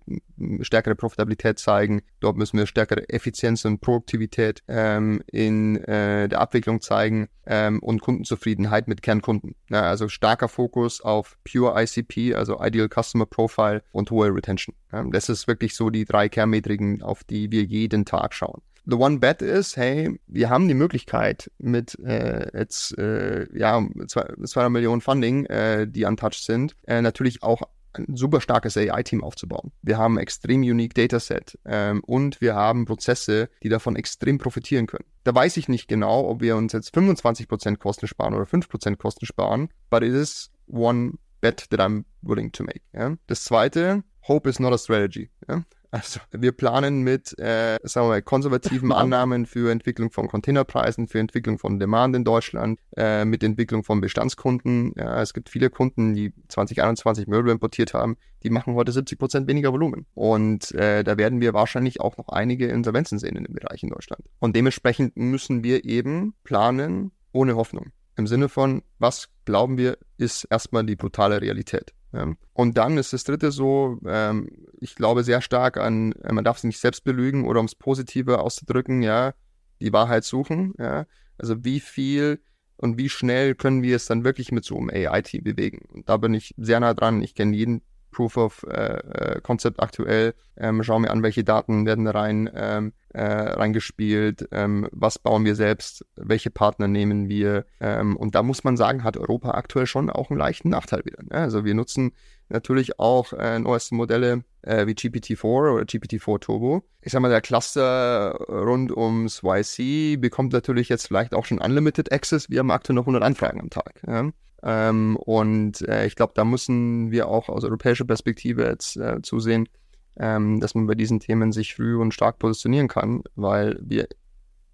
stärkere 0.62 0.96
Profitabilität 0.96 1.60
zeigen, 1.60 2.02
dort 2.20 2.36
müssen 2.36 2.58
wir 2.58 2.66
stärkere 2.66 3.08
Effizienz 3.10 3.64
und 3.66 3.80
Produktivität 3.80 4.64
ähm, 4.68 5.22
in 5.32 5.76
äh, 5.84 6.28
der 6.28 6.42
Abwicklung 6.42 6.82
zeigen 6.82 7.28
ähm, 7.46 7.78
und 7.84 8.02
Kundenzufriedenheit 8.02 8.88
mit 8.88 9.04
Kernkunden. 9.04 9.54
Ja, 9.70 9.82
also 9.82 10.08
starker 10.08 10.48
Fokus 10.48 11.00
auf 11.02 11.38
Pure 11.44 11.80
ICP, 11.80 12.34
also 12.34 12.60
Ideal 12.60 12.90
Customer 12.90 13.28
Profile 13.28 13.84
und 13.92 14.10
hohe 14.10 14.34
Retention. 14.34 14.74
Ja, 14.92 15.04
das 15.12 15.30
ist 15.30 15.48
wirklich 15.48 15.76
so 15.76 15.92
die 15.92 16.06
drei 16.06 16.28
Kernmetriken, 16.28 17.04
auf 17.04 17.24
die 17.24 17.52
wir 17.52 17.66
jeden 17.66 18.04
Tag 18.06 18.34
schauen. 18.34 18.64
The 18.86 18.96
One 18.96 19.20
Bet 19.20 19.42
ist, 19.42 19.78
hey, 19.78 20.20
wir 20.28 20.50
haben 20.50 20.68
die 20.68 20.74
Möglichkeit 20.74 21.52
mit 21.58 21.98
äh, 22.00 22.58
jetzt 22.58 22.98
äh, 22.98 23.48
ja 23.58 23.82
200 24.08 24.72
Millionen 24.72 25.02
Funding, 25.02 25.46
äh, 25.46 25.88
die 25.88 26.06
untouched 26.06 26.44
sind, 26.44 26.76
äh, 26.88 27.02
natürlich 27.02 27.44
auch 27.44 27.62
ein 27.94 28.16
super 28.16 28.42
starkes 28.42 28.78
AI-Team 28.78 29.24
aufzubauen. 29.24 29.72
Wir 29.82 29.98
haben 29.98 30.18
ein 30.18 30.22
extrem 30.22 30.62
unique 30.62 30.94
Dataset 30.94 31.58
ähm, 31.66 32.02
und 32.06 32.40
wir 32.42 32.56
haben 32.56 32.86
Prozesse, 32.86 33.50
die 33.64 33.70
davon 33.70 33.96
extrem 33.96 34.38
profitieren 34.38 34.88
können. 34.88 35.06
Da 35.24 35.34
weiß 35.34 35.58
ich 35.58 35.68
nicht 35.68 35.88
genau, 35.88 36.28
ob 36.28 36.42
wir 36.42 36.56
uns 36.56 36.74
jetzt 36.74 36.96
25% 36.96 37.78
Kosten 37.78 38.08
sparen 38.08 38.34
oder 38.34 38.46
5% 38.46 38.98
Kosten 38.98 39.26
sparen, 39.26 39.70
but 39.90 40.04
it 40.04 40.14
is 40.14 40.52
one 40.68 41.14
bet 41.42 41.70
that 41.72 41.80
I'm 41.80 42.06
willing 42.22 42.52
to 42.52 42.64
make. 42.64 42.82
Ja? 42.94 43.16
Das 43.28 43.44
zweite, 43.44 44.04
Hope 44.28 44.50
is 44.50 44.60
not 44.60 44.74
a 44.74 44.78
strategy. 44.78 45.30
Ja? 45.48 45.64
Also 45.92 46.20
wir 46.32 46.52
planen 46.52 47.02
mit, 47.02 47.38
äh, 47.40 47.80
sagen 47.84 48.06
wir 48.06 48.10
mal, 48.10 48.22
konservativen 48.22 48.92
Annahmen 48.92 49.46
für 49.46 49.72
Entwicklung 49.72 50.12
von 50.12 50.28
Containerpreisen, 50.28 51.08
für 51.08 51.20
Entwicklung 51.20 51.58
von 51.58 51.80
Demand 51.80 52.16
in 52.16 52.24
Deutschland, 52.24 52.80
äh, 52.96 53.26
mit 53.26 53.44
Entwicklung 53.44 53.84
von 53.84 54.00
Bestandskunden. 54.00 54.94
Ja, 54.96 55.22
es 55.22 55.34
gibt 55.34 55.50
viele 55.50 55.70
Kunden, 55.70 56.14
die 56.14 56.34
2021 56.48 57.28
Möbel 57.28 57.52
importiert 57.52 57.94
haben, 57.94 58.18
die 58.44 58.52
machen 58.52 58.76
heute 58.76 58.92
70 58.92 59.18
Prozent 59.18 59.48
weniger 59.48 59.74
Volumen. 59.74 60.06
Und 60.14 60.72
äh, 60.74 61.04
da 61.04 61.18
werden 61.18 61.42
wir 61.42 61.54
wahrscheinlich 61.54 62.00
auch 62.02 62.18
noch 62.18 62.30
einige 62.30 62.68
Insolvenzen 62.68 63.18
sehen 63.18 63.36
in 63.36 63.46
dem 63.46 63.56
Bereich 63.56 63.82
in 63.82 63.90
Deutschland. 63.90 64.24
Und 64.40 64.56
dementsprechend 64.56 65.18
müssen 65.18 65.64
wir 65.64 65.86
eben 65.86 66.36
planen 66.44 67.12
ohne 67.32 67.56
Hoffnung. 67.56 67.92
Im 68.16 68.28
Sinne 68.28 68.50
von, 68.50 68.84
was 69.00 69.30
glauben 69.46 69.78
wir, 69.78 69.98
ist 70.18 70.46
erstmal 70.50 70.86
die 70.86 70.96
brutale 70.96 71.42
Realität. 71.42 71.94
Ja. 72.12 72.34
Und 72.54 72.78
dann 72.78 72.98
ist 72.98 73.14
das 73.14 73.24
dritte 73.24 73.52
so, 73.52 74.00
ähm, 74.06 74.50
ich 74.80 74.96
glaube 74.96 75.24
sehr 75.24 75.42
stark 75.42 75.78
an, 75.78 76.14
äh, 76.14 76.34
man 76.34 76.44
darf 76.44 76.58
sich 76.58 76.70
nicht 76.70 76.80
selbst 76.80 77.04
belügen 77.04 77.46
oder 77.46 77.60
um 77.60 77.68
es 77.68 77.76
Positive 77.76 78.40
auszudrücken, 78.40 79.02
ja, 79.02 79.34
die 79.82 79.94
Wahrheit 79.94 80.24
suchen, 80.24 80.74
ja. 80.80 81.06
Also 81.38 81.64
wie 81.64 81.80
viel 81.80 82.42
und 82.78 82.98
wie 82.98 83.10
schnell 83.10 83.56
können 83.56 83.84
wir 83.84 83.96
es 83.96 84.06
dann 84.06 84.24
wirklich 84.24 84.52
mit 84.52 84.66
so 84.66 84.78
einem 84.78 84.90
AI-Team 84.90 85.44
bewegen? 85.44 85.86
Und 85.94 86.10
da 86.10 86.18
bin 86.18 86.34
ich 86.34 86.54
sehr 86.58 86.80
nah 86.80 86.94
dran. 86.94 87.22
Ich 87.22 87.36
kenne 87.36 87.56
jeden 87.56 87.82
Proof 88.12 88.38
of 88.38 88.66
äh, 88.70 88.76
äh, 88.76 89.42
Concept 89.42 89.82
aktuell, 89.82 90.34
ähm, 90.58 90.84
schauen 90.84 91.04
wir 91.04 91.12
an, 91.12 91.24
welche 91.24 91.44
Daten 91.44 91.86
werden 91.86 92.08
rein, 92.08 92.50
ähm, 92.54 92.94
äh, 93.10 93.24
reingespielt, 93.24 94.48
ähm, 94.52 94.88
was 94.92 95.20
bauen 95.20 95.46
wir 95.46 95.56
selbst, 95.56 96.06
welche 96.16 96.50
Partner 96.50 96.88
nehmen 96.88 97.30
wir. 97.30 97.66
Ähm, 97.80 98.18
und 98.18 98.36
da 98.36 98.44
muss 98.44 98.64
man 98.64 98.78
sagen, 98.78 99.04
hat 99.04 99.18
Europa 99.18 99.52
aktuell 99.52 99.86
schon 99.86 100.10
auch 100.10 100.30
einen 100.30 100.40
leichten 100.40 100.70
Nachteil 100.70 101.06
wieder. 101.06 101.24
Ne? 101.24 101.32
Also 101.32 101.66
wir 101.66 101.74
nutzen 101.74 102.12
natürlich 102.50 103.00
auch 103.00 103.34
äh, 103.34 103.60
neueste 103.60 103.96
Modelle 103.96 104.44
äh, 104.62 104.86
wie 104.88 104.94
GPT-4 104.94 105.44
oder 105.44 105.84
GPT-4 105.84 106.40
Turbo. 106.40 106.84
Ich 107.02 107.12
sag 107.12 107.22
mal, 107.22 107.30
der 107.30 107.42
Cluster 107.42 108.36
rund 108.50 108.96
ums 108.96 109.42
YC 109.44 110.20
bekommt 110.20 110.54
natürlich 110.54 110.90
jetzt 110.90 111.08
vielleicht 111.08 111.34
auch 111.34 111.46
schon 111.46 111.60
Unlimited 111.60 112.12
Access. 112.12 112.50
Wir 112.50 112.60
haben 112.60 112.72
aktuell 112.72 112.96
noch 112.96 113.04
100 113.04 113.24
Anfragen 113.24 113.62
am 113.62 113.70
Tag. 113.70 114.02
Ja? 114.06 114.30
Ähm, 114.64 115.16
und 115.18 115.82
äh, 115.88 116.06
ich 116.06 116.16
glaube, 116.16 116.34
da 116.36 116.44
müssen 116.46 117.12
wir 117.12 117.28
auch 117.28 117.50
aus 117.50 117.64
europäischer 117.64 118.06
Perspektive 118.06 118.66
jetzt 118.66 118.98
äh, 118.98 119.22
zusehen, 119.22 119.70
ähm, 120.18 120.60
dass 120.60 120.76
man 120.76 120.88
bei 120.88 120.96
diesen 120.96 121.20
Themen 121.20 121.52
sich 121.52 121.76
früh 121.76 121.98
und 121.98 122.14
stark 122.14 122.40
positionieren 122.40 122.88
kann, 122.88 123.24
weil 123.36 123.80
wir 123.82 124.08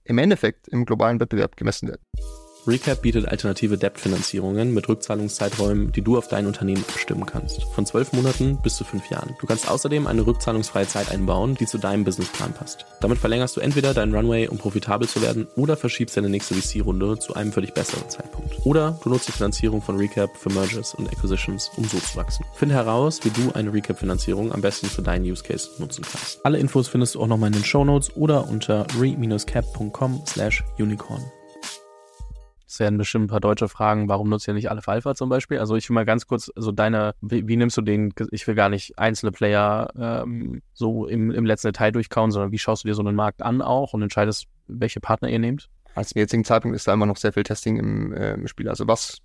im 0.03 0.17
Endeffekt 0.17 0.67
im 0.67 0.85
globalen 0.85 1.19
Wettbewerb 1.19 1.55
gemessen 1.57 1.89
werden. 1.89 2.01
Recap 2.67 3.03
bietet 3.03 3.27
alternative 3.27 3.77
Debt-Finanzierungen 3.77 4.73
mit 4.73 4.89
Rückzahlungszeiträumen, 4.89 5.91
die 5.91 6.01
du 6.01 6.17
auf 6.17 6.27
dein 6.27 6.47
Unternehmen 6.47 6.83
bestimmen 6.91 7.25
kannst. 7.25 7.63
Von 7.75 7.85
zwölf 7.85 8.11
Monaten 8.13 8.57
bis 8.63 8.75
zu 8.75 8.83
fünf 8.83 9.09
Jahren. 9.11 9.35
Du 9.39 9.45
kannst 9.45 9.69
außerdem 9.69 10.07
eine 10.07 10.25
rückzahlungsfreie 10.25 10.87
Zeit 10.87 11.11
einbauen, 11.11 11.53
die 11.55 11.67
zu 11.67 11.77
deinem 11.77 12.03
Businessplan 12.03 12.53
passt. 12.53 12.85
Damit 13.01 13.19
verlängerst 13.19 13.55
du 13.55 13.61
entweder 13.61 13.93
deinen 13.93 14.15
Runway, 14.15 14.47
um 14.47 14.57
profitabel 14.57 15.07
zu 15.07 15.21
werden, 15.21 15.47
oder 15.55 15.77
verschiebst 15.77 16.17
deine 16.17 16.29
nächste 16.29 16.55
VC-Runde 16.55 17.19
zu 17.19 17.35
einem 17.35 17.51
dich 17.51 17.73
besseren 17.73 18.09
Zeitpunkt. 18.09 18.57
Oder 18.65 18.99
du 19.03 19.09
nutzt 19.09 19.27
die 19.27 19.33
Finanzierung 19.33 19.83
von 19.83 19.97
Recap 19.97 20.35
für 20.35 20.49
Mergers 20.49 20.95
und 20.95 21.07
Acquisitions, 21.07 21.69
um 21.77 21.83
so 21.83 21.99
zu 21.99 22.15
wachsen. 22.15 22.45
Finde 22.55 22.73
heraus, 22.73 23.19
wie 23.23 23.29
du 23.29 23.51
eine 23.53 23.71
Recap-Finanzierung 23.71 24.51
am 24.51 24.61
besten 24.61 24.87
für 24.87 25.03
deinen 25.03 25.25
Use 25.25 25.43
Case 25.43 25.69
nutzen 25.77 26.03
kannst. 26.03 26.43
Alle 26.43 26.57
Infos 26.57 26.87
findest 26.87 27.13
du 27.13 27.21
auch 27.21 27.27
nochmal 27.27 27.47
in 27.47 27.53
den 27.53 27.63
Show 27.63 27.85
Notes 27.85 28.15
oder 28.15 28.49
unter 28.49 28.87
re-cap.com 28.99 30.23
slash 30.25 30.63
unicorn. 30.79 31.23
Es 32.75 32.79
werden 32.81 32.97
bestimmt 32.97 33.25
ein 33.25 33.27
paar 33.29 33.39
Deutsche 33.39 33.69
fragen, 33.69 34.09
warum 34.09 34.27
nutzt 34.27 34.49
ihr 34.49 34.53
nicht 34.53 34.69
Aleph 34.69 34.89
Alpha 34.89 35.15
zum 35.15 35.29
Beispiel? 35.29 35.59
Also 35.59 35.77
ich 35.77 35.89
will 35.89 35.93
mal 35.93 36.03
ganz 36.03 36.27
kurz, 36.27 36.51
also 36.57 36.73
deine, 36.73 37.15
wie, 37.21 37.47
wie 37.47 37.55
nimmst 37.55 37.77
du 37.77 37.81
den, 37.81 38.13
ich 38.31 38.45
will 38.47 38.55
gar 38.55 38.67
nicht 38.67 38.99
einzelne 38.99 39.31
Player 39.31 39.93
ähm, 39.97 40.61
so 40.73 41.07
im, 41.07 41.31
im 41.31 41.45
letzten 41.45 41.69
Detail 41.69 41.93
durchkauen, 41.93 42.31
sondern 42.31 42.51
wie 42.51 42.57
schaust 42.57 42.83
du 42.83 42.89
dir 42.89 42.93
so 42.93 43.01
einen 43.01 43.15
Markt 43.15 43.43
an 43.43 43.61
auch 43.61 43.93
und 43.93 44.01
entscheidest, 44.01 44.47
welche 44.67 44.99
Partner 44.99 45.29
ihr 45.29 45.39
nehmt? 45.39 45.69
Als 45.93 46.13
jetzigen 46.15 46.43
Zeitpunkt 46.43 46.75
ist 46.75 46.85
da 46.85 46.93
immer 46.93 47.05
noch 47.05 47.15
sehr 47.15 47.31
viel 47.31 47.43
Testing 47.43 47.77
im, 47.77 48.11
äh, 48.11 48.33
im 48.33 48.45
Spiel. 48.49 48.67
Also 48.67 48.85
was 48.89 49.19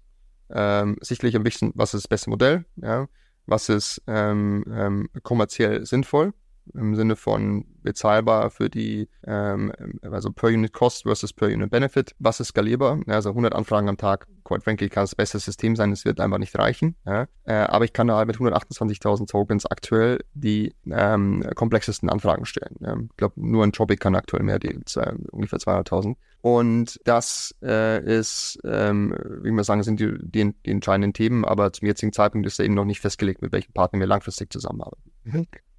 ähm, 0.51 0.97
sicherlich 1.01 1.35
am 1.35 1.45
wichtigsten, 1.45 1.73
was 1.75 1.93
ist 1.93 2.05
das 2.05 2.09
beste 2.09 2.31
Modell, 2.31 2.67
ja, 2.77 3.09
was 3.47 3.69
ist 3.69 4.01
ähm, 4.07 4.65
ähm, 4.73 5.09
kommerziell 5.25 5.85
sinnvoll 5.85 6.35
im 6.74 6.94
Sinne 6.94 7.16
von 7.16 7.64
bezahlbar 7.83 8.50
für 8.50 8.68
die, 8.68 9.09
ähm, 9.24 9.72
also 10.02 10.30
per 10.30 10.50
Unit 10.50 10.72
Cost 10.72 11.02
versus 11.02 11.33
per 11.33 11.48
Unit 11.48 11.70
Benefit. 11.70 12.14
Was 12.18 12.40
ist 12.40 12.48
skalierbar? 12.48 13.00
Also 13.06 13.30
100 13.30 13.54
Anfragen 13.54 13.88
am 13.88 13.96
Tag, 13.96 14.26
quite 14.44 14.62
frankly, 14.62 14.88
kann 14.88 15.04
das 15.04 15.14
beste 15.14 15.38
System 15.38 15.76
sein, 15.76 15.92
es 15.92 16.04
wird 16.04 16.20
einfach 16.20 16.38
nicht 16.38 16.56
reichen. 16.59 16.96
Ja? 17.06 17.26
Äh, 17.44 17.54
aber 17.54 17.85
ich 17.85 17.92
kann 17.92 18.06
da 18.06 18.16
halt 18.16 18.26
mit 18.26 18.37
128.000 18.37 19.28
Tokens 19.28 19.66
aktuell 19.66 20.20
die 20.35 20.74
ähm, 20.90 21.44
komplexesten 21.54 22.09
Anfragen 22.09 22.46
stellen. 22.46 22.76
Ja? 22.80 22.96
Ich 22.98 23.16
glaube, 23.16 23.35
nur 23.37 23.64
ein 23.64 23.72
Tropic 23.72 24.00
kann 24.00 24.14
aktuell 24.14 24.42
mehr, 24.42 24.59
die 24.59 24.68
äh, 24.68 25.14
ungefähr 25.30 25.59
200.000. 25.59 26.16
Und 26.42 27.00
das 27.04 27.54
äh, 27.62 28.02
ist, 28.02 28.59
ähm, 28.64 29.14
wie 29.42 29.50
wir 29.50 29.64
sagen, 29.64 29.83
sind 29.83 30.00
die, 30.00 30.14
die, 30.20 30.54
die, 30.64 30.70
entscheidenden 30.70 31.12
Themen, 31.12 31.44
aber 31.44 31.72
zum 31.72 31.87
jetzigen 31.87 32.14
Zeitpunkt 32.14 32.46
ist 32.46 32.59
da 32.59 32.62
eben 32.62 32.74
noch 32.74 32.87
nicht 32.87 33.00
festgelegt, 33.00 33.42
mit 33.42 33.52
welchen 33.52 33.72
Partnern 33.72 34.00
wir 34.00 34.06
langfristig 34.06 34.50
zusammenarbeiten. 34.50 35.11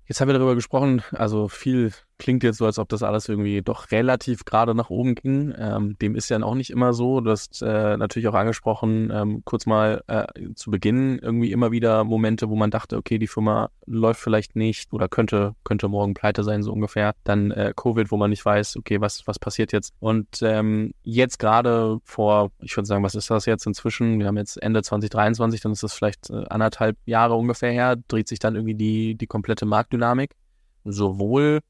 Jetzt 0.06 0.20
haben 0.20 0.28
wir 0.28 0.34
darüber 0.34 0.56
gesprochen, 0.56 1.04
also 1.12 1.48
viel 1.48 1.94
klingt 2.22 2.44
jetzt 2.44 2.60
so, 2.60 2.68
als 2.68 2.78
ob 2.78 2.88
das 2.88 3.02
alles 3.02 3.28
irgendwie 3.28 3.64
doch 3.64 3.90
relativ 3.90 4.46
gerade 4.46 4.76
nach 4.76 4.92
oben 4.92 5.16
ging. 5.16 5.56
Ähm, 5.58 5.98
dem 6.00 6.14
ist 6.14 6.30
ja 6.30 6.40
auch 6.44 6.54
nicht 6.54 6.70
immer 6.70 6.94
so. 6.94 7.20
Du 7.20 7.32
hast 7.32 7.64
äh, 7.64 7.98
natürlich 7.98 8.28
auch 8.28 8.36
angesprochen, 8.36 9.12
ähm, 9.12 9.42
kurz 9.44 9.66
mal 9.66 10.04
äh, 10.06 10.28
zu 10.54 10.70
Beginn 10.70 11.18
irgendwie 11.18 11.52
immer 11.52 11.72
wieder 11.72 12.04
Momente, 12.04 12.48
wo 12.52 12.56
man 12.56 12.70
dachte, 12.70 12.98
okay, 12.98 13.18
die 13.18 13.26
Firma 13.26 13.72
läuft 13.88 14.22
vielleicht 14.22 14.56
nicht 14.56 14.94
oder 14.94 15.10
könnte, 15.10 15.56
könnte 15.64 15.88
morgen 15.88 16.14
pleite 16.14 16.44
sein, 16.44 16.62
so 16.62 16.72
ungefähr. 16.72 17.14
Dann 17.24 17.50
äh, 17.50 17.74
Covid, 17.76 18.12
wo 18.12 18.18
man 18.18 18.30
nicht 18.30 18.46
weiß, 18.46 18.78
okay, 18.78 19.02
was, 19.02 19.26
was 19.26 19.40
passiert 19.40 19.72
jetzt? 19.72 19.92
Und 20.00 20.28
ähm, 20.44 20.94
jetzt 21.02 21.40
gerade 21.40 21.98
vor, 22.04 22.52
ich 22.62 22.78
würde 22.78 22.86
sagen, 22.86 23.04
was 23.04 23.16
ist 23.16 23.32
das 23.32 23.48
jetzt 23.48 23.66
inzwischen? 23.66 24.20
Wir 24.20 24.28
haben 24.28 24.38
jetzt 24.38 24.62
Ende 24.62 24.84
2023, 24.84 25.60
dann 25.62 25.72
ist 25.72 25.82
das 25.82 25.94
vielleicht 25.94 26.30
äh, 26.30 26.44
anderthalb 26.50 26.98
Jahre 27.06 27.34
ungefähr 27.34 27.72
her, 27.72 27.96
dreht 28.08 28.28
sich 28.28 28.38
dann 28.38 28.54
irgendwie 28.54 28.76
die, 28.76 29.16
die 29.16 29.28
komplette 29.28 29.66
Marktdynamik 29.66 30.36
sowohl, 30.84 31.62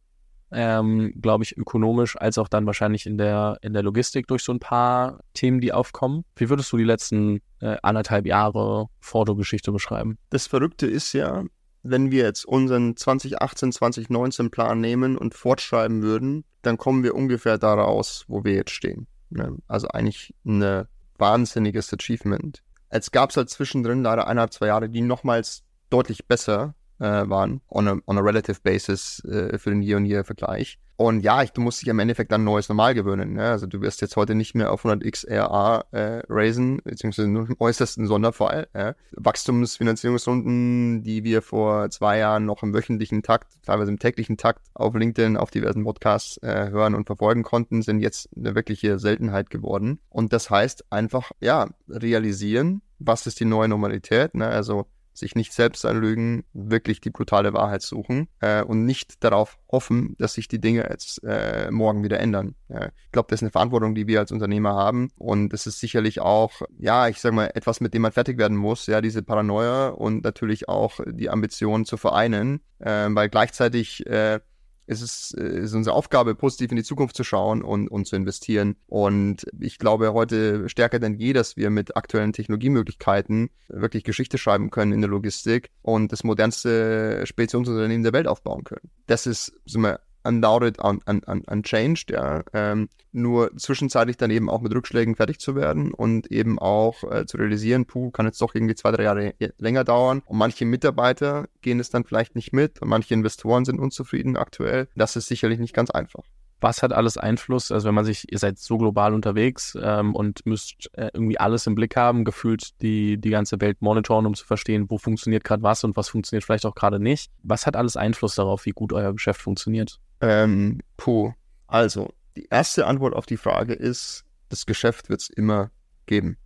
ähm, 0.52 1.14
glaube 1.22 1.44
ich, 1.44 1.58
ökonomisch 1.58 2.18
als 2.18 2.38
auch 2.38 2.48
dann 2.48 2.66
wahrscheinlich 2.66 3.06
in 3.06 3.18
der, 3.18 3.58
in 3.62 3.74
der 3.74 3.84
Logistik 3.84 4.28
durch 4.28 4.44
so 4.44 4.52
ein 4.52 4.60
paar 4.60 5.20
Themen, 5.34 5.62
die 5.62 5.74
aufkommen. 5.74 6.26
Wie 6.36 6.50
würdest 6.50 6.72
du 6.72 6.78
die 6.78 6.84
letzten 6.84 7.42
äh, 7.60 7.78
anderthalb 7.84 8.26
Jahre 8.26 8.88
Fotogeschichte 9.00 9.72
beschreiben? 9.72 10.18
Das 10.30 10.48
Verrückte 10.48 10.88
ist 10.88 11.14
ja, 11.14 11.44
wenn 11.84 12.12
wir 12.12 12.24
jetzt 12.24 12.46
unseren 12.46 12.96
2018, 12.96 13.72
2019 13.72 14.52
Plan 14.52 14.80
nehmen 14.82 15.18
und 15.18 15.34
fortschreiben 15.34 16.02
würden, 16.02 16.44
dann 16.62 16.78
kommen 16.78 17.04
wir 17.04 17.16
ungefähr 17.16 17.58
da 17.58 17.74
raus, 17.74 18.26
wo 18.28 18.44
wir 18.44 18.54
jetzt 18.54 18.72
stehen. 18.72 19.08
Ne? 19.30 19.58
Also 19.68 19.88
eigentlich 19.88 20.34
ein 20.46 20.86
wahnsinniges 21.18 21.94
Achievement. 21.94 22.62
Es 22.90 23.12
gab 23.12 23.30
es 23.30 23.38
halt 23.38 23.50
zwischendrin 23.50 24.04
leider 24.04 24.28
eineinhalb, 24.28 24.54
zwei 24.54 24.68
Jahre, 24.68 24.90
die 24.90 25.02
nochmals 25.02 25.64
deutlich 25.90 26.28
besser 26.28 26.76
äh, 27.02 27.30
waren, 27.30 27.62
on 27.68 27.88
a, 27.88 27.98
on 28.06 28.18
a 28.18 28.22
relative 28.22 28.62
basis 28.64 29.24
äh, 29.26 29.58
für 29.58 29.72
den 29.72 29.82
Year-on-Year-Vergleich. 29.82 30.78
Und 30.98 31.22
ja, 31.22 31.42
ich, 31.42 31.52
du 31.52 31.62
musst 31.62 31.82
dich 31.82 31.88
im 31.88 31.98
Endeffekt 31.98 32.32
an 32.32 32.44
neues 32.44 32.70
Normal 32.70 32.94
gewöhnen. 32.94 33.34
Ne? 33.34 33.50
Also 33.50 33.66
du 33.66 33.82
wirst 33.82 34.02
jetzt 34.02 34.16
heute 34.18 34.36
nicht 34.36 34.54
mehr 34.54 34.72
auf 34.72 34.86
100x 34.86 35.28
RA 35.32 35.84
äh, 35.90 36.22
raisen, 36.30 36.80
beziehungsweise 36.84 37.28
nur 37.28 37.48
im 37.48 37.56
äußersten 37.58 38.06
Sonderfall. 38.06 38.68
Ja? 38.76 38.94
Wachstumsfinanzierungsrunden, 39.14 41.02
die 41.02 41.24
wir 41.24 41.42
vor 41.42 41.90
zwei 41.90 42.20
Jahren 42.20 42.46
noch 42.46 42.62
im 42.62 42.72
wöchentlichen 42.76 43.24
Takt, 43.24 43.52
teilweise 43.66 43.90
im 43.90 43.98
täglichen 43.98 44.38
Takt 44.38 44.68
auf 44.76 44.94
LinkedIn, 44.94 45.38
auf 45.38 45.50
diversen 45.50 45.84
Podcasts 45.86 46.38
äh, 46.44 46.70
hören 46.70 46.94
und 46.94 47.08
verfolgen 47.08 47.42
konnten, 47.42 47.82
sind 47.82 48.00
jetzt 48.00 48.30
eine 48.38 48.54
wirkliche 48.54 49.00
Seltenheit 49.00 49.50
geworden. 49.50 50.00
Und 50.10 50.34
das 50.34 50.52
heißt 50.52 50.86
einfach, 50.92 51.32
ja, 51.40 51.68
realisieren, 51.90 52.84
was 53.00 53.26
ist 53.26 53.40
die 53.40 53.46
neue 53.46 53.70
Normalität. 53.70 54.36
Ne? 54.36 54.48
Also 54.48 54.86
sich 55.13 55.36
nicht 55.36 55.54
selbst 55.54 55.86
anlügen, 55.86 56.43
wirklich 56.54 57.02
die 57.02 57.10
brutale 57.10 57.54
Wahrheit 57.54 57.82
suchen 57.82 58.28
äh, 58.39 58.63
und 58.63 58.86
nicht 58.86 59.24
darauf 59.24 59.58
hoffen, 59.71 60.15
dass 60.17 60.34
sich 60.34 60.47
die 60.47 60.60
Dinge 60.60 60.88
jetzt 60.89 61.24
äh, 61.24 61.69
morgen 61.71 62.04
wieder 62.04 62.19
ändern. 62.19 62.56
Ja, 62.69 62.86
ich 62.86 63.12
glaube, 63.12 63.28
das 63.30 63.39
ist 63.39 63.43
eine 63.43 63.52
Verantwortung, 63.52 63.95
die 63.95 64.08
wir 64.08 64.19
als 64.19 64.32
Unternehmer 64.32 64.74
haben 64.74 65.10
und 65.17 65.50
das 65.50 65.67
ist 65.67 65.80
sicherlich 65.80 66.21
auch, 66.21 66.62
ja, 66.78 67.08
ich 67.08 67.19
sage 67.19 67.36
mal, 67.36 67.52
etwas, 67.54 67.82
mit 67.82 67.93
dem 67.93 68.04
man 68.04 68.12
fertig 68.12 68.38
werden 68.38 68.58
muss, 68.58 68.88
ja, 68.88 69.02
diese 69.02 69.24
Paranoia 69.24 69.89
und 69.89 70.24
natürlich 70.24 70.69
auch 70.69 71.00
die 71.06 71.30
Ambition 71.30 71.86
zu 71.86 71.97
vereinen, 71.97 72.62
äh, 72.80 73.08
weil 73.10 73.30
gleichzeitig 73.30 74.06
äh, 74.08 74.39
es 74.88 75.02
ist, 75.02 75.34
es 75.36 75.41
äh, 75.41 75.60
ist 75.60 75.74
unsere 75.74 75.96
Aufgabe, 75.96 76.36
positiv 76.36 76.72
in 76.72 76.78
die 76.78 76.84
Zukunft 76.84 77.15
zu 77.15 77.24
schauen 77.24 77.62
und, 77.62 77.88
und 77.88 78.06
zu 78.06 78.15
investieren. 78.15 78.76
Und 78.88 79.46
ich 79.60 79.78
glaube 79.78 80.13
heute 80.13 80.67
stärker 80.70 81.00
denn 81.00 81.15
je, 81.15 81.34
dass 81.34 81.58
wir 81.58 81.70
mit 81.70 81.96
aktuellen 81.96 82.34
Technologiemöglichkeiten 82.34 83.50
wirklich 83.70 84.04
Geschichte 84.04 84.38
schreiben 84.38 84.70
können 84.70 84.91
in 84.91 85.02
der 85.02 85.10
Logistik 85.10 85.70
und 85.82 86.12
das 86.12 86.24
modernste 86.24 87.26
Speditionsunternehmen 87.26 88.04
der 88.04 88.13
Welt 88.13 88.28
aufbauen 88.28 88.63
können. 88.63 88.89
Das 89.08 89.28
ist, 89.28 89.54
sind 89.65 89.82
wir 89.82 90.00
undoubted 90.23 90.84
un, 90.84 91.01
un, 91.07 91.21
un, 91.27 91.41
unchanged, 91.49 92.12
ja. 92.12 92.43
Ähm, 92.53 92.89
nur 93.13 93.55
zwischenzeitlich 93.57 94.17
dann 94.17 94.31
eben 94.31 94.49
auch 94.49 94.62
mit 94.62 94.73
Rückschlägen 94.73 95.15
fertig 95.15 95.39
zu 95.39 95.55
werden 95.55 95.93
und 95.93 96.31
eben 96.31 96.60
auch 96.60 97.03
äh, 97.03 97.25
zu 97.25 97.38
realisieren, 97.38 97.86
puh, 97.86 98.12
kann 98.12 98.25
jetzt 98.25 98.41
doch 98.41 98.55
irgendwie 98.55 98.75
zwei, 98.75 98.91
drei 98.91 99.03
Jahre 99.03 99.34
länger 99.57 99.84
dauern. 99.84 100.21
Und 100.25 100.38
manche 100.38 100.65
Mitarbeiter 100.65 101.47
gehen 101.62 101.79
es 101.79 101.89
dann 101.89 102.05
vielleicht 102.05 102.36
nicht 102.36 102.53
mit 102.53 102.81
und 102.81 102.88
manche 102.88 103.13
Investoren 103.13 103.65
sind 103.65 103.79
unzufrieden 103.79 104.38
aktuell. 104.38 104.88
Das 104.95 105.15
ist 105.15 105.27
sicherlich 105.27 105.60
nicht 105.60 105.73
ganz 105.73 105.89
einfach 105.91 106.23
was 106.62 106.84
hat 106.84 106.93
alles 106.93 107.17
Einfluss? 107.17 107.71
Also 107.71 107.88
wenn 107.88 107.95
man 107.95 108.05
sich, 108.05 108.31
ihr 108.31 108.38
seid 108.38 108.60
so 108.60 108.77
global 108.77 109.13
unterwegs 109.13 109.77
ähm, 109.81 110.15
und 110.15 110.45
müsst 110.45 110.89
äh, 110.93 111.10
irgendwie 111.13 111.39
alles 111.39 111.67
im 111.67 111.75
Blick 111.75 111.95
haben, 111.95 112.23
gefühlt 112.23 112.79
die, 112.81 113.19
die 113.19 113.31
ganze 113.31 113.60
Welt 113.60 113.81
monitoren, 113.81 114.27
um 114.27 114.36
zu 114.36 114.45
verstehen, 114.45 114.86
wo 114.89 114.97
funktioniert 114.97 115.43
gerade 115.43 115.63
was 115.63 115.84
und 115.84 115.97
was 115.97 116.10
funktioniert 116.10 116.43
vielleicht 116.43 116.65
auch 116.65 116.75
gerade 116.75 116.99
nicht. 116.99 117.31
Was 117.43 117.65
hat 117.65 117.75
alles 117.75 117.97
Einfluss 117.97 118.36
darauf, 118.36 118.65
wie 118.65 118.71
gut 118.71 118.93
euer 118.93 119.12
Geschäft 119.12 119.41
funktioniert? 119.41 119.99
Ähm, 120.21 120.79
puh. 120.97 121.34
Also, 121.67 122.13
die 122.36 122.47
erste 122.49 122.86
Antwort 122.88 123.13
auf 123.13 123.25
die 123.25 123.38
Frage 123.38 123.73
ist, 123.73 124.23
das 124.49 124.65
Geschäft 124.65 125.10
wird 125.10 125.21
es 125.21 125.29
immer 125.29 125.71
geben. 126.05 126.38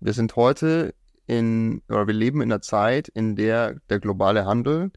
Wir 0.00 0.12
sind 0.12 0.36
heute 0.36 0.94
in, 1.26 1.82
oder 1.88 2.06
wir 2.06 2.14
leben 2.14 2.40
in 2.40 2.50
einer 2.50 2.62
Zeit, 2.62 3.08
in 3.08 3.36
der 3.36 3.74
der 3.88 4.00
globale 4.00 4.44
Handel 4.46 4.90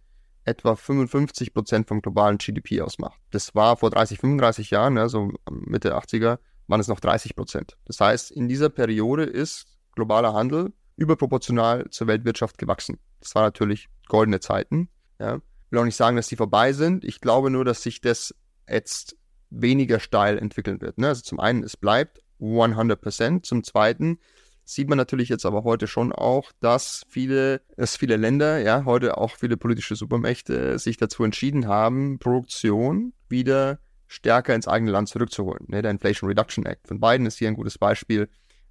etwa 0.45 0.75
55 0.75 1.53
Prozent 1.53 1.87
vom 1.87 2.01
globalen 2.01 2.37
GDP 2.37 2.81
ausmacht. 2.81 3.19
Das 3.31 3.55
war 3.55 3.77
vor 3.77 3.89
30, 3.89 4.19
35 4.19 4.71
Jahren, 4.71 4.97
also 4.97 5.31
Mitte 5.49 5.95
80er, 5.95 6.37
waren 6.67 6.79
es 6.81 6.87
noch 6.87 6.99
30 6.99 7.35
Prozent. 7.35 7.77
Das 7.85 7.99
heißt, 7.99 8.31
in 8.31 8.47
dieser 8.47 8.69
Periode 8.69 9.23
ist 9.23 9.67
globaler 9.95 10.33
Handel 10.33 10.73
überproportional 10.97 11.89
zur 11.89 12.07
Weltwirtschaft 12.07 12.57
gewachsen. 12.57 12.99
Das 13.21 13.35
war 13.35 13.43
natürlich 13.43 13.87
goldene 14.07 14.39
Zeiten. 14.39 14.89
Ja 15.19 15.39
will 15.73 15.79
auch 15.79 15.85
nicht 15.85 15.97
sagen, 15.97 16.15
dass 16.15 16.27
die 16.27 16.37
vorbei 16.37 16.71
sind. 16.71 17.03
Ich 17.03 17.19
glaube 17.19 17.49
nur, 17.49 17.65
dass 17.65 17.83
sich 17.83 17.99
das 17.99 18.33
jetzt 18.69 19.17
weniger 19.49 19.99
steil 19.99 20.37
entwickeln 20.37 20.79
wird. 20.79 20.97
Ne? 20.97 21.09
Also 21.09 21.21
zum 21.21 21.39
einen, 21.39 21.63
es 21.63 21.75
bleibt 21.75 22.21
100%. 22.39 23.43
Zum 23.43 23.63
zweiten 23.63 24.19
sieht 24.63 24.87
man 24.87 24.97
natürlich 24.97 25.29
jetzt 25.29 25.45
aber 25.45 25.63
heute 25.63 25.87
schon 25.87 26.13
auch, 26.13 26.51
dass 26.59 27.03
viele, 27.09 27.61
dass 27.75 27.97
viele 27.97 28.15
Länder, 28.15 28.59
ja, 28.59 28.85
heute 28.85 29.17
auch 29.17 29.35
viele 29.35 29.57
politische 29.57 29.95
Supermächte 29.95 30.79
sich 30.79 30.97
dazu 30.97 31.23
entschieden 31.23 31.67
haben, 31.67 32.19
Produktion 32.19 33.13
wieder 33.27 33.79
stärker 34.07 34.55
ins 34.55 34.67
eigene 34.67 34.91
Land 34.91 35.09
zurückzuholen. 35.09 35.65
Ne? 35.67 35.81
Der 35.81 35.91
Inflation 35.91 36.29
Reduction 36.29 36.65
Act 36.65 36.87
von 36.87 36.99
Biden 36.99 37.25
ist 37.25 37.39
hier 37.39 37.47
ein 37.47 37.55
gutes 37.55 37.77
Beispiel. 37.77 38.29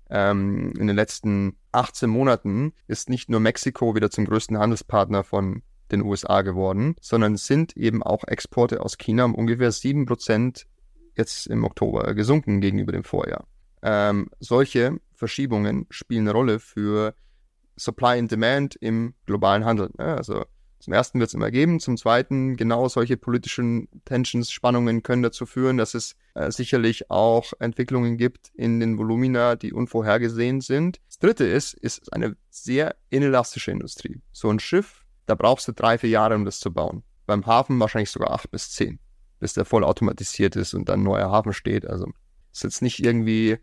Ähm, 0.08 0.72
in 0.78 0.86
den 0.86 0.96
letzten 0.96 1.56
18 1.72 2.08
Monaten 2.08 2.72
ist 2.86 3.10
nicht 3.10 3.28
nur 3.28 3.40
Mexiko 3.40 3.94
wieder 3.94 4.10
zum 4.10 4.24
größten 4.24 4.58
Handelspartner 4.58 5.24
von 5.24 5.62
den 5.92 6.02
USA 6.02 6.42
geworden, 6.42 6.96
sondern 7.00 7.36
sind 7.36 7.76
eben 7.76 8.02
auch 8.02 8.24
Exporte 8.26 8.80
aus 8.80 8.98
China 8.98 9.24
um 9.24 9.34
ungefähr 9.34 9.72
7% 9.72 10.64
jetzt 11.14 11.46
im 11.46 11.64
Oktober 11.64 12.14
gesunken 12.14 12.60
gegenüber 12.60 12.92
dem 12.92 13.04
Vorjahr. 13.04 13.46
Ähm, 13.82 14.30
solche 14.40 14.98
Verschiebungen 15.14 15.86
spielen 15.90 16.22
eine 16.22 16.32
Rolle 16.32 16.58
für 16.58 17.14
Supply 17.76 18.18
and 18.18 18.30
Demand 18.30 18.76
im 18.76 19.14
globalen 19.26 19.64
Handel. 19.64 19.90
Ne? 19.98 20.16
Also 20.16 20.44
zum 20.78 20.92
ersten 20.92 21.20
wird 21.20 21.28
es 21.28 21.34
immer 21.34 21.52
geben, 21.52 21.78
zum 21.78 21.96
zweiten 21.96 22.56
genau 22.56 22.88
solche 22.88 23.16
politischen 23.16 23.88
Tensions, 24.04 24.50
Spannungen 24.50 25.04
können 25.04 25.22
dazu 25.22 25.46
führen, 25.46 25.76
dass 25.76 25.94
es 25.94 26.16
äh, 26.34 26.50
sicherlich 26.50 27.08
auch 27.08 27.52
Entwicklungen 27.60 28.16
gibt 28.16 28.50
in 28.54 28.80
den 28.80 28.98
Volumina, 28.98 29.54
die 29.54 29.72
unvorhergesehen 29.72 30.60
sind. 30.60 31.00
Das 31.06 31.18
dritte 31.20 31.44
ist, 31.44 31.74
ist 31.74 32.12
eine 32.12 32.36
sehr 32.50 32.96
inelastische 33.10 33.70
Industrie. 33.70 34.20
So 34.32 34.50
ein 34.50 34.58
Schiff 34.58 35.01
da 35.26 35.34
brauchst 35.34 35.68
du 35.68 35.72
drei, 35.72 35.98
vier 35.98 36.10
Jahre, 36.10 36.34
um 36.34 36.44
das 36.44 36.60
zu 36.60 36.72
bauen. 36.72 37.02
Beim 37.26 37.46
Hafen 37.46 37.78
wahrscheinlich 37.78 38.10
sogar 38.10 38.32
acht 38.32 38.50
bis 38.50 38.70
zehn, 38.70 38.98
bis 39.38 39.54
der 39.54 39.64
voll 39.64 39.84
automatisiert 39.84 40.56
ist 40.56 40.74
und 40.74 40.88
dann 40.88 41.00
ein 41.00 41.04
neuer 41.04 41.30
Hafen 41.30 41.52
steht. 41.52 41.86
Also 41.86 42.06
ist 42.52 42.64
jetzt 42.64 42.82
nicht 42.82 43.04
irgendwie, 43.04 43.58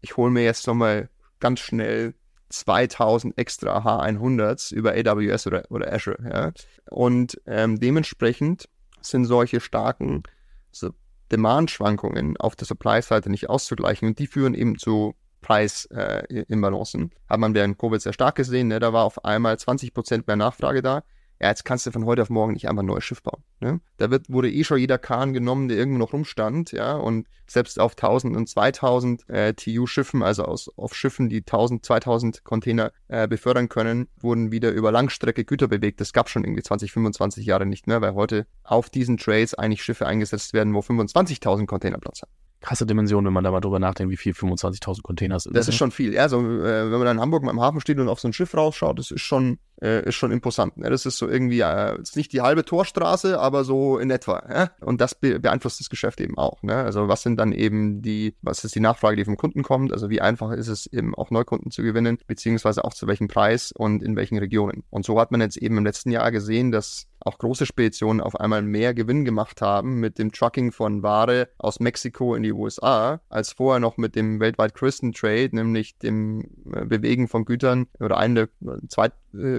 ich 0.00 0.16
hole 0.16 0.30
mir 0.30 0.44
jetzt 0.44 0.66
nochmal 0.66 1.08
ganz 1.40 1.60
schnell 1.60 2.14
2000 2.50 3.36
extra 3.38 3.78
H100s 3.78 4.72
über 4.72 4.92
AWS 4.92 5.46
oder, 5.46 5.64
oder 5.70 5.92
Azure. 5.92 6.18
Ja? 6.22 6.52
Und 6.90 7.40
ähm, 7.46 7.80
dementsprechend 7.80 8.68
sind 9.00 9.24
solche 9.24 9.60
starken 9.60 10.22
so 10.70 10.90
Demand-Schwankungen 11.32 12.36
auf 12.36 12.54
der 12.56 12.66
Supply-Seite 12.66 13.30
nicht 13.30 13.48
auszugleichen 13.48 14.08
und 14.08 14.18
die 14.18 14.26
führen 14.26 14.54
eben 14.54 14.78
zu 14.78 15.14
Preisinbalancen. 15.44 17.10
Äh, 17.10 17.30
Hat 17.30 17.40
man 17.40 17.54
während 17.54 17.78
Covid 17.78 18.00
sehr 18.00 18.14
stark 18.14 18.34
gesehen. 18.36 18.68
Ne? 18.68 18.80
Da 18.80 18.92
war 18.92 19.04
auf 19.04 19.24
einmal 19.24 19.58
20 19.58 19.92
Prozent 19.92 20.26
mehr 20.26 20.36
Nachfrage 20.36 20.80
da. 20.80 21.02
Ja, 21.40 21.48
jetzt 21.48 21.64
kannst 21.64 21.84
du 21.84 21.90
von 21.90 22.06
heute 22.06 22.22
auf 22.22 22.30
morgen 22.30 22.54
nicht 22.54 22.68
einfach 22.68 22.82
ein 22.82 22.86
neues 22.86 23.04
Schiff 23.04 23.22
bauen. 23.22 23.42
Ne? 23.60 23.80
Da 23.98 24.10
wird, 24.10 24.30
wurde 24.30 24.50
eh 24.50 24.64
schon 24.64 24.78
jeder 24.78 24.98
Kahn 24.98 25.34
genommen, 25.34 25.68
der 25.68 25.76
irgendwo 25.76 25.98
noch 25.98 26.12
rumstand, 26.12 26.72
ja, 26.72 26.94
und 26.94 27.26
selbst 27.46 27.78
auf 27.80 27.92
1000 27.92 28.36
und 28.36 28.48
2000 28.48 29.28
äh, 29.28 29.52
TU-Schiffen, 29.52 30.22
also 30.22 30.44
aus, 30.44 30.70
auf 30.78 30.94
Schiffen, 30.94 31.28
die 31.28 31.40
1000, 31.40 31.84
2000 31.84 32.44
Container 32.44 32.92
äh, 33.08 33.26
befördern 33.26 33.68
können, 33.68 34.08
wurden 34.20 34.52
wieder 34.52 34.70
über 34.70 34.92
Langstrecke 34.92 35.44
Güter 35.44 35.66
bewegt. 35.68 36.00
Das 36.00 36.12
gab 36.12 36.30
schon 36.30 36.44
irgendwie 36.44 36.62
20, 36.62 36.92
25 36.92 37.44
Jahre 37.44 37.66
nicht 37.66 37.88
mehr, 37.88 38.00
weil 38.00 38.14
heute 38.14 38.46
auf 38.62 38.88
diesen 38.88 39.18
Trades 39.18 39.54
eigentlich 39.54 39.82
Schiffe 39.82 40.06
eingesetzt 40.06 40.54
werden, 40.54 40.72
wo 40.72 40.78
25.000 40.78 41.66
Container 41.66 41.98
Platz 41.98 42.22
haben 42.22 42.32
krasse 42.64 42.86
Dimension, 42.86 43.24
wenn 43.24 43.32
man 43.32 43.44
da 43.44 43.50
mal 43.50 43.60
drüber 43.60 43.78
nachdenkt, 43.78 44.10
wie 44.10 44.16
viel 44.16 44.32
25.000 44.32 45.02
Container 45.02 45.38
sind. 45.38 45.54
Das 45.54 45.68
ist 45.68 45.74
ne? 45.74 45.78
schon 45.78 45.90
viel. 45.90 46.14
Ja, 46.14 46.28
so, 46.28 46.40
äh, 46.40 46.90
wenn 46.90 46.90
man 46.90 47.04
da 47.04 47.12
in 47.12 47.20
Hamburg 47.20 47.42
mal 47.42 47.50
im 47.50 47.60
Hafen 47.60 47.80
steht 47.80 47.98
und 47.98 48.08
auf 48.08 48.20
so 48.20 48.28
ein 48.28 48.32
Schiff 48.32 48.54
rausschaut, 48.54 48.98
das 48.98 49.10
ist 49.10 49.20
schon, 49.20 49.58
äh, 49.82 50.08
ist 50.08 50.14
schon 50.14 50.32
imposant. 50.32 50.76
Ne? 50.76 50.90
Das 50.90 51.06
ist 51.06 51.18
so 51.18 51.28
irgendwie, 51.28 51.60
äh, 51.60 52.00
ist 52.00 52.16
nicht 52.16 52.32
die 52.32 52.40
halbe 52.40 52.64
Torstraße, 52.64 53.38
aber 53.38 53.64
so 53.64 53.98
in 53.98 54.10
etwa. 54.10 54.42
Ja? 54.48 54.70
Und 54.80 55.00
das 55.00 55.14
be 55.14 55.38
beeinflusst 55.40 55.80
das 55.80 55.90
Geschäft 55.90 56.20
eben 56.20 56.38
auch. 56.38 56.62
Ne? 56.62 56.74
Also 56.76 57.08
was 57.08 57.22
sind 57.22 57.38
dann 57.38 57.52
eben 57.52 58.02
die, 58.02 58.34
was 58.42 58.64
ist 58.64 58.74
die 58.74 58.80
Nachfrage, 58.80 59.16
die 59.16 59.24
vom 59.24 59.36
Kunden 59.36 59.62
kommt? 59.62 59.92
Also 59.92 60.10
wie 60.10 60.20
einfach 60.20 60.52
ist 60.52 60.68
es 60.68 60.86
eben 60.86 61.14
auch 61.14 61.30
Neukunden 61.30 61.70
zu 61.70 61.82
gewinnen, 61.82 62.18
beziehungsweise 62.26 62.84
auch 62.84 62.94
zu 62.94 63.06
welchem 63.06 63.28
Preis 63.28 63.72
und 63.72 64.02
in 64.02 64.16
welchen 64.16 64.38
Regionen. 64.38 64.84
Und 64.90 65.04
so 65.04 65.20
hat 65.20 65.30
man 65.32 65.40
jetzt 65.40 65.56
eben 65.56 65.78
im 65.78 65.84
letzten 65.84 66.10
Jahr 66.10 66.30
gesehen, 66.30 66.72
dass 66.72 67.06
auch 67.24 67.38
große 67.38 67.66
Speditionen 67.66 68.20
auf 68.20 68.38
einmal 68.38 68.62
mehr 68.62 68.94
Gewinn 68.94 69.24
gemacht 69.24 69.62
haben 69.62 69.98
mit 69.98 70.18
dem 70.18 70.32
Trucking 70.32 70.72
von 70.72 71.02
Ware 71.02 71.48
aus 71.58 71.80
Mexiko 71.80 72.34
in 72.34 72.42
die 72.42 72.52
USA, 72.52 73.20
als 73.28 73.52
vorher 73.52 73.80
noch 73.80 73.96
mit 73.96 74.14
dem 74.14 74.40
weltweit 74.40 74.74
größten 74.74 75.12
Trade, 75.12 75.50
nämlich 75.52 75.98
dem 75.98 76.42
äh, 76.72 76.84
Bewegen 76.84 77.28
von 77.28 77.44
Gütern 77.44 77.86
oder 77.98 78.18
einem 78.18 78.34
der 78.34 78.48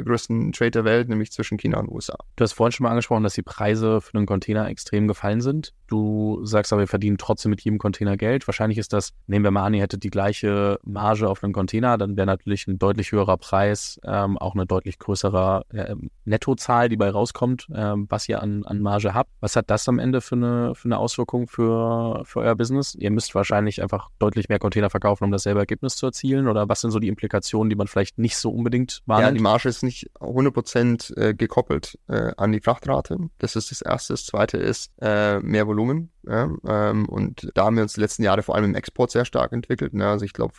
zweitgrößten 0.05 0.51
Trade 0.53 0.71
der 0.71 0.85
Welt, 0.85 1.09
nämlich 1.09 1.31
zwischen 1.31 1.57
China 1.57 1.79
und 1.79 1.89
USA. 1.89 2.15
Du 2.35 2.43
hast 2.43 2.53
vorhin 2.53 2.71
schon 2.71 2.83
mal 2.85 2.91
angesprochen, 2.91 3.23
dass 3.23 3.33
die 3.33 3.41
Preise 3.41 4.01
für 4.01 4.17
einen 4.17 4.25
Container 4.25 4.67
extrem 4.67 5.07
gefallen 5.07 5.41
sind. 5.41 5.73
Du 5.87 6.43
sagst 6.45 6.71
aber, 6.73 6.81
wir 6.81 6.87
verdienen 6.87 7.17
trotzdem 7.17 7.51
mit 7.51 7.61
jedem 7.61 7.77
Container 7.77 8.17
Geld. 8.17 8.47
Wahrscheinlich 8.47 8.77
ist 8.77 8.93
das, 8.93 9.13
nehmen 9.27 9.43
wir 9.43 9.51
mal 9.51 9.65
an, 9.65 9.73
ihr 9.73 9.81
hättet 9.81 10.03
die 10.03 10.09
gleiche 10.09 10.79
Marge 10.83 11.29
auf 11.29 11.43
einen 11.43 11.53
Container, 11.53 11.97
dann 11.97 12.17
wäre 12.17 12.25
natürlich 12.25 12.67
ein 12.67 12.79
deutlich 12.79 13.11
höherer 13.11 13.37
Preis, 13.37 13.99
ähm, 14.03 14.37
auch 14.37 14.53
eine 14.53 14.65
deutlich 14.65 14.99
größere 14.99 15.65
äh, 15.69 15.95
Nettozahl, 16.25 16.89
die 16.89 16.97
bei 16.97 17.09
rauskommt, 17.09 17.67
ähm, 17.73 18.07
was 18.09 18.27
ihr 18.29 18.41
an, 18.41 18.63
an 18.65 18.79
Marge 18.79 19.13
habt. 19.13 19.29
Was 19.41 19.55
hat 19.55 19.69
das 19.69 19.87
am 19.87 19.99
Ende 19.99 20.21
für 20.21 20.35
eine, 20.35 20.75
für 20.75 20.85
eine 20.85 20.97
Auswirkung 20.97 21.47
für, 21.47 22.23
für 22.25 22.39
euer 22.39 22.55
Business? 22.55 22.95
Ihr 22.95 23.11
müsst 23.11 23.35
wahrscheinlich 23.35 23.81
einfach 23.81 24.09
deutlich 24.19 24.49
mehr 24.49 24.59
Container 24.59 24.89
verkaufen, 24.89 25.25
um 25.25 25.31
dasselbe 25.31 25.59
Ergebnis 25.59 25.95
zu 25.95 26.07
erzielen. 26.07 26.47
Oder 26.47 26.67
was 26.67 26.81
sind 26.81 26.91
so 26.91 26.99
die 26.99 27.07
Implikationen, 27.07 27.69
die 27.69 27.75
man 27.75 27.87
vielleicht 27.87 28.17
nicht 28.17 28.37
so 28.37 28.49
unbedingt 28.49 29.01
wahrnimmt? 29.05 29.29
Ja, 29.29 29.37
die 29.37 29.43
Marge 29.43 29.69
ist 29.69 29.83
nicht 29.83 29.94
100% 30.19 31.17
äh, 31.17 31.33
gekoppelt 31.33 31.97
äh, 32.07 32.31
an 32.37 32.51
die 32.51 32.61
Frachtrate. 32.61 33.17
Das 33.39 33.55
ist 33.55 33.71
das 33.71 33.81
Erste. 33.81 34.13
Das 34.13 34.25
Zweite 34.25 34.57
ist 34.57 34.91
äh, 35.01 35.39
mehr 35.39 35.67
Volumen. 35.67 36.11
Ähm, 36.27 37.05
und 37.07 37.51
da 37.53 37.65
haben 37.65 37.75
wir 37.75 37.83
uns 37.83 37.93
die 37.93 38.01
letzten 38.01 38.23
Jahre 38.23 38.43
vor 38.43 38.55
allem 38.55 38.65
im 38.65 38.75
Export 38.75 39.11
sehr 39.11 39.25
stark 39.25 39.51
entwickelt. 39.51 39.93
Ne? 39.93 40.07
Also 40.07 40.25
ich 40.25 40.33
glaube, 40.33 40.53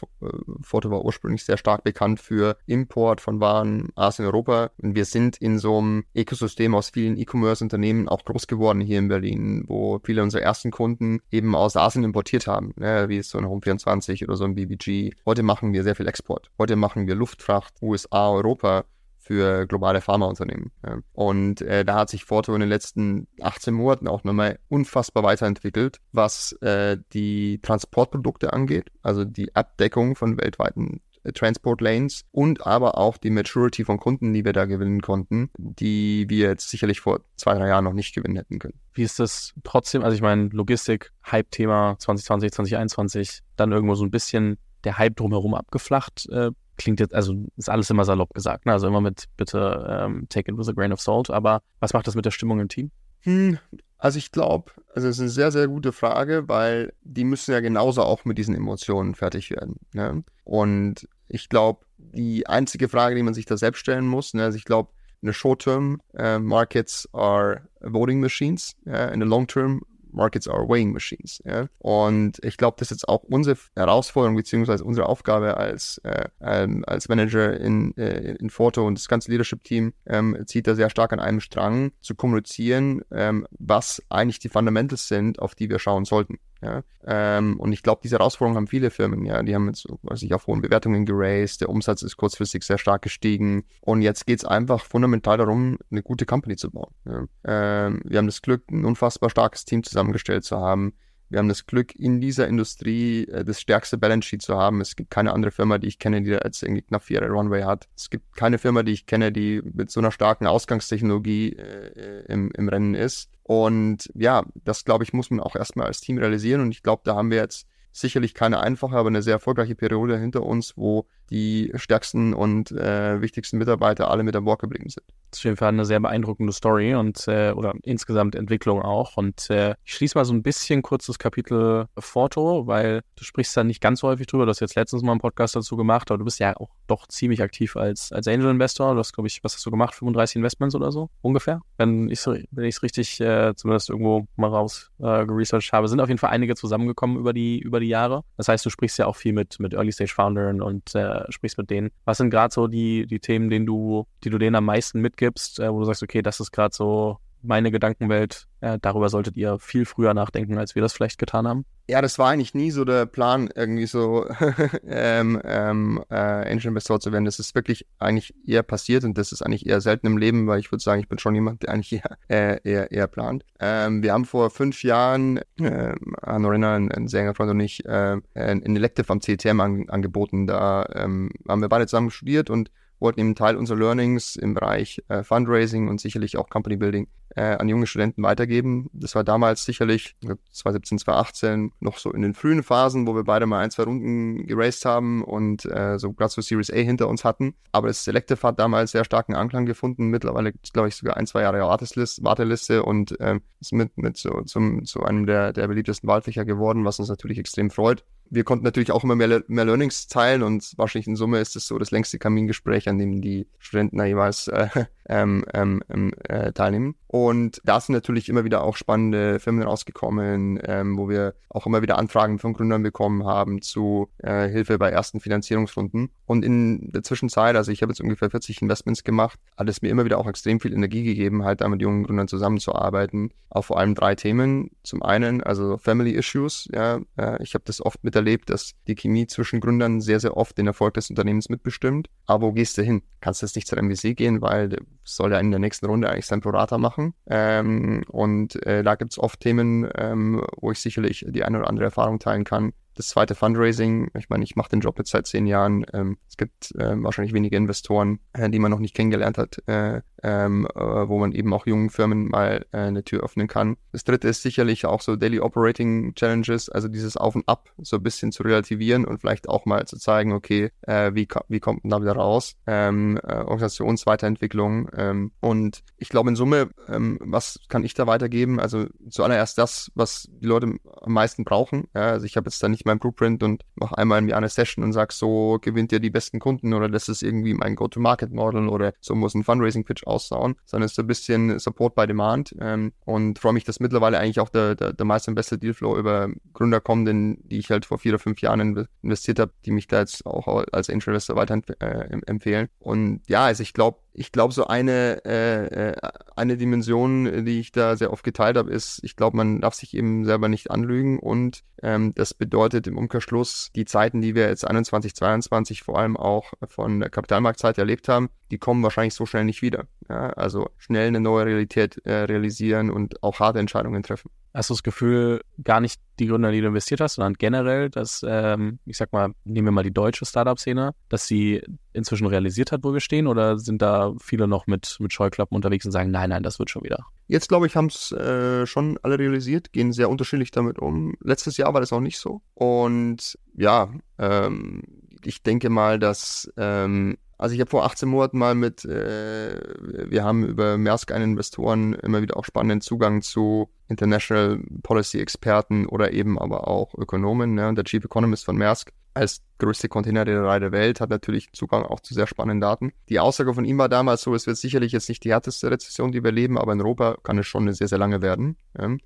Foto 0.63 0.91
war 0.91 1.05
ursprünglich 1.05 1.45
sehr 1.45 1.57
stark 1.57 1.85
bekannt 1.85 2.21
für 2.21 2.57
Import 2.67 3.21
von 3.21 3.41
Waren 3.41 3.89
Asien, 3.95 4.27
Europa. 4.27 4.71
Und 4.81 4.95
wir 4.95 5.05
sind 5.05 5.37
in 5.39 5.59
so 5.59 5.79
einem 5.79 6.05
Ökosystem 6.15 6.75
aus 6.75 6.91
vielen 6.91 7.17
E-Commerce-Unternehmen 7.17 8.09
auch 8.09 8.25
groß 8.25 8.47
geworden 8.47 8.81
hier 8.81 8.99
in 8.99 9.09
Berlin, 9.09 9.65
wo 9.67 10.01
viele 10.05 10.23
unserer 10.23 10.43
ersten 10.43 10.71
Kunden 10.71 11.21
eben 11.31 11.55
aus 11.55 11.77
Asien 11.77 12.05
importiert 12.05 12.47
haben, 12.47 12.73
ne? 12.77 13.09
wie 13.09 13.23
so 13.23 13.39
ein 13.39 13.45
Home24 13.45 14.25
oder 14.25 14.37
so 14.37 14.45
ein 14.45 14.55
BBG. 14.55 15.13
Heute 15.25 15.43
machen 15.43 15.73
wir 15.73 15.83
sehr 15.83 15.97
viel 15.97 16.09
Export. 16.09 16.51
Heute 16.59 16.77
machen 16.77 17.07
wir 17.07 17.15
Luftfracht, 17.15 17.75
USA, 17.83 18.31
Europa 18.31 18.85
für 19.27 19.67
globale 19.67 20.01
Pharmaunternehmen. 20.01 20.71
Und 21.13 21.61
äh, 21.61 21.85
da 21.85 21.97
hat 21.97 22.11
sich 22.11 22.25
Forto 22.25 22.55
in 22.55 22.61
den 22.61 22.69
letzten 22.69 23.27
18 23.41 23.75
Monaten 23.75 24.07
auch 24.07 24.23
nochmal 24.23 24.61
unfassbar 24.69 25.25
weiterentwickelt, 25.25 25.99
was 26.13 26.53
äh, 26.63 26.97
die 27.13 27.59
Transportprodukte 27.61 28.53
angeht, 28.53 28.93
also 29.03 29.25
die 29.25 29.53
Abdeckung 29.57 30.15
von 30.15 30.39
weltweiten 30.41 31.01
äh, 31.25 31.33
Transport 31.33 31.81
Lanes 31.81 32.23
und 32.31 32.69
aber 32.69 32.99
auch 32.99 33.17
die 33.17 33.31
Maturity 33.31 33.85
von 33.85 33.99
Kunden, 33.99 34.33
die 34.33 34.45
wir 34.45 34.53
da 34.53 34.65
gewinnen 34.65 35.03
konnten, 35.03 35.51
die 35.59 36.27
wir 36.29 36.47
jetzt 36.47 36.71
sicherlich 36.71 37.01
vor 37.01 37.23
zwei, 37.35 37.55
drei 37.55 37.67
Jahren 37.67 37.85
noch 37.85 37.95
nicht 37.95 38.15
gewinnen 38.15 38.37
hätten 38.37 38.61
können. 38.61 38.79
Wie 38.93 39.03
ist 39.03 39.19
das 39.19 39.55
trotzdem? 39.65 40.05
Also 40.05 40.15
ich 40.15 40.23
meine, 40.23 40.51
Logistik, 40.51 41.13
Hype-Thema 41.29 41.97
2020, 41.99 42.53
2021, 42.53 43.43
dann 43.57 43.73
irgendwo 43.73 43.97
so 43.97 44.05
ein 44.05 44.13
bisschen 44.13 44.57
der 44.85 44.99
Hype 44.99 45.17
drumherum 45.17 45.55
abgeflacht. 45.55 46.29
Äh, 46.31 46.53
klingt 46.77 47.01
jetzt, 47.01 47.15
also 47.15 47.35
ist 47.57 47.71
alles 47.71 47.91
immer 47.91 48.05
salopp 48.05 48.35
gesagt, 48.35 48.67
ne? 48.67 48.73
also 48.73 48.87
immer 48.87 49.01
mit 49.01 49.25
bitte 49.37 49.87
ähm, 49.89 50.27
take 50.29 50.51
it 50.51 50.59
with 50.59 50.69
a 50.69 50.73
grain 50.73 50.93
of 50.93 51.01
salt, 51.01 51.31
aber 51.31 51.63
was 51.81 51.93
macht 51.93 52.07
das 52.07 52.15
mit 52.15 52.25
der 52.25 52.31
Stimmung 52.31 52.61
im 52.61 52.69
Team? 52.69 52.91
Hm, 53.21 53.59
also 53.99 54.19
ich 54.19 54.31
glaube, 54.31 54.73
also 54.95 55.09
es 55.09 55.17
ist 55.17 55.21
eine 55.21 55.31
sehr, 55.31 55.53
sehr 55.53 55.69
gute 55.69 55.93
Frage, 55.93 56.49
weil 56.49 56.93
die 57.03 57.25
müssen 57.25 57.53
ja 57.53 57.61
genauso 57.61 58.03
auch 58.03 58.25
mit 58.25 58.39
diesen 58.39 58.55
Emotionen 58.55 59.15
fertig 59.15 59.51
werden. 59.51 59.77
Ne? 59.93 60.23
Und 60.45 61.09
ich 61.29 61.49
glaube, 61.49 61.85
die 61.99 62.47
einzige 62.47 62.89
Frage, 62.89 63.17
die 63.17 63.23
man 63.23 63.35
sich 63.35 63.47
da 63.47 63.57
selbst 63.57 63.81
stellen 63.81 64.07
muss, 64.07 64.35
ne, 64.35 64.45
also 64.45 64.57
ich 64.57 64.65
glaube, 64.65 64.91
in 65.23 65.29
the 65.29 65.35
short 65.35 65.63
term, 65.63 66.01
uh, 66.19 66.39
markets 66.39 67.09
are 67.13 67.63
voting 67.81 68.21
machines. 68.21 68.77
Uh, 68.87 69.13
in 69.13 69.21
the 69.21 69.27
long 69.27 69.47
term, 69.47 69.83
Markets 70.17 70.49
are 70.49 70.69
weighing 70.69 70.93
machines. 70.93 71.41
Ja? 71.45 71.69
Und 71.79 72.43
ich 72.43 72.57
glaube, 72.57 72.77
das 72.79 72.91
ist 72.91 73.03
jetzt 73.03 73.09
auch 73.09 73.23
unsere 73.23 73.57
Herausforderung 73.77 74.37
beziehungsweise 74.37 74.85
unsere 74.85 75.09
Aufgabe 75.09 75.57
als, 75.57 75.99
äh, 76.05 76.29
ähm, 76.41 76.85
als 76.87 77.09
Manager 77.09 77.59
in, 77.59 77.97
äh, 77.97 78.35
in 78.35 78.51
Foto 78.51 78.87
und 78.87 78.99
das 78.99 79.09
ganze 79.09 79.31
Leadership-Team 79.31 79.93
ähm, 80.07 80.43
zieht 80.47 80.67
da 80.67 80.75
sehr 80.75 80.91
stark 80.91 81.13
an 81.13 81.21
einem 81.21 81.41
Strang 81.41 81.93
zu 82.01 82.15
kommunizieren, 82.15 83.03
ähm, 83.13 83.47
was 83.51 84.03
eigentlich 84.09 84.39
die 84.39 84.49
Fundamentals 84.49 85.09
sind, 85.09 85.39
auf 85.39 85.55
die 85.55 85.71
wir 85.71 85.79
schauen 85.79 86.05
sollten. 86.05 86.39
Ja? 86.63 86.83
Ähm, 87.05 87.59
und 87.61 87.73
ich 87.73 87.83
glaube, 87.83 88.01
diese 88.03 88.19
Herausforderung 88.19 88.57
haben 88.57 88.67
viele 88.67 88.91
Firmen. 88.91 89.25
Ja, 89.25 89.43
die 89.43 89.55
haben 89.55 89.67
jetzt, 89.67 89.87
weiß 90.03 90.23
ich, 90.23 90.35
auf 90.35 90.47
hohen 90.47 90.63
Bewertungen 90.63 91.07
geraced. 91.07 91.61
Der 91.61 91.69
Umsatz 91.69 92.03
ist 92.03 92.17
kurzfristig 92.17 92.65
sehr 92.65 92.79
stark 92.79 93.03
gestiegen. 93.03 93.65
Und 93.81 94.03
jetzt 94.03 94.27
geht 94.27 94.39
es 94.39 94.45
einfach 94.45 94.85
fundamental 94.85 95.39
darum, 95.39 95.79
eine 95.91 96.03
gute 96.03 96.27
Company 96.27 96.57
zu 96.57 96.71
bauen. 96.71 96.93
Ja? 97.05 97.25
Ähm, 97.45 98.03
wir 98.05 98.19
haben 98.19 98.27
das 98.27 98.43
Glück, 98.43 98.71
ein 98.71 98.85
unfassbar 98.85 99.31
starkes 99.31 99.65
Team 99.65 99.83
zusammengestellt 99.83 100.45
zu 100.45 100.59
haben. 100.59 100.95
Wir 101.29 101.41
haben 101.41 101.49
das 101.49 101.67
Glück, 101.67 101.95
in 101.97 102.21
dieser 102.21 102.47
Industrie 102.47 103.27
äh, 103.27 103.45
das 103.45 103.61
stärkste 103.61 103.99
Balance 103.99 104.29
Sheet 104.29 104.43
zu 104.43 104.57
haben. 104.57 104.81
Es 104.81 104.95
gibt 104.95 105.11
keine 105.11 105.33
andere 105.33 105.51
Firma, 105.51 105.79
die 105.79 105.89
ich 105.89 105.99
kenne, 105.99 106.23
die 106.23 106.31
da 106.31 106.41
jetzt 106.45 106.63
irgendwie 106.63 106.83
knapp 106.83 107.03
vier 107.03 107.21
Jahre 107.21 107.33
Runway 107.33 107.65
hat. 107.65 107.89
Es 107.97 108.11
gibt 108.11 108.37
keine 108.37 108.59
Firma, 108.59 108.83
die 108.83 108.93
ich 108.93 109.07
kenne, 109.07 109.33
die 109.33 109.61
mit 109.65 109.91
so 109.91 110.01
einer 110.01 110.13
starken 110.13 110.47
Ausgangstechnologie 110.47 111.55
äh, 111.55 112.25
im, 112.33 112.51
im 112.53 112.69
Rennen 112.69 112.95
ist. 112.95 113.31
Und 113.47 114.11
ja, 114.15 114.45
das 114.65 114.85
glaube 114.85 115.05
ich, 115.05 115.13
muss 115.13 115.31
man 115.31 115.39
auch 115.39 115.55
erstmal 115.55 115.87
als 115.87 116.01
Team 116.01 116.19
realisieren. 116.19 116.61
Und 116.63 116.73
ich 116.73 116.83
glaube, 116.83 117.03
da 117.05 117.15
haben 117.15 117.31
wir 117.31 117.37
jetzt 117.37 117.69
sicherlich 117.93 118.35
keine 118.35 118.59
einfache, 118.59 118.97
aber 118.97 119.07
eine 119.07 119.23
sehr 119.23 119.35
erfolgreiche 119.35 119.77
Periode 119.77 120.19
hinter 120.19 120.43
uns, 120.43 120.77
wo 120.77 121.07
die 121.31 121.73
stärksten 121.75 122.35
und 122.35 122.71
äh, 122.73 123.21
wichtigsten 123.21 123.59
Mitarbeiter 123.59 124.11
alle 124.11 124.23
mit 124.23 124.37
an 124.37 124.45
Bord 124.45 124.61
geblieben 124.61 124.89
sind. 124.89 125.05
Das 125.31 125.39
ist 125.39 125.41
auf 125.41 125.45
jeden 125.45 125.57
Fall 125.57 125.69
eine 125.69 125.85
sehr 125.85 126.01
beeindruckende 126.01 126.53
Story 126.53 126.95
und 126.95 127.27
äh, 127.27 127.51
oder 127.51 127.75
insgesamt 127.83 128.35
Entwicklung 128.35 128.81
auch. 128.81 129.17
Und 129.17 129.51
äh, 129.51 129.75
ich 129.85 129.95
schließe 129.95 130.17
mal 130.17 130.25
so 130.25 130.33
ein 130.33 130.43
bisschen 130.43 130.83
kurz 130.83 131.07
das 131.07 131.19
Kapitel 131.19 131.87
Foto, 131.99 132.67
weil 132.67 133.03
du 133.17 133.25
sprichst 133.25 133.57
da 133.57 133.65
nicht 133.65 133.81
ganz 133.81 134.01
so 134.01 134.09
häufig 134.09 134.27
drüber. 134.29 134.47
Du 134.47 134.51
hast 134.51 134.61
jetzt 134.61 134.77
letztens 134.77 135.03
mal 135.03 135.13
einen 135.13 135.21
Podcast 135.21 135.57
dazu 135.57 135.77
gemacht, 135.77 136.11
aber 136.11 136.19
du 136.19 136.25
bist 136.25 136.39
ja 136.39 136.57
auch 136.57 136.71
doch 136.87 137.07
ziemlich 137.09 137.43
aktiv 137.43 137.77
als, 137.77 138.13
als 138.13 138.29
Angel 138.29 138.51
Investor. 138.51 138.95
Du 138.95 139.01
hast, 139.01 139.13
glaube 139.13 139.27
ich, 139.27 139.43
was 139.43 139.55
hast 139.55 139.67
du 139.67 139.71
gemacht? 139.71 139.95
35 139.95 140.37
Investments 140.37 140.75
oder 140.75 140.93
so 140.93 141.11
ungefähr? 141.23 141.61
Wenn 141.77 142.09
ich 142.09 142.25
es 142.25 142.83
richtig 142.83 143.21
äh, 143.21 143.55
zumindest 143.57 143.91
irgendwo 143.91 144.27
mal 144.37 144.49
raus 144.49 144.91
äh, 144.99 145.27
geresearched 145.27 145.73
habe, 145.73 145.89
sind 145.89 146.01
auf 146.01 146.09
jeden 146.09 146.19
Fall 146.19 146.31
einige 146.31 146.55
zusammengekommen 146.55 147.19
über 147.19 147.33
die, 147.33 147.59
über 147.59 147.81
die 147.81 147.89
Jahre. 147.89 148.23
Das 148.37 148.49
heißt, 148.49 148.65
du 148.65 148.71
sprichst 148.71 148.99
ja 148.99 149.07
auch 149.07 149.17
viel 149.17 149.33
mit, 149.33 149.59
mit 149.59 149.75
Early 149.75 149.93
Stage 149.93 150.15
Foundern 150.15 150.63
und 150.63 150.95
äh, 150.95 151.16
sprichst 151.29 151.59
mit 151.59 151.71
denen. 151.71 151.91
Was 152.05 152.19
sind 152.19 152.31
gerade 152.31 152.53
so 152.53 152.67
die, 152.67 153.07
die 153.07 153.21
Themen, 153.21 153.51
denen 153.51 153.67
du, 153.67 154.07
die 154.25 154.31
du 154.31 154.39
denen 154.39 154.57
am 154.57 154.65
meisten 154.65 155.01
mitgibst, 155.01 155.61
äh, 155.61 155.73
wo 155.73 155.81
du 155.81 155.85
sagst, 155.85 156.03
okay, 156.03 156.23
das 156.23 156.41
ist 156.41 156.53
gerade 156.53 156.75
so 156.75 157.19
meine 157.43 157.71
Gedankenwelt. 157.71 158.47
Äh, 158.61 158.79
darüber 158.81 159.09
solltet 159.09 159.37
ihr 159.37 159.59
viel 159.59 159.85
früher 159.85 160.15
nachdenken, 160.15 160.59
als 160.59 160.75
wir 160.75 160.83
das 160.83 160.93
vielleicht 160.93 161.19
getan 161.19 161.47
haben. 161.47 161.65
Ja, 161.89 162.03
das 162.03 162.19
war 162.19 162.31
eigentlich 162.31 162.55
nie 162.55 162.73
so 162.73 162.85
der 162.85 163.07
Plan, 163.07 163.49
irgendwie 163.55 163.87
so 163.87 164.27
ähm, 164.89 165.41
ähm, 165.45 166.03
äh, 166.11 166.15
Angel 166.15 166.67
Investor 166.67 166.99
zu 166.99 167.13
werden. 167.13 167.25
Das 167.25 167.39
ist 167.39 167.55
wirklich 167.55 167.87
eigentlich 167.99 168.35
eher 168.45 168.65
passiert 168.65 169.05
und 169.05 169.17
das 169.17 169.31
ist 169.31 169.43
eigentlich 169.43 169.67
eher 169.67 169.81
selten 169.81 170.07
im 170.09 170.19
Leben, 170.19 170.47
weil 170.49 170.59
ich 170.59 170.73
würde 170.73 170.83
sagen, 170.83 171.01
ich 171.01 171.09
bin 171.09 171.19
schon 171.19 171.35
jemand, 171.35 171.63
der 171.63 171.71
eigentlich 171.71 171.93
eher, 171.93 172.19
äh, 172.29 172.61
eher, 172.65 172.91
eher 172.91 173.07
plant. 173.07 173.45
Ähm, 173.61 174.03
wir 174.03 174.13
haben 174.13 174.25
vor 174.25 174.51
fünf 174.51 174.83
Jahren, 174.83 175.41
äh, 175.61 175.95
Norina, 176.39 176.75
ein, 176.75 176.91
ein 176.91 177.07
Sängerfreund 177.07 177.51
und 177.51 177.61
ich, 177.61 177.85
äh, 177.85 178.17
ein 178.35 178.77
Elective 178.77 179.13
am 179.13 179.21
CTM 179.21 179.61
an, 179.61 179.89
angeboten. 179.89 180.47
Da 180.47 180.87
ähm, 180.95 181.31
haben 181.49 181.61
wir 181.61 181.69
beide 181.69 181.87
zusammen 181.87 182.11
studiert 182.11 182.51
und 182.51 182.71
wollten 183.01 183.21
eben 183.21 183.35
Teil 183.35 183.57
unserer 183.57 183.79
Learnings 183.79 184.37
im 184.37 184.55
Bereich 184.55 185.03
äh, 185.09 185.23
Fundraising 185.23 185.89
und 185.89 186.01
sicherlich 186.01 186.37
auch 186.37 186.49
Company 186.49 186.77
Building 186.77 187.09
äh, 187.37 187.43
an 187.43 187.69
junge 187.69 187.87
Studenten 187.87 188.23
weitergeben. 188.23 188.89
Das 188.93 189.15
war 189.15 189.23
damals 189.23 189.65
sicherlich 189.65 190.17
2017, 190.53 190.99
2018 190.99 191.73
noch 191.81 191.99
so 191.99 192.11
in 192.11 192.23
den 192.23 192.35
frühen 192.35 192.63
Phasen, 192.63 193.07
wo 193.07 193.15
wir 193.15 193.25
beide 193.25 193.47
mal 193.47 193.61
ein, 193.61 193.71
zwei 193.71 193.85
Runden 193.85 194.47
geraced 194.47 194.85
haben 194.87 195.23
und 195.23 195.67
äh, 195.67 195.99
so 195.99 196.13
gerade 196.13 196.33
so 196.33 196.41
Series 196.41 196.71
A 196.71 196.77
hinter 196.77 197.09
uns 197.09 197.25
hatten. 197.25 197.55
Aber 197.73 197.89
das 197.89 198.05
Selective 198.05 198.43
hat 198.43 198.59
damals 198.59 198.93
sehr 198.93 199.05
starken 199.05 199.35
Anklang 199.35 199.67
gefunden. 199.67 200.09
Mittlerweile 200.09 200.53
glaube 200.73 200.89
ich 200.89 200.97
sogar 200.97 201.17
ein, 201.17 201.27
zwei 201.27 201.43
Jahre 201.43 201.61
Warteliste, 201.61 202.25
Warteliste 202.25 202.83
und 202.83 203.21
äh, 203.21 203.39
ist 203.61 203.73
mit, 203.73 203.97
mit 203.99 204.17
so, 204.17 204.41
zum, 204.43 204.85
zu 204.87 205.03
einem 205.03 205.27
der, 205.27 205.53
der 205.53 205.69
beliebtesten 205.69 206.09
Wahlfächer 206.09 206.45
geworden, 206.45 206.85
was 206.85 206.99
uns 206.99 207.09
natürlich 207.09 207.39
extrem 207.39 207.71
freut 207.71 208.05
wir 208.31 208.45
konnten 208.45 208.65
natürlich 208.65 208.93
auch 208.93 209.05
immer 209.05 209.17
mehr, 209.17 209.43
mehr 209.47 209.65
Learnings 209.65 210.09
teilen 210.09 210.43
und 210.43 210.73
wahrscheinlich 210.77 211.07
in 211.07 211.17
Summe 211.17 211.41
ist 211.41 211.57
es 211.57 211.67
so 211.67 211.79
das 211.79 211.91
längste 211.91 212.19
Kamingespräch, 212.19 212.89
an 212.89 212.99
dem 212.99 213.21
die 213.21 213.47
Studenten 213.59 213.99
da 213.99 214.05
jeweils 214.05 214.49
äh, 214.49 214.69
ähm, 215.09 215.45
ähm, 215.55 215.83
ähm, 215.89 216.13
äh, 216.29 216.53
teilnehmen. 216.53 216.95
Und 217.07 217.61
da 217.65 217.81
sind 217.81 217.95
natürlich 217.95 218.29
immer 218.29 218.45
wieder 218.45 218.63
auch 218.63 218.77
spannende 218.77 219.39
Firmen 219.39 219.63
rausgekommen, 219.63 220.61
ähm, 220.65 220.99
wo 220.99 221.09
wir 221.09 221.35
auch 221.49 221.67
immer 221.67 221.81
wieder 221.83 221.99
Anfragen 221.99 222.39
von 222.39 222.53
Gründern 222.53 222.83
bekommen 222.83 223.25
haben 223.25 223.63
zu 223.63 224.09
äh, 224.19 224.49
Hilfe 224.49 224.79
bei 224.79 224.91
ersten 224.91 225.21
Finanzierungsrunden. 225.21 226.11
Und 226.27 226.45
in 226.45 226.91
der 226.93 227.03
Zwischenzeit, 227.03 227.57
also 227.57 227.71
ich 227.71 227.83
habe 227.83 227.93
jetzt 227.93 228.01
ungefähr 228.01 228.31
40 228.31 228.61
Investments 228.61 229.05
gemacht, 229.05 229.39
hat 229.57 229.69
es 229.69 229.81
mir 229.83 229.89
immer 229.89 230.05
wieder 230.05 230.19
auch 230.19 230.27
extrem 230.27 230.61
viel 230.61 230.73
Energie 230.73 231.05
gegeben, 231.05 231.45
halt 231.45 231.61
da 231.61 231.69
mit 231.69 231.81
jungen 231.81 232.05
Gründern 232.05 232.29
zusammenzuarbeiten. 232.29 233.33
Auf 233.49 233.67
vor 233.67 233.79
allem 233.79 233.95
drei 233.95 234.15
Themen. 234.15 234.71
Zum 234.83 235.03
einen, 235.03 235.43
also 235.43 235.77
Family 235.77 236.13
Issues. 236.13 236.69
Ja, 236.73 237.01
äh, 237.17 237.43
ich 237.43 237.55
habe 237.55 237.65
das 237.67 237.85
oft 237.85 238.03
miterlebt, 238.05 238.49
dass 238.51 238.73
die 238.87 238.95
Chemie 238.95 239.27
zwischen 239.27 239.61
Gründern 239.61 240.01
sehr, 240.01 240.21
sehr 240.21 240.37
oft 240.37 240.57
den 240.57 240.67
Erfolg 240.67 240.95
des 240.95 241.11
Unternehmens 241.11 241.49
mitbestimmt. 241.49 242.09
Aber 242.27 242.47
wo 242.47 242.53
gehst 242.53 242.79
du 242.79 242.83
hin? 242.83 243.03
Kannst 243.21 243.43
du 243.43 243.47
jetzt 243.47 243.57
nicht 243.57 243.69
zur 243.69 243.83
MVC 243.83 244.17
gehen, 244.17 244.41
weil 244.41 244.79
soll 245.07 245.33
ja 245.33 245.39
in 245.39 245.51
der 245.51 245.61
nächsten 245.61 245.87
Runde 245.87 246.11
eigentlich 246.11 246.27
sein 246.27 246.41
Prorata 246.41 246.79
machen. 246.79 247.15
Ähm, 247.29 248.05
und 248.09 248.65
äh, 248.67 248.83
da 248.83 248.97
gibt 248.97 249.13
es 249.13 249.19
oft 249.19 249.41
Themen, 249.41 249.89
ähm, 249.97 250.45
wo 250.57 250.73
ich 250.73 250.81
sicherlich 250.81 251.25
die 251.29 251.45
eine 251.45 251.59
oder 251.59 251.69
andere 251.69 251.87
Erfahrung 251.87 252.19
teilen 252.19 252.45
kann, 252.45 252.73
das 252.97 253.09
zweite 253.09 253.35
Fundraising. 253.35 254.11
Ich 254.19 254.29
meine, 254.31 254.43
ich 254.43 254.57
mache 254.57 254.71
den 254.71 254.81
Job 254.81 254.99
jetzt 254.99 255.11
seit 255.11 255.27
zehn 255.27 255.47
Jahren. 255.47 255.87
Ähm, 255.93 256.19
es 256.29 256.37
gibt 256.37 256.75
äh, 256.77 257.03
wahrscheinlich 257.03 257.35
wenige 257.35 257.57
Investoren, 257.57 258.19
äh, 258.33 258.49
die 258.51 258.59
man 258.59 258.71
noch 258.71 258.79
nicht 258.79 258.95
kennengelernt 258.95 259.39
hat, 259.39 259.63
äh, 259.67 260.01
ähm, 260.23 260.67
äh, 260.75 260.81
wo 260.81 261.19
man 261.19 261.33
eben 261.33 261.53
auch 261.53 261.67
jungen 261.67 261.91
Firmen 261.91 262.29
mal 262.29 262.65
äh, 262.73 262.79
eine 262.79 263.05
Tür 263.05 263.23
öffnen 263.23 263.49
kann. 263.49 263.77
Das 263.93 264.05
dritte 264.05 264.29
ist 264.29 264.43
sicherlich 264.43 264.87
auch 264.87 265.03
so 265.03 265.15
Daily 265.15 265.41
Operating 265.41 266.15
Challenges, 266.15 266.69
also 266.69 266.89
dieses 266.89 267.17
Auf 267.17 267.35
und 267.35 267.47
Ab 267.47 267.69
so 267.79 267.97
ein 267.97 268.03
bisschen 268.03 268.33
zu 268.33 268.43
relativieren 268.43 269.05
und 269.05 269.21
vielleicht 269.21 269.49
auch 269.49 269.67
mal 269.67 269.87
zu 269.87 269.99
zeigen, 269.99 270.33
okay, 270.33 270.71
äh, 270.83 271.13
wie, 271.15 271.29
wie 271.49 271.61
kommt 271.61 271.85
man 271.85 271.91
da 271.91 272.01
wieder 272.01 272.17
raus? 272.17 272.57
Ähm, 272.67 273.19
äh, 273.23 273.35
Organisationsweiterentwicklung. 273.37 274.89
Ähm, 274.97 275.33
und 275.41 275.83
ich 275.99 276.09
glaube 276.09 276.31
in 276.31 276.37
Summe, 276.37 276.71
ähm, 276.89 277.19
was 277.21 277.61
kann 277.69 277.85
ich 277.85 277.93
da 277.93 278.07
weitergeben? 278.07 278.59
Also 278.59 278.87
zuallererst 279.11 279.59
das, 279.59 279.93
was 279.95 280.29
die 280.31 280.47
Leute 280.47 280.77
am 281.03 281.13
meisten 281.13 281.45
brauchen. 281.45 281.89
Ja, 281.95 282.13
also 282.13 282.25
ich 282.25 282.37
habe 282.37 282.49
jetzt 282.49 282.63
da 282.63 282.69
nicht 282.69 282.86
mein 282.87 282.99
Blueprint 282.99 283.43
und 283.43 283.63
mache 283.75 283.99
einmal 283.99 284.19
im 284.19 284.29
Jahr 284.29 284.39
eine 284.39 284.49
Session 284.49 284.85
und 284.85 284.93
sag 284.93 285.13
so, 285.13 285.59
gewinnt 285.61 285.93
ihr 285.93 286.01
die 286.01 286.11
besten 286.11 286.39
Kunden 286.39 286.73
oder 286.73 286.89
das 286.89 287.09
ist 287.09 287.23
irgendwie 287.23 287.55
mein 287.55 287.77
Go-to-Market-Model 287.77 288.69
oder 288.69 288.93
so 289.01 289.15
muss 289.15 289.35
ein 289.35 289.45
Fundraising-Pitch 289.45 290.07
aussauen, 290.07 290.57
sondern 290.65 290.87
es 290.87 290.93
ist 290.93 290.97
so 290.97 291.03
ein 291.03 291.07
bisschen 291.07 291.59
Support 291.59 291.95
by 291.95 292.07
Demand 292.07 292.55
ähm, 292.61 292.93
und 293.05 293.39
freue 293.39 293.53
mich, 293.53 293.65
dass 293.65 293.81
mittlerweile 293.81 294.19
eigentlich 294.19 294.41
auch 294.41 294.49
der, 294.49 294.75
der, 294.75 294.93
der 294.93 295.07
meiste 295.07 295.33
beste 295.33 295.59
Dealflow 295.59 295.97
über 295.97 296.31
Gründer 296.55 296.81
kommen, 296.81 297.05
den, 297.05 297.39
die 297.49 297.59
ich 297.59 297.71
halt 297.71 297.85
vor 297.85 297.99
vier 297.99 298.13
oder 298.13 298.19
fünf 298.19 298.41
Jahren 298.41 298.87
investiert 299.03 299.39
habe, 299.39 299.53
die 299.65 299.71
mich 299.71 299.89
da 299.89 300.01
jetzt 300.01 300.25
auch 300.27 300.65
als 300.73 300.89
Investor 300.89 301.37
weiter 301.37 301.61
äh, 301.81 302.19
empfehlen. 302.27 302.69
Und 302.79 303.21
ja, 303.29 303.45
also 303.45 303.63
ich 303.63 303.73
glaube, 303.73 303.99
ich 304.19 304.33
glaube, 304.33 304.55
so 304.55 304.67
eine, 304.67 305.25
äh, 305.27 305.91
äh, 305.91 305.97
eine 306.37 306.57
Dimension, 306.57 307.45
die 307.45 307.61
ich 307.61 307.71
da 307.71 307.97
sehr 307.97 308.13
oft 308.13 308.25
geteilt 308.25 308.57
habe, 308.57 308.71
ist, 308.71 309.01
ich 309.03 309.15
glaube, 309.15 309.37
man 309.37 309.61
darf 309.61 309.75
sich 309.75 309.95
eben 309.95 310.25
selber 310.25 310.49
nicht 310.49 310.71
anlügen 310.71 311.19
und 311.19 311.63
ähm, 311.83 312.15
das 312.15 312.33
bedeutet 312.33 312.76
im 312.87 312.99
Umkehrschluss, 312.99 313.71
die 313.75 313.85
Zeiten, 313.85 314.21
die 314.21 314.35
wir 314.35 314.49
jetzt 314.49 314.67
21, 314.67 315.15
22 315.15 315.83
vor 315.83 315.99
allem 315.99 316.17
auch 316.17 316.53
von 316.69 317.01
der 317.01 317.11
Kapitalmarktzeit 317.11 317.79
erlebt 317.79 318.09
haben, 318.09 318.29
die 318.51 318.59
kommen 318.59 318.83
wahrscheinlich 318.83 319.15
so 319.15 319.27
schnell 319.27 319.45
nicht 319.45 319.63
wieder. 319.63 319.87
Ja? 320.09 320.31
Also 320.31 320.71
schnell 320.79 321.09
eine 321.09 321.21
neue 321.21 321.47
Realität 321.47 321.99
äh, 322.05 322.13
realisieren 322.25 322.91
und 322.91 323.23
auch 323.23 323.41
harte 323.41 323.59
Entscheidungen 323.59 324.03
treffen. 324.03 324.31
Hast 324.55 324.71
du 324.71 324.75
das 324.75 324.83
Gefühl, 324.83 325.43
gar 325.63 325.81
nicht 325.83 326.01
die 326.19 326.29
Gründer, 326.29 326.51
die 326.51 326.63
du 326.63 326.69
investiert 326.69 327.03
hast, 327.03 327.17
sondern 327.17 327.35
generell, 327.35 327.91
dass, 327.91 328.25
ähm, 328.27 328.79
ich 328.87 328.97
sag 328.97 329.13
mal, 329.13 329.33
nehmen 329.45 329.67
wir 329.67 329.73
mal 329.73 329.83
die 329.83 329.93
deutsche 329.93 330.25
Startup-Szene, 330.25 330.95
dass 331.11 331.27
sie 331.27 331.63
inzwischen 331.93 332.27
realisiert 332.27 332.73
hat, 332.73 332.83
wo 332.83 332.95
wir 332.95 333.01
stehen? 333.01 333.27
Oder 333.27 333.59
sind 333.59 333.83
da 333.83 334.15
viele 334.19 334.49
noch 334.49 334.67
mit, 334.67 334.97
mit 334.99 335.13
Scheuklappen 335.13 335.55
unterwegs 335.55 335.85
und 335.85 335.93
sagen, 335.93 336.11
nein, 336.11 336.31
nein, 336.31 336.43
das 336.43 336.59
wird 336.59 336.71
schon 336.71 336.85
wieder? 336.85 337.05
Jetzt, 337.29 337.49
glaube 337.49 337.67
ich, 337.67 337.77
haben 337.77 337.89
es 337.89 338.13
äh, 338.13 338.67
schon 338.67 338.99
alle 339.03 339.19
realisiert, 339.19 339.73
gehen 339.73 339.93
sehr 339.93 340.09
unterschiedlich 340.09 340.53
damit 340.53 340.79
um. 340.79 341.15
Letztes 341.21 341.59
Jahr 341.59 341.75
war 341.75 341.81
das 341.83 341.93
auch 341.93 342.01
nicht 342.01 342.19
so. 342.19 342.41
Und 342.55 343.39
ja, 343.55 343.91
ähm, 344.19 344.83
ich 345.23 345.43
denke 345.43 345.69
mal, 345.69 345.99
dass 345.99 346.51
ähm, 346.57 347.19
also 347.39 347.55
ich 347.55 347.61
habe 347.61 347.71
vor 347.71 347.85
18 347.85 348.09
Monaten 348.09 348.39
mal 348.39 348.55
mit, 348.55 348.85
äh, 348.85 349.61
wir 350.09 350.25
haben 350.25 350.45
über 350.47 350.79
Maersk 350.79 351.13
einen 351.13 351.33
Investoren 351.33 351.93
immer 351.95 352.23
wieder 352.23 352.37
auch 352.37 352.45
spannenden 352.45 352.81
Zugang 352.81 353.23
zu 353.23 353.69
International 353.89 354.59
Policy 354.83 355.21
Experten 355.21 355.87
oder 355.87 356.13
eben 356.13 356.39
aber 356.39 356.67
auch 356.67 356.95
Ökonomen. 356.95 357.55
Ne? 357.55 357.69
Und 357.69 357.77
der 357.77 357.85
Chief 357.85 358.05
Economist 358.05 358.45
von 358.45 358.57
Maersk 358.57 358.93
als 359.17 359.41
größte 359.59 359.89
Containerreederei 359.89 360.59
der 360.59 360.73
Welt 360.73 361.01
hat 361.01 361.09
natürlich 361.11 361.51
Zugang 361.53 361.85
auch 361.85 362.01
zu 362.01 362.13
sehr 362.13 362.27
spannenden 362.27 362.61
Daten. 362.61 362.93
Die 363.09 363.19
Aussage 363.19 363.55
von 363.55 363.65
ihm 363.65 363.79
war 363.79 363.89
damals 363.89 364.23
so, 364.23 364.35
es 364.35 364.47
wird 364.47 364.59
sicherlich 364.59 364.93
jetzt 364.93 365.09
nicht 365.09 365.25
die 365.25 365.31
härteste 365.31 365.71
Rezession, 365.71 366.13
die 366.13 366.23
wir 366.23 366.33
leben, 366.33 366.59
aber 366.59 366.75
in 366.75 366.81
Europa 366.81 367.17
kann 367.23 367.39
es 367.39 367.47
schon 367.47 367.63
eine 367.63 367.73
sehr, 367.73 367.89
sehr 367.89 367.99
lange 367.99 368.21
werden. 368.21 368.57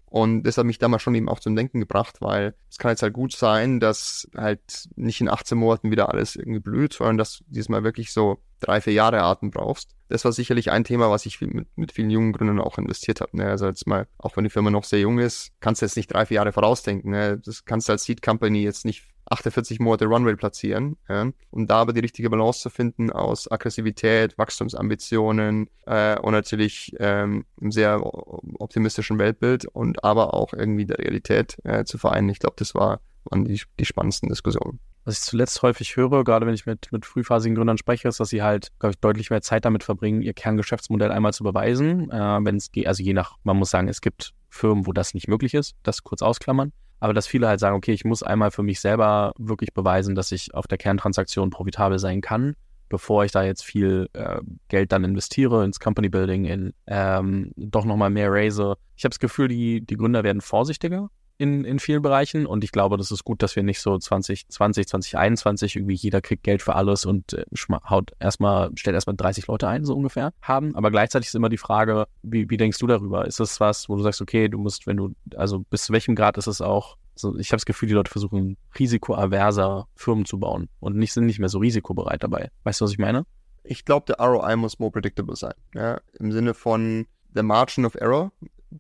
Und 0.07 0.43
das 0.43 0.59
hat 0.59 0.67
mich 0.67 0.79
damals 0.79 1.03
schon 1.03 1.15
eben 1.15 1.29
auch 1.29 1.39
zum 1.39 1.55
Denken 1.55 1.81
gebracht, 1.81 2.17
weil 2.21 2.55
es 2.69 2.79
kann 2.79 2.91
jetzt 2.91 3.03
halt 3.03 3.15
gut 3.15 3.33
sein, 3.33 3.79
dass 3.79 4.29
halt 4.37 4.89
nicht 4.97 5.21
in 5.21 5.29
18 5.29 5.57
Monaten 5.57 5.91
wieder 5.93 6.11
alles 6.11 6.35
irgendwie 6.35 6.61
blüht, 6.61 6.95
sondern 6.95 7.19
dass 7.19 7.39
du 7.39 7.45
diesmal 7.47 7.85
wirklich 7.85 8.13
so 8.13 8.43
drei, 8.59 8.81
vier 8.81 8.93
Jahre 8.93 9.23
Arten 9.23 9.51
brauchst. 9.51 9.95
Das 10.09 10.25
war 10.25 10.33
sicherlich 10.33 10.71
ein 10.71 10.85
Thema, 10.85 11.09
was 11.11 11.25
ich 11.25 11.41
mit, 11.41 11.69
mit 11.77 11.93
vielen 11.93 12.11
jungen 12.11 12.33
Gründern 12.33 12.61
auch 12.61 12.79
investiert 12.79 13.21
habe. 13.21 13.37
Ne? 13.37 13.47
Also 13.47 13.67
jetzt 13.67 13.87
mal, 13.87 14.09
auch 14.19 14.37
wenn 14.37 14.45
die 14.45 14.51
Firma 14.51 14.71
noch 14.71 14.85
sehr 14.85 15.01
jung 15.01 15.19
ist, 15.21 15.53
kannst 15.61 15.81
du 15.81 15.87
jetzt 15.87 15.97
nicht 15.97 16.13
drei, 16.13 16.27
vier 16.27 16.37
Jahre 16.37 16.53
vorausdenken. 16.53 17.13
Ne? 17.13 17.39
Das 17.39 17.65
kannst 17.65 17.89
du 17.89 17.93
als 17.93 18.05
Seed 18.05 18.21
Company 18.21 18.63
jetzt 18.63 18.85
nicht 18.85 19.05
48 19.31 19.79
Monate 19.81 20.07
Runway 20.07 20.35
platzieren. 20.37 20.97
Ja? 21.09 21.31
Um 21.51 21.67
da 21.67 21.77
aber 21.77 21.93
die 21.93 22.01
richtige 22.01 22.29
Balance 22.29 22.61
zu 22.61 22.71
finden 22.71 23.11
aus 23.11 23.51
Aggressivität, 23.51 24.37
Wachstumsambitionen 24.37 25.71
äh, 25.87 26.19
und 26.19 26.33
natürlich 26.33 26.95
ähm, 26.99 27.47
einem 27.61 27.71
sehr 27.71 28.01
optimistischen 28.05 29.19
Weltbild 29.19 29.67
und 29.67 30.05
aber 30.05 30.35
auch 30.35 30.53
irgendwie 30.53 30.87
der 30.87 30.99
Realität 30.99 31.57
äh, 31.65 31.85
zu 31.85 31.97
vereinen. 31.97 32.29
Ich 32.29 32.41
glaube, 32.41 32.57
das 32.59 32.75
war, 32.75 33.01
waren 33.25 33.45
die, 33.45 33.61
die 33.79 33.85
spannendsten 33.85 34.29
Diskussionen. 34.29 34.81
Was 35.05 35.19
ich 35.19 35.25
zuletzt 35.25 35.63
häufig 35.63 35.97
höre, 35.97 36.25
gerade 36.25 36.45
wenn 36.47 36.53
ich 36.55 36.67
mit, 36.67 36.93
mit 36.93 37.07
frühphasigen 37.07 37.55
Gründern 37.55 37.79
spreche, 37.79 38.09
ist, 38.09 38.21
dass 38.21 38.29
sie 38.29 38.43
halt, 38.43 38.69
glaube 38.79 38.93
ich, 38.93 39.01
deutlich 39.01 39.31
mehr 39.31 39.41
Zeit 39.41 39.65
damit 39.65 39.83
verbringen, 39.83 40.21
ihr 40.21 40.35
Kerngeschäftsmodell 40.35 41.11
einmal 41.11 41.33
zu 41.33 41.43
beweisen. 41.43 42.11
Äh, 42.11 42.39
wenn 42.43 42.57
es 42.57 42.71
geht, 42.71 42.87
also 42.87 43.03
je 43.03 43.15
nach, 43.15 43.37
man 43.43 43.57
muss 43.57 43.71
sagen, 43.71 43.89
es 43.89 44.01
gibt 44.01 44.35
Firmen, 44.51 44.87
wo 44.87 44.93
das 44.93 45.15
nicht 45.15 45.29
möglich 45.29 45.55
ist, 45.55 45.75
das 45.85 46.03
kurz 46.03 46.21
ausklammern. 46.21 46.73
Aber 47.01 47.15
dass 47.15 47.27
viele 47.27 47.49
halt 47.49 47.61
sagen, 47.61 47.77
okay, 47.77 47.93
ich 47.93 48.05
muss 48.05 48.23
einmal 48.23 48.51
für 48.51 48.63
mich 48.63 48.81
selber 48.81 49.33
wirklich 49.39 49.73
beweisen, 49.73 50.15
dass 50.15 50.33
ich 50.33 50.55
auf 50.55 50.67
der 50.67 50.79
Kerntransaktion 50.79 51.51
profitabel 51.51 51.99
sein 51.99 52.21
kann, 52.21 52.55
bevor 52.89 53.25
ich 53.25 53.33
da 53.33 53.43
jetzt 53.43 53.65
viel 53.65 54.09
äh, 54.13 54.41
Geld 54.69 54.93
dann 54.93 55.05
investiere 55.05 55.65
ins 55.65 55.81
Company 55.81 56.09
Building, 56.09 56.45
in 56.45 56.75
ähm, 56.87 57.53
doch 57.57 57.85
nochmal 57.85 58.11
mehr 58.11 58.31
raise. 58.31 58.77
Ich 58.97 59.05
habe 59.05 59.11
das 59.11 59.19
Gefühl, 59.19 59.49
die, 59.49 59.81
die 59.81 59.97
Gründer 59.97 60.23
werden 60.23 60.43
vorsichtiger 60.43 61.11
in, 61.41 61.65
in 61.65 61.79
vielen 61.79 62.03
Bereichen. 62.03 62.45
Und 62.45 62.63
ich 62.65 62.71
glaube, 62.71 62.99
das 62.99 63.11
ist 63.11 63.25
gut, 63.25 63.43
dass 63.43 63.57
wir 63.57 63.63
nicht 63.63 63.81
so 63.81 63.97
2020, 63.97 64.87
2021 64.87 65.77
irgendwie 65.77 65.95
jeder 65.95 66.21
kriegt 66.21 66.43
Geld 66.43 66.61
für 66.61 66.75
alles 66.75 67.07
und 67.07 67.33
äh, 67.33 67.45
haut 67.89 68.13
erstmal, 68.21 68.71
stellt 68.75 68.95
erstmal 68.95 69.17
30 69.17 69.47
Leute 69.47 69.67
ein, 69.67 69.87
so 69.87 69.97
ungefähr 69.97 70.33
haben. 70.43 70.77
Aber 70.77 70.91
gleichzeitig 70.91 71.29
ist 71.29 71.35
immer 71.35 71.49
die 71.49 71.57
Frage, 71.57 72.07
wie, 72.23 72.51
wie 72.51 72.59
denkst 72.59 72.79
du 72.79 72.87
darüber? 72.87 73.27
Ist 73.27 73.41
das 73.41 73.59
was, 73.59 73.89
wo 73.89 73.97
du 73.97 74.03
sagst, 74.03 74.21
okay, 74.21 74.49
du 74.49 74.59
musst, 74.59 74.87
wenn 74.87 74.99
du, 74.99 75.15
also 75.35 75.61
bis 75.61 75.85
zu 75.85 75.93
welchem 75.95 76.15
Grad 76.15 76.37
ist 76.37 76.47
es 76.47 76.61
auch 76.61 76.99
so, 77.15 77.37
ich 77.37 77.49
habe 77.49 77.57
das 77.57 77.67
Gefühl, 77.67 77.89
die 77.89 77.95
Leute 77.95 78.11
versuchen, 78.11 78.57
risikoaverser 78.79 79.89
Firmen 79.95 80.27
zu 80.27 80.39
bauen 80.39 80.69
und 80.79 80.97
nicht, 80.97 81.13
sind 81.13 81.27
nicht 81.27 81.39
mehr 81.39 81.49
so 81.49 81.59
risikobereit 81.59 82.23
dabei. 82.23 82.51
Weißt 82.65 82.81
du, 82.81 82.85
was 82.85 82.93
ich 82.93 82.99
meine? 82.99 83.25
Ich 83.63 83.85
glaube, 83.85 84.07
der 84.07 84.25
ROI 84.25 84.57
muss 84.57 84.79
more 84.79 84.91
predictable 84.91 85.37
sein. 85.37 85.55
Ja? 85.75 86.01
Im 86.19 86.33
Sinne 86.33 86.55
von 86.55 87.07
der 87.35 87.43
Margin 87.43 87.85
of 87.85 87.95
Error 87.95 88.33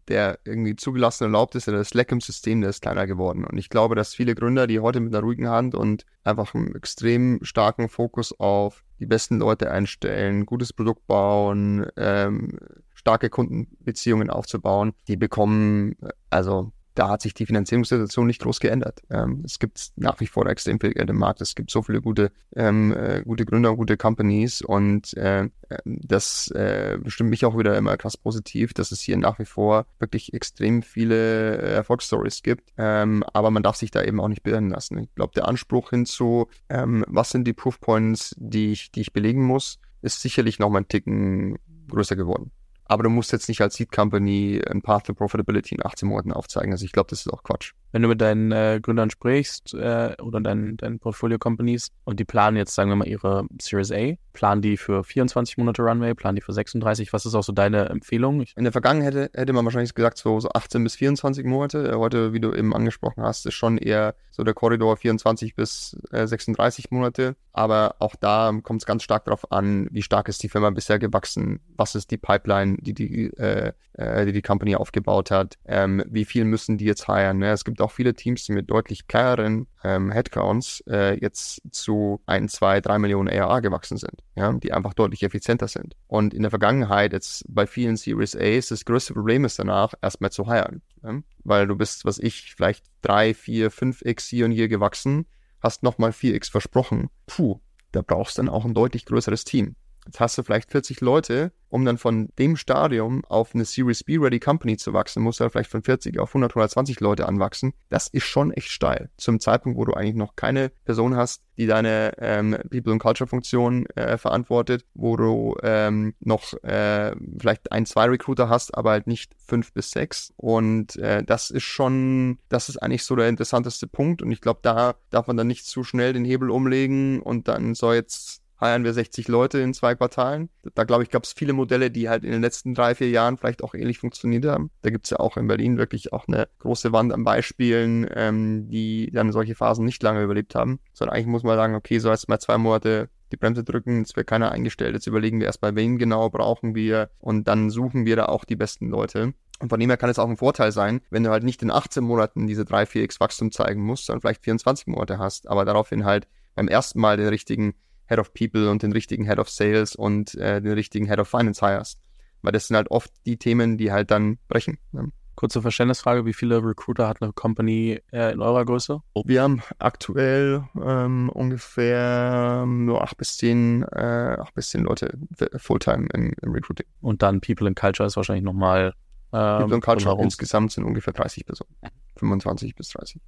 der 0.09 0.39
irgendwie 0.45 0.77
zugelassen 0.77 1.25
erlaubt 1.25 1.55
ist, 1.55 1.69
das 1.69 1.89
Slack 1.89 2.13
im 2.13 2.21
System, 2.21 2.61
der 2.61 2.71
ist 2.71 2.83
kleiner 2.83 3.07
geworden. 3.07 3.45
Und 3.45 3.59
ich 3.59 3.69
glaube, 3.69 3.95
dass 3.95 4.15
viele 4.15 4.35
Gründer, 4.35 4.67
die 4.67 4.81
heute 4.81 5.01
mit 5.01 5.15
einer 5.15 5.23
ruhigen 5.23 5.49
Hand 5.49 5.75
und 5.75 6.07
einfach 6.25 6.55
einen 6.55 6.75
extrem 6.75 7.41
starken 7.43 7.89
Fokus 7.89 8.39
auf 8.39 8.85
die 8.99 9.07
besten 9.07 9.39
Leute 9.39 9.71
einstellen, 9.71 10.47
gutes 10.47 10.73
Produkt 10.73 11.07
bauen, 11.07 11.87
ähm, 11.97 12.59
starke 12.95 13.31
Kundenbeziehungen 13.31 14.31
aufzubauen, 14.31 14.93
die 15.09 15.17
bekommen, 15.17 15.97
also 16.29 16.73
da 16.95 17.09
hat 17.09 17.23
sich 17.23 17.35
die 17.35 17.47
Finanzierungssituation 17.47 18.27
nicht 18.27 18.41
groß 18.41 18.61
geändert. 18.61 19.03
Ähm, 19.11 19.43
es 19.45 19.59
gibt 19.59 19.93
nach 19.97 20.21
wie 20.21 20.27
vor 20.27 20.47
extrem 20.47 20.81
viel 20.81 20.93
Geld 20.93 21.09
im 21.11 21.19
Markt. 21.19 21.41
Es 21.41 21.55
gibt 21.55 21.71
so 21.71 21.83
viele 21.83 22.01
gute, 22.01 22.33
ähm, 22.55 22.93
äh, 22.93 23.23
gute 23.23 23.45
Gründer 23.45 23.77
gute 23.77 23.97
Companies 23.97 24.63
und 24.63 25.17
äh, 25.17 25.49
das 25.85 26.51
äh, 26.51 26.99
bestimmt 27.03 27.31
mich 27.31 27.45
auch 27.45 27.57
wieder 27.57 27.77
immer 27.77 27.97
krass 27.97 28.17
positiv, 28.17 28.75
dass 28.75 28.93
es 28.93 29.01
hier 29.01 29.17
nach 29.17 29.39
wie 29.39 29.45
vor 29.45 29.87
wirklich 29.99 30.35
extrem 30.35 30.83
viele 30.83 31.59
äh, 31.59 31.75
Erfolgsstories 31.75 32.43
gibt. 32.43 32.73
Ähm, 32.77 33.25
aber 33.33 33.51
man 33.51 33.63
darf 33.63 33.77
sich 33.77 33.91
da 33.91 34.03
eben 34.03 34.21
auch 34.21 34.29
nicht 34.29 34.43
beirren 34.43 34.71
lassen. 34.71 34.99
Ich 34.99 35.15
glaube, 35.15 35.33
der 35.35 35.47
Anspruch 35.47 35.91
hinzu, 35.91 36.49
ähm, 36.69 37.05
was 37.09 37.31
sind 37.31 37.47
die 37.47 37.53
Proofpoints, 37.53 38.35
die 38.39 38.73
ich, 38.73 38.91
die 38.91 39.03
ich 39.03 39.13
belegen 39.13 39.45
muss, 39.45 39.79
ist 40.03 40.21
sicherlich 40.23 40.59
noch 40.59 40.71
mal 40.71 40.81
ein 40.81 40.89
Ticken 40.89 41.59
größer 41.89 42.17
geworden. 42.17 42.51
Aber 42.91 43.05
du 43.05 43.09
musst 43.09 43.31
jetzt 43.31 43.49
nicht 43.49 43.61
als 43.61 43.77
Seed 43.77 43.93
Company 43.93 44.61
ein 44.69 44.83
Path 44.83 45.07
to 45.07 45.15
Profitability 45.15 45.77
in 45.77 45.87
18 45.87 46.09
Monaten 46.09 46.33
aufzeigen. 46.33 46.73
Also 46.73 46.85
ich 46.85 46.91
glaube, 46.91 47.09
das 47.09 47.21
ist 47.21 47.33
auch 47.33 47.45
Quatsch. 47.45 47.73
Wenn 47.93 48.03
du 48.03 48.09
mit 48.09 48.21
deinen 48.21 48.53
äh, 48.53 48.79
Gründern 48.81 49.11
sprichst 49.11 49.75
äh, 49.75 50.15
oder 50.23 50.41
deinen, 50.41 50.77
deinen 50.77 50.99
Portfolio-Companies 50.99 51.91
und 52.05 52.21
die 52.21 52.25
planen 52.25 52.57
jetzt, 52.57 52.75
sagen 52.75 52.91
wir 52.91 52.97
mal, 52.97 53.09
ihre 53.09 53.47
Series 53.61 53.91
A, 53.93 54.15
planen 54.33 54.63
die 54.63 54.77
für 54.77 55.03
24 55.05 55.59
Monate 55.59 55.83
Runway, 55.83 56.15
planen 56.15 56.37
die 56.37 56.43
für 56.43 56.53
36? 56.53 57.13
Was 57.13 57.27
ist 57.27 57.35
auch 57.35 57.43
so 57.43 57.53
deine 57.53 57.89
Empfehlung? 57.89 58.45
In 58.57 58.65
der 58.65 58.73
Vergangenheit 58.73 59.15
hätte, 59.15 59.39
hätte 59.39 59.53
man 59.53 59.65
wahrscheinlich 59.65 59.95
gesagt, 59.95 60.19
so, 60.19 60.39
so 60.41 60.51
18 60.51 60.85
bis 60.85 60.97
24 60.97 61.45
Monate. 61.45 61.99
Heute, 61.99 62.33
wie 62.33 62.41
du 62.41 62.53
eben 62.55 62.75
angesprochen 62.75 63.23
hast, 63.23 63.47
ist 63.47 63.55
schon 63.55 63.79
eher 63.79 64.15
so 64.31 64.45
der 64.45 64.55
Korridor 64.55 64.97
24 64.97 65.55
bis 65.55 65.97
äh, 66.13 66.27
36 66.27 66.91
Monate. 66.91 67.37
Aber 67.53 67.97
auch 67.99 68.15
da 68.15 68.53
kommt 68.63 68.83
es 68.83 68.87
ganz 68.87 69.03
stark 69.03 69.25
darauf 69.25 69.51
an, 69.51 69.89
wie 69.91 70.03
stark 70.03 70.29
ist 70.29 70.43
die 70.43 70.49
Firma 70.49 70.71
bisher 70.71 70.99
gewachsen, 70.99 71.61
was 71.77 71.95
ist 71.95 72.11
die 72.11 72.17
Pipeline, 72.17 72.77
die 72.81 72.95
die, 72.95 73.27
äh, 73.37 73.73
äh, 73.95 74.27
die, 74.27 74.33
die 74.33 74.43
Company 74.43 74.77
aufgebaut 74.77 75.31
hat, 75.31 75.59
ähm, 75.67 76.03
wie 76.09 76.25
viel 76.25 76.45
müssen 76.45 76.79
die 76.79 76.85
jetzt 76.85 77.09
heiren. 77.09 77.39
Ne? 77.39 77.51
Es 77.51 77.65
gibt 77.65 77.80
auch 77.81 77.91
viele 77.91 78.15
Teams, 78.15 78.45
die 78.45 78.53
mit 78.53 78.71
deutlich 78.71 79.07
kleineren 79.07 79.67
ähm, 79.85 80.11
Headcounts 80.11 80.83
äh, 80.89 81.19
jetzt 81.21 81.63
zu 81.71 82.21
1, 82.27 82.53
2, 82.53 82.81
3 82.81 82.99
Millionen 82.99 83.29
ARA 83.29 83.61
gewachsen 83.61 83.97
sind, 83.97 84.23
ja, 84.35 84.53
die 84.53 84.73
einfach 84.73 84.95
deutlich 84.95 85.23
effizienter 85.23 85.69
sind. 85.69 85.97
Und 86.07 86.35
in 86.35 86.43
der 86.43 86.51
Vergangenheit 86.51 87.13
jetzt 87.13 87.45
bei 87.49 87.67
vielen 87.67 87.97
Series 87.97 88.37
A's 88.37 88.69
das 88.69 88.85
größte 88.85 89.15
Problem 89.15 89.45
ist 89.45 89.59
danach, 89.59 89.95
erstmal 90.03 90.33
zu 90.33 90.47
heiren. 90.47 90.83
Ja? 91.03 91.21
Weil 91.45 91.67
du 91.67 91.77
bist, 91.77 92.05
was 92.05 92.19
ich, 92.19 92.55
vielleicht 92.55 92.87
3, 93.03 93.35
4, 93.35 93.71
5x 93.71 94.29
hier 94.29 94.45
und 94.45 94.53
hier 94.53 94.69
gewachsen, 94.69 95.27
hast 95.61 95.83
nochmal 95.83 96.11
4x 96.11 96.51
versprochen. 96.51 97.11
Puh, 97.27 97.61
da 97.93 98.03
brauchst 98.03 98.39
du 98.39 98.43
dann 98.43 98.49
auch 98.49 98.65
ein 98.65 98.75
deutlich 98.75 99.05
größeres 99.05 99.45
Team. 99.45 99.77
Jetzt 100.11 100.19
hast 100.19 100.39
du 100.39 100.43
vielleicht 100.43 100.73
40 100.73 101.01
Leute, 101.03 101.53
um 101.69 101.85
dann 101.85 101.97
von 101.97 102.31
dem 102.37 102.57
Stadium 102.57 103.25
auf 103.27 103.55
eine 103.55 103.65
Series 103.65 104.03
B 104.03 104.19
Ready 104.19 104.41
Company 104.41 104.77
zu 104.77 104.93
wachsen, 104.93 105.23
musst 105.23 105.39
du 105.39 105.45
dann 105.45 105.53
vielleicht 105.53 105.71
von 105.71 105.85
40 105.85 106.19
auf 106.19 106.31
100, 106.31 106.51
120 106.51 106.99
Leute 106.99 107.29
anwachsen. 107.29 107.75
Das 107.91 108.09
ist 108.09 108.25
schon 108.25 108.51
echt 108.51 108.71
steil. 108.71 109.11
Zum 109.19 109.39
Zeitpunkt, 109.39 109.79
wo 109.79 109.85
du 109.85 109.95
eigentlich 109.95 110.17
noch 110.17 110.35
keine 110.35 110.73
Person 110.85 111.15
hast, 111.15 111.43
die 111.57 111.69
deine 111.69 112.15
ähm, 112.19 112.59
People 112.71 112.91
and 112.91 113.01
Culture 113.01 113.29
Funktion 113.29 113.87
äh, 113.95 114.19
verantwortet, 114.19 114.85
wo 114.95 115.17
du 115.17 115.57
ähm, 115.63 116.17
noch 116.19 116.55
äh, 116.65 117.15
vielleicht 117.39 117.71
ein, 117.71 117.87
zwei 117.87 118.07
Recruiter 118.07 118.49
hast, 118.49 118.77
aber 118.77 118.91
halt 118.91 119.07
nicht 119.07 119.37
fünf 119.47 119.73
bis 119.73 119.93
sechs. 119.93 120.33
Und 120.37 120.97
äh, 120.97 121.23
das 121.23 121.51
ist 121.51 121.63
schon, 121.63 122.41
das 122.49 122.69
ist 122.69 122.79
eigentlich 122.79 123.05
so 123.05 123.15
der 123.15 123.29
interessanteste 123.29 123.87
Punkt. 123.87 124.23
Und 124.23 124.33
ich 124.33 124.41
glaube, 124.41 124.59
da 124.63 124.97
darf 125.11 125.29
man 125.29 125.37
dann 125.37 125.47
nicht 125.47 125.67
zu 125.67 125.85
schnell 125.85 126.15
den 126.15 126.25
Hebel 126.25 126.51
umlegen 126.51 127.23
und 127.23 127.47
dann 127.47 127.77
soll 127.77 127.95
jetzt 127.95 128.40
heiern 128.61 128.85
wir 128.85 128.93
60 128.93 129.29
Leute 129.29 129.59
in 129.59 129.75
zwei 129.75 129.95
Quartalen. 129.95 130.51
Da 130.75 130.85
glaube 130.85 131.03
ich, 131.03 131.11
gab 131.11 131.25
es 131.25 131.33
viele 131.33 131.53
Modelle, 131.53 131.91
die 131.91 132.09
halt 132.09 132.25
in 132.25 132.33
den 132.33 132.43
letzten 132.43 132.75
drei, 132.75 132.95
vier 132.95 133.11
Jahren 133.11 133.37
vielleicht 133.37 133.63
auch 133.63 133.75
ähnlich 133.75 133.99
funktioniert 133.99 134.45
haben. 134.45 134.71
Da 134.83 134.91
gibt 134.91 135.07
es 135.07 135.11
ja 135.11 135.21
auch 135.21 135.37
in 135.37 135.47
Berlin 135.47 135.79
wirklich 135.79 136.13
auch 136.13 136.29
eine 136.29 136.49
große 136.59 136.93
Wand 136.93 137.13
an 137.13 137.25
Beispielen, 137.25 138.07
ähm, 138.15 138.69
die 138.69 139.11
dann 139.13 139.33
solche 139.33 139.55
Phasen 139.55 139.85
nicht 139.85 140.03
lange 140.03 140.23
überlebt 140.23 140.55
haben. 140.55 140.81
Sondern 140.93 141.17
eigentlich 141.17 141.27
muss 141.27 141.43
man 141.43 141.57
sagen, 141.57 141.75
okay, 141.75 141.99
so 141.99 142.11
jetzt 142.11 142.29
mal 142.29 142.39
zwei 142.39 142.59
Monate 142.59 143.09
die 143.33 143.37
Bremse 143.37 143.65
drücken, 143.65 144.03
es 144.03 144.17
wird 144.17 144.27
keiner 144.27 144.53
eingestellt. 144.53 144.95
Jetzt 144.95 145.07
überlegen 145.07 145.39
wir 145.39 145.47
erstmal, 145.47 145.77
wen 145.77 145.99
genau 145.99 146.29
brauchen 146.31 146.75
wir 146.75 147.11
und 147.19 147.47
dann 147.47 147.71
suchen 147.71 148.05
wir 148.05 148.17
da 148.17 148.27
auch 148.27 148.45
die 148.45 148.57
besten 148.57 148.89
Leute. 148.89 149.35
Und 149.61 149.69
von 149.69 149.79
dem 149.79 149.91
her 149.91 149.99
kann 149.99 150.11
es 150.11 150.19
auch 150.19 150.29
ein 150.29 150.39
Vorteil 150.39 150.73
sein, 150.73 151.03
wenn 151.11 151.23
du 151.23 151.31
halt 151.31 151.45
nicht 151.45 151.63
in 151.63 151.71
18 151.71 152.03
Monaten 152.03 152.47
diese 152.47 152.65
3, 152.65 152.85
4x 152.85 153.21
Wachstum 153.21 153.53
zeigen 153.53 153.83
musst, 153.83 154.07
sondern 154.07 154.23
vielleicht 154.23 154.43
24 154.43 154.87
Monate 154.87 155.19
hast, 155.19 155.49
aber 155.49 155.65
daraufhin 155.65 156.05
halt 156.05 156.27
beim 156.55 156.67
ersten 156.67 156.99
Mal 156.99 157.17
den 157.17 157.29
richtigen 157.29 157.75
Head 158.11 158.19
of 158.19 158.35
People 158.35 158.69
und 158.71 158.83
den 158.83 158.93
richtigen 158.93 159.25
Head 159.25 159.39
of 159.39 159.49
Sales 159.49 159.95
und 159.95 160.35
äh, 160.35 160.61
den 160.61 160.73
richtigen 160.73 161.07
Head 161.07 161.21
of 161.21 161.29
Finance 161.29 161.65
hires. 161.65 161.99
Weil 162.43 162.53
das 162.53 162.67
sind 162.67 162.77
halt 162.77 162.91
oft 162.91 163.13
die 163.25 163.37
Themen, 163.37 163.79
die 163.79 163.93
halt 163.93 164.11
dann 164.11 164.39
brechen. 164.49 164.79
Ne? 164.93 165.13
Kurze 165.37 165.63
Verständnisfrage, 165.63 166.27
wie 166.27 166.33
viele 166.33 166.63
Recruiter 166.63 167.07
hat 167.07 167.23
eine 167.23 167.33
Company 167.33 168.01
äh, 168.13 168.33
in 168.33 168.41
eurer 168.41 168.65
Größe? 168.65 169.01
Wir 169.25 169.43
haben 169.43 169.63
aktuell 169.79 170.65
ähm, 170.83 171.31
ungefähr 171.31 172.65
nur 172.67 173.03
acht 173.03 173.17
bis 173.17 173.37
zehn, 173.37 173.85
äh, 173.85 174.37
acht 174.39 174.55
bis 174.55 174.71
zehn 174.71 174.83
Leute 174.83 175.17
Fulltime 175.57 176.09
im, 176.13 176.35
im 176.43 176.53
Recruiting. 176.53 176.87
Und 177.01 177.23
dann 177.23 177.41
People 177.41 177.69
and 177.69 177.79
Culture 177.79 178.07
ist 178.07 178.17
wahrscheinlich 178.17 178.45
nochmal 178.45 178.93
ähm, 179.33 179.59
People 179.61 179.75
and 179.77 179.85
Culture 179.85 180.21
insgesamt 180.21 180.73
sind 180.73 180.85
ungefähr 180.85 181.13
30 181.13 181.47
Personen. 181.47 181.71
25 182.17 182.75
bis 182.75 182.89
30. 182.91 183.21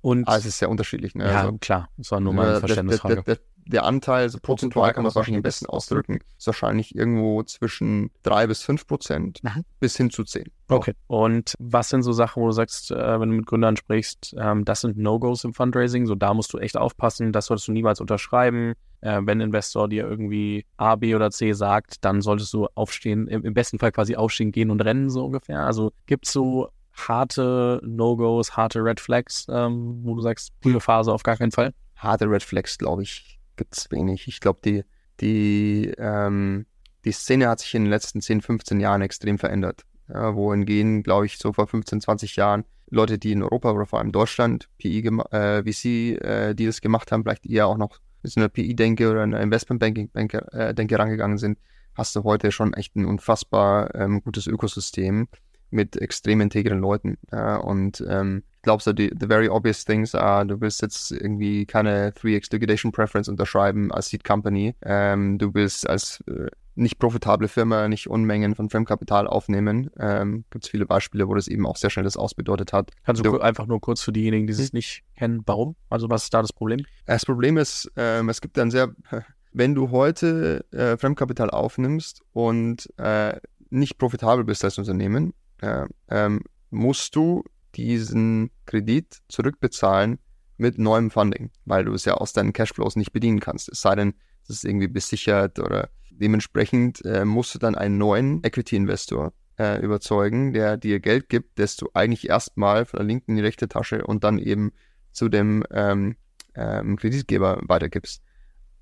Und 0.00 0.28
ah, 0.28 0.36
es 0.36 0.46
ist 0.46 0.58
sehr 0.58 0.70
unterschiedlich. 0.70 1.14
Ne? 1.14 1.24
Ja, 1.24 1.40
also, 1.42 1.58
klar. 1.58 1.88
Das 1.96 2.12
war 2.12 2.20
nur 2.20 2.32
mal 2.32 2.48
eine 2.48 2.60
Verständnisfrage. 2.60 3.22
Der, 3.24 3.36
der, 3.36 3.38
der, 3.68 3.84
Anteil, 3.84 4.22
also 4.22 4.38
prozentual 4.40 4.92
kann 4.92 5.02
man 5.02 5.10
es 5.10 5.16
wahrscheinlich 5.16 5.38
am 5.38 5.42
besten 5.42 5.66
ausdrücken, 5.66 6.18
ist 6.36 6.46
wahrscheinlich 6.46 6.94
irgendwo 6.94 7.42
zwischen 7.42 8.10
drei 8.22 8.46
bis 8.46 8.62
fünf 8.62 8.86
Prozent 8.86 9.42
mhm. 9.42 9.64
bis 9.80 9.96
hin 9.96 10.10
zu 10.10 10.24
zehn. 10.24 10.50
Okay. 10.68 10.94
Und 11.06 11.54
was 11.58 11.88
sind 11.88 12.02
so 12.02 12.12
Sachen, 12.12 12.42
wo 12.42 12.46
du 12.46 12.52
sagst, 12.52 12.90
äh, 12.90 13.20
wenn 13.20 13.30
du 13.30 13.36
mit 13.36 13.46
Gründern 13.46 13.76
sprichst, 13.76 14.34
ähm, 14.38 14.64
das 14.64 14.82
sind 14.82 14.98
No-Gos 14.98 15.44
im 15.44 15.54
Fundraising, 15.54 16.06
so 16.06 16.14
da 16.14 16.34
musst 16.34 16.52
du 16.52 16.58
echt 16.58 16.76
aufpassen, 16.76 17.32
das 17.32 17.46
solltest 17.46 17.68
du 17.68 17.72
niemals 17.72 18.00
unterschreiben. 18.00 18.74
Äh, 19.00 19.20
wenn 19.22 19.38
ein 19.38 19.42
Investor 19.42 19.88
dir 19.88 20.08
irgendwie 20.08 20.66
A, 20.76 20.96
B 20.96 21.14
oder 21.14 21.30
C 21.30 21.52
sagt, 21.52 22.04
dann 22.04 22.20
solltest 22.20 22.52
du 22.52 22.66
aufstehen, 22.74 23.28
im, 23.28 23.44
im 23.44 23.54
besten 23.54 23.78
Fall 23.78 23.92
quasi 23.92 24.16
aufstehen, 24.16 24.50
gehen 24.50 24.70
und 24.70 24.80
rennen, 24.80 25.08
so 25.08 25.24
ungefähr. 25.24 25.64
Also 25.64 25.92
gibt 26.06 26.26
es 26.26 26.32
so 26.32 26.68
harte 26.92 27.80
No-Gos, 27.84 28.56
harte 28.56 28.82
Red 28.82 29.00
Flags, 29.00 29.46
ähm, 29.48 30.00
wo 30.02 30.14
du 30.16 30.20
sagst, 30.20 30.52
frühe 30.62 30.80
Phase 30.80 31.12
auf 31.12 31.22
gar 31.22 31.36
keinen 31.36 31.52
Fall? 31.52 31.72
Harte 31.96 32.28
Red 32.28 32.42
Flags, 32.42 32.76
glaube 32.76 33.02
ich, 33.02 33.37
gibt 33.58 33.76
es 33.76 33.90
wenig. 33.90 34.26
Ich 34.26 34.40
glaube, 34.40 34.60
die, 34.64 34.84
die, 35.20 35.92
ähm, 35.98 36.64
die 37.04 37.12
Szene 37.12 37.48
hat 37.48 37.60
sich 37.60 37.74
in 37.74 37.84
den 37.84 37.90
letzten 37.90 38.22
10, 38.22 38.40
15 38.40 38.80
Jahren 38.80 39.02
extrem 39.02 39.38
verändert. 39.38 39.82
Ja, 40.08 40.34
wohingehen, 40.34 41.02
glaube 41.02 41.26
ich, 41.26 41.36
so 41.36 41.52
vor 41.52 41.66
15, 41.66 42.00
20 42.00 42.36
Jahren 42.36 42.64
Leute, 42.90 43.18
die 43.18 43.32
in 43.32 43.42
Europa 43.42 43.70
oder 43.72 43.84
vor 43.84 43.98
allem 43.98 44.12
Deutschland 44.12 44.70
PI 44.78 45.06
äh, 45.30 45.62
VC, 45.62 45.84
äh, 46.24 46.54
die 46.54 46.64
das 46.64 46.80
gemacht 46.80 47.12
haben, 47.12 47.22
vielleicht 47.22 47.44
eher 47.44 47.66
auch 47.66 47.76
noch 47.76 47.98
so 48.22 48.40
einer 48.40 48.48
PI-Denke 48.48 49.10
oder 49.10 49.22
einer 49.22 49.40
Investment-Banking-Denke 49.40 50.46
äh, 50.52 50.94
rangegangen 50.96 51.38
sind, 51.38 51.58
hast 51.94 52.16
du 52.16 52.24
heute 52.24 52.50
schon 52.50 52.72
echt 52.74 52.96
ein 52.96 53.04
unfassbar 53.04 53.94
ähm, 53.94 54.22
gutes 54.22 54.46
Ökosystem 54.46 55.28
mit 55.70 55.96
extrem 55.96 56.40
integren 56.40 56.80
Leuten. 56.80 57.18
Ja, 57.30 57.56
und 57.56 58.02
ähm, 58.08 58.44
glaube, 58.68 58.82
so 58.82 58.92
die 58.92 59.10
the 59.18 59.26
very 59.26 59.48
obvious 59.48 59.84
things 59.84 60.14
are, 60.14 60.44
du 60.44 60.60
willst 60.60 60.82
jetzt 60.82 61.10
irgendwie 61.10 61.64
keine 61.64 62.10
3x 62.10 62.52
Liquidation 62.52 62.92
Preference 62.92 63.28
unterschreiben 63.28 63.90
als 63.90 64.10
Seed 64.10 64.24
Company. 64.24 64.74
Ähm, 64.82 65.38
du 65.38 65.54
willst 65.54 65.88
als 65.88 66.22
äh, 66.28 66.48
nicht 66.74 66.98
profitable 66.98 67.48
Firma 67.48 67.88
nicht 67.88 68.08
Unmengen 68.08 68.54
von 68.54 68.68
Fremdkapital 68.68 69.26
aufnehmen. 69.26 69.90
Ähm, 69.98 70.44
Gibt 70.50 70.66
es 70.66 70.70
viele 70.70 70.84
Beispiele, 70.84 71.28
wo 71.28 71.34
das 71.34 71.48
eben 71.48 71.66
auch 71.66 71.76
sehr 71.76 71.88
schnell 71.88 72.04
das 72.04 72.18
ausbedeutet 72.18 72.74
hat. 72.74 72.90
Kannst 73.04 73.24
du, 73.24 73.30
du 73.30 73.40
einfach 73.40 73.66
nur 73.66 73.80
kurz 73.80 74.02
für 74.02 74.12
diejenigen, 74.12 74.46
die 74.46 74.52
es 74.52 74.58
hm? 74.58 74.68
nicht 74.72 75.02
kennen, 75.16 75.42
warum? 75.46 75.74
Also 75.88 76.10
was 76.10 76.24
ist 76.24 76.34
da 76.34 76.42
das 76.42 76.52
Problem? 76.52 76.84
Das 77.06 77.24
Problem 77.24 77.56
ist, 77.56 77.90
ähm, 77.96 78.28
es 78.28 78.42
gibt 78.42 78.58
dann 78.58 78.70
sehr, 78.70 78.94
wenn 79.54 79.74
du 79.74 79.90
heute 79.90 80.62
äh, 80.72 80.98
Fremdkapital 80.98 81.48
aufnimmst 81.48 82.20
und 82.34 82.92
äh, 82.98 83.40
nicht 83.70 83.96
profitabel 83.96 84.44
bist 84.44 84.62
als 84.62 84.76
Unternehmen, 84.76 85.32
äh, 85.62 85.86
ähm, 86.10 86.42
musst 86.70 87.16
du 87.16 87.42
diesen 87.74 88.50
Kredit 88.66 89.18
zurückbezahlen 89.28 90.18
mit 90.56 90.78
neuem 90.78 91.10
Funding, 91.10 91.50
weil 91.64 91.84
du 91.84 91.92
es 91.92 92.04
ja 92.04 92.14
aus 92.14 92.32
deinen 92.32 92.52
Cashflows 92.52 92.96
nicht 92.96 93.12
bedienen 93.12 93.40
kannst. 93.40 93.68
Es 93.68 93.80
sei 93.80 93.94
denn, 93.94 94.14
es 94.42 94.50
ist 94.50 94.64
irgendwie 94.64 94.88
besichert 94.88 95.58
oder 95.58 95.90
dementsprechend 96.10 97.04
äh, 97.04 97.24
musst 97.24 97.54
du 97.54 97.58
dann 97.58 97.74
einen 97.74 97.98
neuen 97.98 98.42
Equity-Investor 98.42 99.32
äh, 99.58 99.80
überzeugen, 99.80 100.52
der 100.52 100.76
dir 100.76 101.00
Geld 101.00 101.28
gibt, 101.28 101.58
das 101.58 101.76
du 101.76 101.88
eigentlich 101.94 102.28
erstmal 102.28 102.84
von 102.84 102.98
der 102.98 103.06
linken 103.06 103.32
in 103.32 103.36
die 103.36 103.42
rechte 103.42 103.68
Tasche 103.68 104.04
und 104.04 104.24
dann 104.24 104.38
eben 104.38 104.72
zu 105.12 105.28
dem 105.28 105.64
ähm, 105.70 106.16
ähm, 106.54 106.96
Kreditgeber 106.96 107.60
weitergibst. 107.66 108.22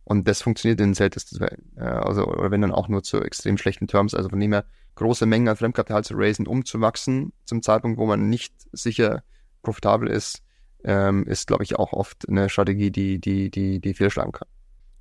Und 0.05 0.29
das 0.29 0.41
funktioniert 0.41 0.81
in 0.81 0.91
den 0.91 0.95
seltensten 0.95 1.39
Fällen. 1.39 1.73
Äh, 1.77 1.83
also, 1.83 2.27
oder 2.27 2.51
wenn 2.51 2.61
dann 2.61 2.73
auch 2.73 2.89
nur 2.89 3.03
zu 3.03 3.21
extrem 3.21 3.59
schlechten 3.59 3.89
Terms. 3.89 4.15
Also 4.15 4.29
von 4.29 4.39
dem 4.39 4.53
her, 4.53 4.65
große 4.97 5.27
Mengen 5.27 5.49
an 5.49 5.57
Fremdkapital 5.57 6.05
zu 6.05 6.15
raisen, 6.17 6.47
um 6.47 6.65
zu 6.65 6.81
wachsen, 6.81 7.33
zum 7.45 7.63
Zeitpunkt, 7.63 7.99
wo 7.99 8.07
man 8.07 8.29
nicht 8.29 8.55
sicher 8.73 9.23
profitabel 9.63 10.09
ist, 10.09 10.43
ähm, 10.85 11.25
ist, 11.27 11.47
glaube 11.47 11.65
ich, 11.65 11.79
auch 11.79 11.93
oft 11.93 12.29
eine 12.29 12.49
Strategie, 12.49 12.91
die, 12.91 13.21
die, 13.21 13.51
die, 13.51 13.81
die 13.81 13.95
fehlschlagen 13.95 14.33
kann. 14.33 14.49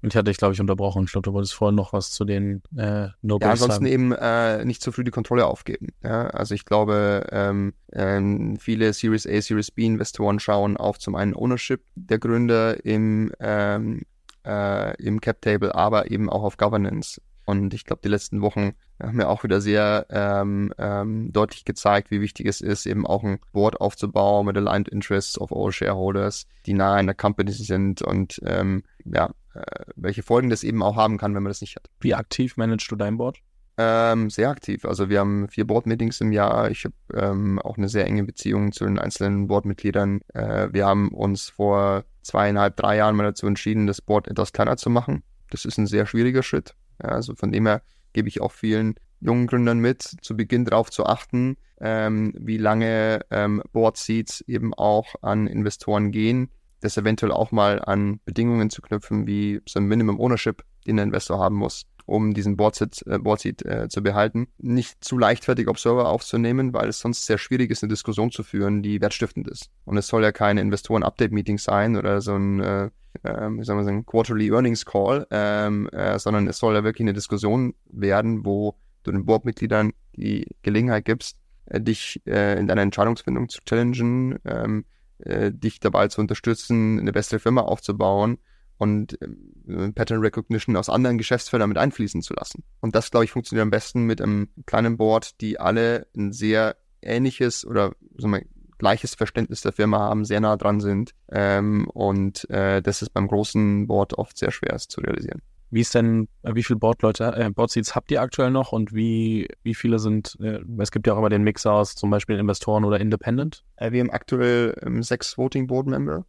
Und 0.02 0.14
ich 0.14 0.18
hatte 0.18 0.30
dich, 0.30 0.38
glaube 0.38 0.54
ich, 0.54 0.62
unterbrochen. 0.62 1.06
Ich 1.06 1.12
glaube, 1.12 1.24
du 1.24 1.34
wolltest 1.34 1.56
vorhin 1.56 1.76
noch 1.76 1.91
was 1.91 2.12
zu 2.12 2.26
den 2.26 2.62
äh, 2.78 3.08
no 3.24 3.39
Ja, 3.41 3.50
ansonsten 3.52 3.86
sagen. 3.86 3.86
eben 3.88 4.12
äh, 4.12 4.64
nicht 4.64 4.82
zu 4.84 4.91
früh 4.91 5.04
die 5.04 5.12
Kontrolle 5.12 5.48
aufgeben. 5.48 5.88
Ja? 6.04 6.28
Also 6.28 6.54
ich 6.54 6.66
glaube, 6.66 7.26
ähm, 7.32 7.74
ähm, 7.91 8.58
viele 8.58 8.93
Series 8.93 9.26
A, 9.26 9.41
Series 9.41 9.72
B 9.72 9.86
Investoren 9.86 10.39
schauen 10.39 10.78
auf 10.78 11.00
zum 11.00 11.16
einen 11.16 11.36
Ownership 11.36 11.82
der 11.96 12.20
Gründer 12.20 12.86
im, 12.86 13.32
ähm, 13.39 14.04
äh, 14.46 14.96
im 15.02 15.22
Cap 15.22 15.41
Table, 15.41 15.74
aber 15.74 16.12
eben 16.12 16.30
auch 16.30 16.43
auf 16.43 16.58
Governance. 16.58 17.20
Und 17.46 17.74
ich 17.74 17.86
glaube, 17.86 18.02
die 18.04 18.10
letzten 18.10 18.41
Wochen 18.41 18.74
haben 19.02 19.18
mir 19.18 19.30
auch 19.30 19.43
wieder 19.43 19.62
sehr 19.62 20.08
ähm, 20.10 20.74
ähm, 20.78 21.32
deutlich 21.32 21.64
gezeigt, 21.64 22.12
wie 22.12 22.22
wichtig 22.22 22.48
es 22.48 22.62
ist, 22.62 22.86
eben 22.86 23.06
auch 23.06 23.24
ein 23.24 23.39
Board 23.54 23.80
aufzubauen 23.80 24.46
mit 24.48 24.58
Aligned 24.58 24.89
Interests 24.89 25.39
of 25.39 25.52
all 25.52 25.72
Shareholders, 25.72 26.48
die 26.66 26.74
nahe 26.74 27.00
in 27.00 27.06
der 27.06 27.16
Company 27.16 27.52
sind 27.52 28.02
und 28.02 28.41
ähm, 28.46 28.84
ja, 29.06 29.30
äh, 29.54 29.62
welche 29.96 30.24
Folgen 30.24 30.50
das 30.50 30.64
eben 30.64 30.82
auch 30.82 30.96
haben 30.96 31.18
kann, 31.18 31.36
wenn 31.36 31.43
man 31.43 31.52
das 31.52 31.62
nicht 31.62 31.76
hat. 31.76 31.89
Wie 32.00 32.16
aktiv 32.16 32.58
managst 32.58 32.89
du 32.89 32.96
dein 32.96 33.18
Board? 33.18 33.39
Ähm, 33.78 34.30
sehr 34.30 34.50
aktiv. 34.50 34.86
Also 34.86 35.10
wir 35.10 35.20
haben 35.20 35.50
vier 35.50 35.68
Board-Meetings 35.68 36.22
im 36.22 36.32
Jahr. 36.32 36.72
Ich 36.72 36.86
habe 36.86 36.96
ähm, 37.14 37.60
auch 37.60 37.78
eine 37.78 37.89
sehr 37.89 38.06
enge 38.06 38.24
Beziehung 38.24 38.72
zu 38.72 38.86
den 38.86 39.00
einzelnen 39.00 39.48
Board-Mitgliedern. 39.48 40.22
Äh, 40.34 40.70
wir 40.72 40.86
haben 40.86 41.10
uns 41.10 41.50
vor 41.50 42.06
zweieinhalb, 42.22 42.78
drei 42.78 42.98
Jahren 42.98 43.16
mal 43.18 43.24
dazu 43.24 43.48
entschieden, 43.48 43.86
das 43.86 44.02
Board 44.02 44.30
etwas 44.30 44.54
kleiner 44.54 44.78
zu 44.78 44.89
machen. 44.89 45.24
Das 45.50 45.66
ist 45.66 45.78
ein 45.78 45.88
sehr 45.88 46.06
schwieriger 46.06 46.41
Schritt. 46.41 46.74
Ja, 47.02 47.10
also 47.10 47.36
von 47.36 47.52
dem 47.52 47.68
her 47.68 47.82
gebe 48.14 48.28
ich 48.28 48.41
auch 48.41 48.52
vielen 48.52 48.96
jungen 49.20 49.48
Gründern 49.48 49.80
mit, 49.80 50.02
zu 50.22 50.36
Beginn 50.36 50.66
darauf 50.66 50.89
zu 50.91 51.06
achten, 51.06 51.58
ähm, 51.80 52.34
wie 52.38 52.58
lange 52.58 53.22
ähm, 53.32 53.62
Board 53.72 53.98
Seats 53.98 54.41
eben 54.41 54.74
auch 54.74 55.16
an 55.22 55.48
Investoren 55.48 56.12
gehen, 56.12 56.52
das 56.82 56.98
eventuell 56.98 57.32
auch 57.32 57.52
mal 57.52 57.82
an 57.84 58.20
Bedingungen 58.26 58.70
zu 58.70 58.82
knüpfen, 58.82 59.28
wie 59.28 59.62
so 59.68 59.80
ein 59.80 59.86
Minimum 59.86 60.20
Ownership, 60.20 60.64
den 60.86 60.98
der 60.98 61.06
Investor 61.06 61.39
haben 61.39 61.56
muss 61.56 61.86
um 62.06 62.34
diesen 62.34 62.56
Boardseat, 62.56 63.03
äh, 63.08 63.20
Boardseat 63.20 63.66
äh, 63.66 63.88
zu 63.89 64.03
behalten. 64.03 64.47
Nicht 64.58 65.03
zu 65.03 65.18
leichtfertig 65.18 65.68
Observer 65.68 66.10
aufzunehmen, 66.10 66.74
weil 66.74 66.89
es 66.89 66.99
sonst 66.99 67.26
sehr 67.26 67.38
schwierig 67.38 67.72
ist, 67.72 67.84
eine 67.84 67.91
Diskussion 67.91 68.32
zu 68.32 68.43
führen, 68.43 68.84
die 68.84 69.01
wertstiftend 69.01 69.47
ist. 69.47 69.70
Und 69.86 69.97
es 69.97 70.08
soll 70.08 70.24
ja 70.24 70.32
kein 70.32 70.58
Investoren-Update-Meeting 70.58 71.58
sein 71.58 71.95
oder 71.97 72.22
so 72.22 72.36
ein, 72.36 72.60
äh, 72.60 72.86
äh, 73.24 73.49
wie 73.49 73.64
soll 73.64 73.76
man 73.76 73.86
sagen, 73.86 74.06
Quarterly 74.06 74.49
Earnings 74.49 74.86
Call, 74.86 75.26
ähm, 75.32 75.89
äh, 75.89 76.20
sondern 76.20 76.47
es 76.47 76.58
soll 76.58 76.76
ja 76.76 76.84
wirklich 76.84 77.06
eine 77.06 77.14
Diskussion 77.14 77.74
werden, 77.89 78.45
wo 78.45 78.76
du 79.03 79.12
den 79.12 79.26
Boardmitgliedern 79.26 79.93
die 80.16 80.47
Gelegenheit 80.62 81.06
gibst, 81.06 81.38
äh, 81.66 81.82
dich 81.82 82.22
äh, 82.26 82.60
in 82.60 82.68
deiner 82.68 82.82
Entscheidungsfindung 82.82 83.49
zu 83.49 83.62
challengen, 83.66 84.39
ähm, 84.45 84.86
äh, 85.20 85.51
dich 85.51 85.80
dabei 85.80 86.08
zu 86.08 86.22
unterstützen, 86.22 86.99
eine 86.99 87.12
bessere 87.12 87.39
Firma 87.39 87.62
aufzubauen 87.62 88.38
und 88.78 89.19
äh, 89.21 89.91
Pattern 89.91 90.19
Recognition 90.19 90.76
aus 90.76 90.89
anderen 90.89 91.17
Geschäftsfeldern 91.17 91.69
mit 91.69 91.78
einfließen 91.78 92.21
zu 92.21 92.34
lassen. 92.34 92.63
Und 92.82 92.95
das, 92.95 93.11
glaube 93.11 93.26
ich, 93.26 93.32
funktioniert 93.32 93.63
am 93.63 93.71
besten 93.71 94.03
mit 94.03 94.21
einem 94.21 94.49
kleinen 94.65 94.97
Board, 94.97 95.39
die 95.41 95.59
alle 95.59 96.07
ein 96.15 96.34
sehr 96.34 96.76
ähnliches 97.01 97.65
oder 97.65 97.93
sagen 98.17 98.34
wir, 98.34 98.43
gleiches 98.78 99.15
Verständnis 99.15 99.61
der 99.61 99.71
Firma 99.71 99.99
haben, 99.99 100.26
sehr 100.26 100.41
nah 100.41 100.57
dran 100.57 100.80
sind. 100.80 101.11
Ähm, 101.32 101.88
und 101.93 102.49
äh, 102.49 102.82
das 102.82 103.01
ist 103.01 103.11
beim 103.11 103.28
großen 103.28 103.88
Board 103.88 104.17
oft 104.17 104.38
sehr 104.38 104.51
schwer 104.51 104.78
zu 104.78 105.01
realisieren. 105.01 105.41
Wie 105.71 105.82
ist 105.82 105.95
denn, 105.95 106.28
äh, 106.43 106.53
wie 106.55 106.63
viele 106.63 106.80
Boardleute, 106.80 107.34
äh, 107.36 107.49
Boardseats 107.49 107.95
habt 107.95 108.11
ihr 108.11 108.21
aktuell 108.21 108.51
noch 108.51 108.71
und 108.71 108.93
wie, 108.93 109.47
wie 109.63 109.73
viele 109.73 109.99
sind, 109.99 110.38
äh, 110.39 110.59
es 110.78 110.91
gibt 110.91 111.07
ja 111.07 111.13
auch 111.13 111.17
immer 111.17 111.30
den 111.30 111.43
Mix 111.43 111.65
aus 111.65 111.95
zum 111.95 112.09
Beispiel 112.09 112.38
Investoren 112.38 112.86
oder 112.86 112.99
Independent? 112.99 113.63
Äh, 113.76 113.91
wir 113.91 114.01
haben 114.01 114.11
aktuell 114.11 114.78
ähm, 114.86 115.01
sechs 115.03 115.38
Voting 115.38 115.67
Board 115.67 115.88
Member 115.88 116.26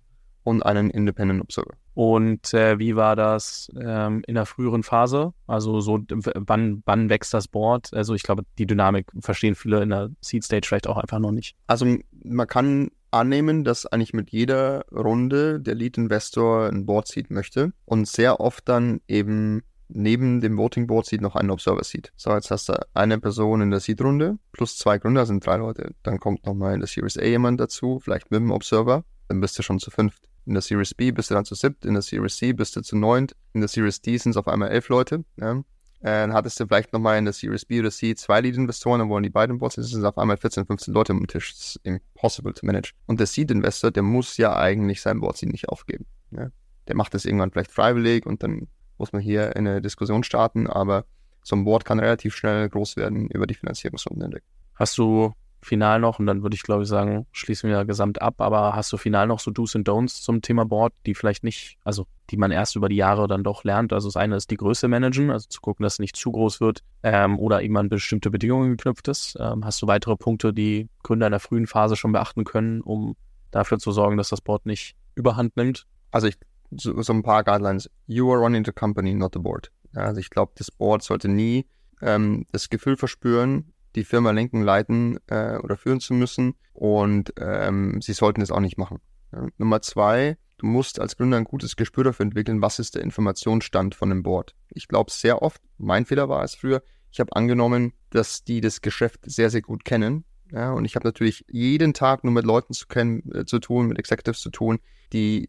und 0.46 0.62
einen 0.62 0.90
Independent 0.90 1.42
Observer. 1.42 1.74
Und 1.94 2.54
äh, 2.54 2.78
wie 2.78 2.94
war 2.94 3.16
das 3.16 3.68
ähm, 3.80 4.22
in 4.28 4.36
der 4.36 4.46
früheren 4.46 4.84
Phase? 4.84 5.32
Also 5.48 5.80
so, 5.80 5.98
wann, 6.08 6.82
wann 6.86 7.08
wächst 7.08 7.34
das 7.34 7.48
Board? 7.48 7.92
Also 7.92 8.14
ich 8.14 8.22
glaube, 8.22 8.44
die 8.56 8.66
Dynamik 8.66 9.10
verstehen 9.18 9.56
viele 9.56 9.82
in 9.82 9.90
der 9.90 10.10
Seed 10.20 10.44
Stage 10.44 10.68
vielleicht 10.68 10.86
auch 10.86 10.98
einfach 10.98 11.18
noch 11.18 11.32
nicht. 11.32 11.56
Also 11.66 11.84
man 12.22 12.46
kann 12.46 12.90
annehmen, 13.10 13.64
dass 13.64 13.86
eigentlich 13.86 14.12
mit 14.12 14.30
jeder 14.30 14.84
Runde 14.92 15.58
der 15.58 15.74
Lead 15.74 15.98
Investor 15.98 16.68
ein 16.68 16.86
Board 16.86 17.08
Seat 17.08 17.30
möchte 17.30 17.72
und 17.84 18.06
sehr 18.06 18.38
oft 18.38 18.68
dann 18.68 19.00
eben 19.08 19.62
neben 19.88 20.40
dem 20.40 20.56
Voting 20.56 20.86
Board 20.86 21.06
Seat 21.06 21.22
noch 21.22 21.34
einen 21.34 21.50
Observer 21.50 21.82
Seat. 21.82 22.12
So, 22.14 22.30
jetzt 22.30 22.52
hast 22.52 22.68
du 22.68 22.74
eine 22.94 23.18
Person 23.18 23.62
in 23.62 23.72
der 23.72 23.80
Seed 23.80 24.00
Runde 24.00 24.38
plus 24.52 24.78
zwei 24.78 24.98
Gründer 24.98 25.26
sind 25.26 25.44
drei 25.44 25.56
Leute. 25.56 25.92
Dann 26.04 26.20
kommt 26.20 26.46
nochmal 26.46 26.74
in 26.74 26.80
der 26.80 26.86
Series 26.86 27.18
A 27.18 27.24
jemand 27.24 27.58
dazu, 27.58 27.98
vielleicht 27.98 28.30
mit 28.30 28.40
dem 28.40 28.52
Observer. 28.52 29.02
Dann 29.26 29.40
bist 29.40 29.58
du 29.58 29.62
schon 29.64 29.80
zu 29.80 29.90
fünft. 29.90 30.28
In 30.46 30.54
der 30.54 30.62
Series 30.62 30.94
B 30.94 31.10
bist 31.10 31.30
du 31.30 31.34
dann 31.34 31.44
zu 31.44 31.54
siebt, 31.54 31.84
in 31.84 31.94
der 31.94 32.02
Series 32.02 32.36
C 32.36 32.52
bist 32.52 32.76
du 32.76 32.80
zu 32.80 32.96
neunt, 32.96 33.34
in 33.52 33.60
der 33.60 33.68
Series 33.68 34.00
D 34.00 34.16
sind 34.16 34.30
es 34.30 34.36
auf 34.36 34.46
einmal 34.48 34.70
elf 34.70 34.88
Leute. 34.88 35.24
Ja. 35.36 35.62
Dann 36.00 36.32
hattest 36.32 36.60
du 36.60 36.66
vielleicht 36.66 36.92
nochmal 36.92 37.18
in 37.18 37.24
der 37.24 37.32
Series 37.32 37.64
B 37.64 37.80
oder 37.80 37.90
C 37.90 38.14
zwei 38.14 38.40
Lead-Investoren, 38.40 39.00
dann 39.00 39.08
wollen 39.08 39.24
die 39.24 39.30
beiden 39.30 39.58
Bots, 39.58 39.74
das 39.74 39.88
sind 39.88 40.04
auf 40.04 40.18
einmal 40.18 40.36
14, 40.36 40.66
15 40.66 40.94
Leute 40.94 41.12
am 41.12 41.26
Tisch. 41.26 41.52
Das 41.52 41.60
ist 41.60 41.80
impossible 41.82 42.54
to 42.54 42.64
manage. 42.64 42.92
Und 43.06 43.18
der 43.18 43.26
Seed-Investor, 43.26 43.90
der 43.90 44.04
muss 44.04 44.36
ja 44.36 44.56
eigentlich 44.56 45.00
sein 45.00 45.20
Board 45.20 45.42
nicht 45.42 45.68
aufgeben. 45.68 46.06
Ja. 46.30 46.50
Der 46.86 46.94
macht 46.94 47.14
das 47.14 47.24
irgendwann 47.24 47.50
vielleicht 47.50 47.72
freiwillig 47.72 48.24
und 48.24 48.42
dann 48.44 48.68
muss 48.98 49.12
man 49.12 49.20
hier 49.20 49.56
eine 49.56 49.82
Diskussion 49.82 50.22
starten, 50.22 50.68
aber 50.68 51.06
so 51.42 51.56
ein 51.56 51.64
Board 51.64 51.84
kann 51.84 51.98
relativ 51.98 52.36
schnell 52.36 52.68
groß 52.68 52.96
werden 52.96 53.28
über 53.28 53.46
die 53.46 53.54
Finanzierungsrunden 53.54 54.22
hinweg. 54.22 54.44
Hast 54.74 54.98
du 54.98 55.32
final 55.62 56.00
noch, 56.00 56.18
und 56.18 56.26
dann 56.26 56.42
würde 56.42 56.54
ich 56.54 56.62
glaube 56.62 56.82
ich 56.82 56.88
sagen, 56.88 57.26
schließen 57.32 57.68
wir 57.68 57.84
gesamt 57.84 58.22
ab, 58.22 58.40
aber 58.40 58.74
hast 58.74 58.92
du 58.92 58.96
final 58.96 59.26
noch 59.26 59.40
so 59.40 59.50
Do's 59.50 59.74
und 59.74 59.88
Don'ts 59.88 60.22
zum 60.22 60.42
Thema 60.42 60.64
Board, 60.64 60.92
die 61.06 61.14
vielleicht 61.14 61.44
nicht, 61.44 61.78
also 61.84 62.06
die 62.30 62.36
man 62.36 62.50
erst 62.50 62.76
über 62.76 62.88
die 62.88 62.96
Jahre 62.96 63.28
dann 63.28 63.44
doch 63.44 63.64
lernt. 63.64 63.92
Also 63.92 64.08
das 64.08 64.16
eine 64.16 64.36
ist 64.36 64.50
die 64.50 64.56
Größe 64.56 64.88
managen, 64.88 65.30
also 65.30 65.48
zu 65.48 65.60
gucken, 65.60 65.84
dass 65.84 65.94
es 65.94 65.98
nicht 65.98 66.16
zu 66.16 66.32
groß 66.32 66.60
wird 66.60 66.82
ähm, 67.02 67.38
oder 67.38 67.62
eben 67.62 67.76
an 67.76 67.88
bestimmte 67.88 68.30
Bedingungen 68.30 68.76
geknüpft 68.76 69.08
ist. 69.08 69.36
Ähm, 69.40 69.64
hast 69.64 69.80
du 69.82 69.86
weitere 69.86 70.16
Punkte, 70.16 70.52
die 70.52 70.88
Gründer 71.02 71.26
in 71.26 71.32
der 71.32 71.40
frühen 71.40 71.66
Phase 71.66 71.96
schon 71.96 72.12
beachten 72.12 72.44
können, 72.44 72.80
um 72.80 73.16
dafür 73.50 73.78
zu 73.78 73.92
sorgen, 73.92 74.16
dass 74.16 74.28
das 74.28 74.40
Board 74.40 74.66
nicht 74.66 74.96
überhand 75.14 75.56
nimmt? 75.56 75.86
Also 76.10 76.26
ich, 76.26 76.36
so, 76.70 77.00
so 77.00 77.12
ein 77.12 77.22
paar 77.22 77.44
Guidelines. 77.44 77.90
You 78.06 78.30
are 78.32 78.40
running 78.40 78.64
the 78.64 78.72
company, 78.72 79.14
not 79.14 79.32
the 79.34 79.40
board. 79.40 79.70
Also 79.94 80.20
ich 80.20 80.30
glaube, 80.30 80.52
das 80.56 80.70
Board 80.70 81.02
sollte 81.02 81.28
nie 81.28 81.66
ähm, 82.02 82.46
das 82.52 82.68
Gefühl 82.68 82.96
verspüren, 82.96 83.72
die 83.96 84.04
Firma 84.04 84.30
lenken, 84.30 84.62
leiten 84.62 85.18
äh, 85.26 85.56
oder 85.58 85.76
führen 85.76 86.00
zu 86.00 86.14
müssen. 86.14 86.54
Und 86.72 87.32
ähm, 87.40 88.00
sie 88.00 88.12
sollten 88.12 88.42
es 88.42 88.50
auch 88.50 88.60
nicht 88.60 88.78
machen. 88.78 88.98
Ja. 89.32 89.48
Nummer 89.58 89.82
zwei, 89.82 90.36
du 90.58 90.66
musst 90.66 91.00
als 91.00 91.16
Gründer 91.16 91.38
ein 91.38 91.44
gutes 91.44 91.76
Gespür 91.76 92.04
dafür 92.04 92.24
entwickeln, 92.24 92.62
was 92.62 92.78
ist 92.78 92.94
der 92.94 93.02
Informationsstand 93.02 93.94
von 93.94 94.10
dem 94.10 94.22
Board. 94.22 94.54
Ich 94.70 94.86
glaube 94.86 95.10
sehr 95.10 95.42
oft, 95.42 95.60
mein 95.78 96.06
Fehler 96.06 96.28
war 96.28 96.44
es 96.44 96.54
früher, 96.54 96.82
ich 97.10 97.20
habe 97.20 97.34
angenommen, 97.34 97.92
dass 98.10 98.44
die 98.44 98.60
das 98.60 98.82
Geschäft 98.82 99.20
sehr, 99.24 99.50
sehr 99.50 99.62
gut 99.62 99.84
kennen. 99.84 100.24
Ja, 100.52 100.72
und 100.72 100.84
ich 100.84 100.94
habe 100.94 101.08
natürlich 101.08 101.44
jeden 101.48 101.92
Tag 101.92 102.22
nur 102.22 102.32
mit 102.32 102.44
Leuten 102.44 102.72
zu, 102.72 102.86
kennen, 102.86 103.22
äh, 103.32 103.46
zu 103.46 103.58
tun, 103.58 103.88
mit 103.88 103.98
Executives 103.98 104.40
zu 104.40 104.50
tun, 104.50 104.78
die 105.12 105.48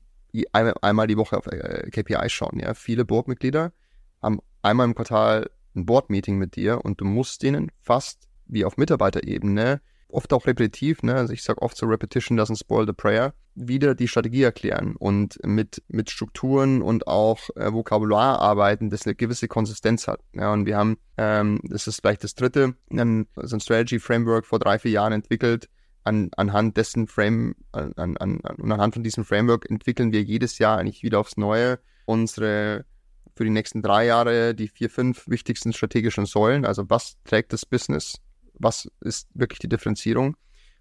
einmal, 0.54 0.76
einmal 0.82 1.08
die 1.08 1.18
Woche 1.18 1.38
auf 1.38 1.46
äh, 1.48 1.90
KPIs 1.92 2.32
schauen. 2.32 2.60
Ja. 2.60 2.74
Viele 2.74 3.06
Boardmitglieder 3.06 3.74
haben 4.22 4.40
einmal 4.62 4.88
im 4.88 4.96
Quartal 4.96 5.50
ein 5.76 5.86
Board-Meeting 5.86 6.38
mit 6.38 6.56
dir 6.56 6.84
und 6.84 7.00
du 7.02 7.06
musst 7.06 7.44
denen 7.44 7.72
fast 7.82 8.27
wie 8.48 8.66
auf 8.66 8.78
Mitarbeiterebene, 8.78 9.82
oft 10.10 10.32
auch 10.34 10.48
repetitiv, 10.48 11.04
ne? 11.04 11.16
also 11.16 11.34
ich 11.34 11.44
sage 11.44 11.62
oft 11.62 11.76
so 11.76 11.86
Repetition 11.86 12.40
doesn't 12.40 12.60
spoil 12.60 12.86
the 12.86 12.94
prayer, 12.94 13.34
wieder 13.56 13.96
die 13.96 14.08
Strategie 14.08 14.44
erklären 14.44 14.96
und 14.96 15.38
mit, 15.44 15.84
mit 15.88 16.10
Strukturen 16.10 16.82
und 16.82 17.08
auch 17.08 17.50
äh, 17.56 17.74
Vokabular 17.74 18.40
arbeiten, 18.40 18.90
das 18.90 19.06
eine 19.06 19.16
gewisse 19.16 19.48
Konsistenz 19.48 20.08
hat. 20.08 20.22
Ja, 20.34 20.54
und 20.54 20.66
wir 20.66 20.78
haben, 20.78 20.98
ähm, 21.18 21.60
das 21.64 21.88
ist 21.88 22.02
vielleicht 22.02 22.24
das 22.24 22.36
dritte, 22.36 22.76
ein, 22.92 23.28
so 23.36 23.56
ein 23.56 23.60
Strategy 23.60 24.00
Framework 24.00 24.46
vor 24.46 24.60
drei, 24.60 24.80
vier 24.80 24.92
Jahren 24.92 25.14
entwickelt, 25.14 25.70
an, 26.04 26.30
anhand 26.38 26.78
dessen 26.78 27.08
Frame, 27.08 27.56
an, 27.74 27.94
an, 27.98 28.18
an, 28.18 28.40
und 28.40 28.72
anhand 28.72 28.94
von 28.94 29.04
diesem 29.04 29.26
Framework 29.26 29.70
entwickeln 29.70 30.14
wir 30.14 30.22
jedes 30.22 30.58
Jahr 30.58 30.78
eigentlich 30.78 31.04
wieder 31.04 31.20
aufs 31.20 31.36
Neue 31.36 31.80
unsere 32.06 32.86
für 33.36 33.44
die 33.44 33.52
nächsten 33.52 33.84
drei 33.84 34.06
Jahre 34.08 34.56
die 34.56 34.68
vier, 34.68 34.90
fünf 34.90 35.28
wichtigsten 35.28 35.72
strategischen 35.72 36.26
Säulen. 36.26 36.66
Also 36.66 36.90
was 36.90 37.18
trägt 37.24 37.54
das 37.54 37.66
Business? 37.66 38.20
Was 38.60 38.90
ist 39.02 39.28
wirklich 39.34 39.60
die 39.60 39.70
Differenzierung. 39.70 40.36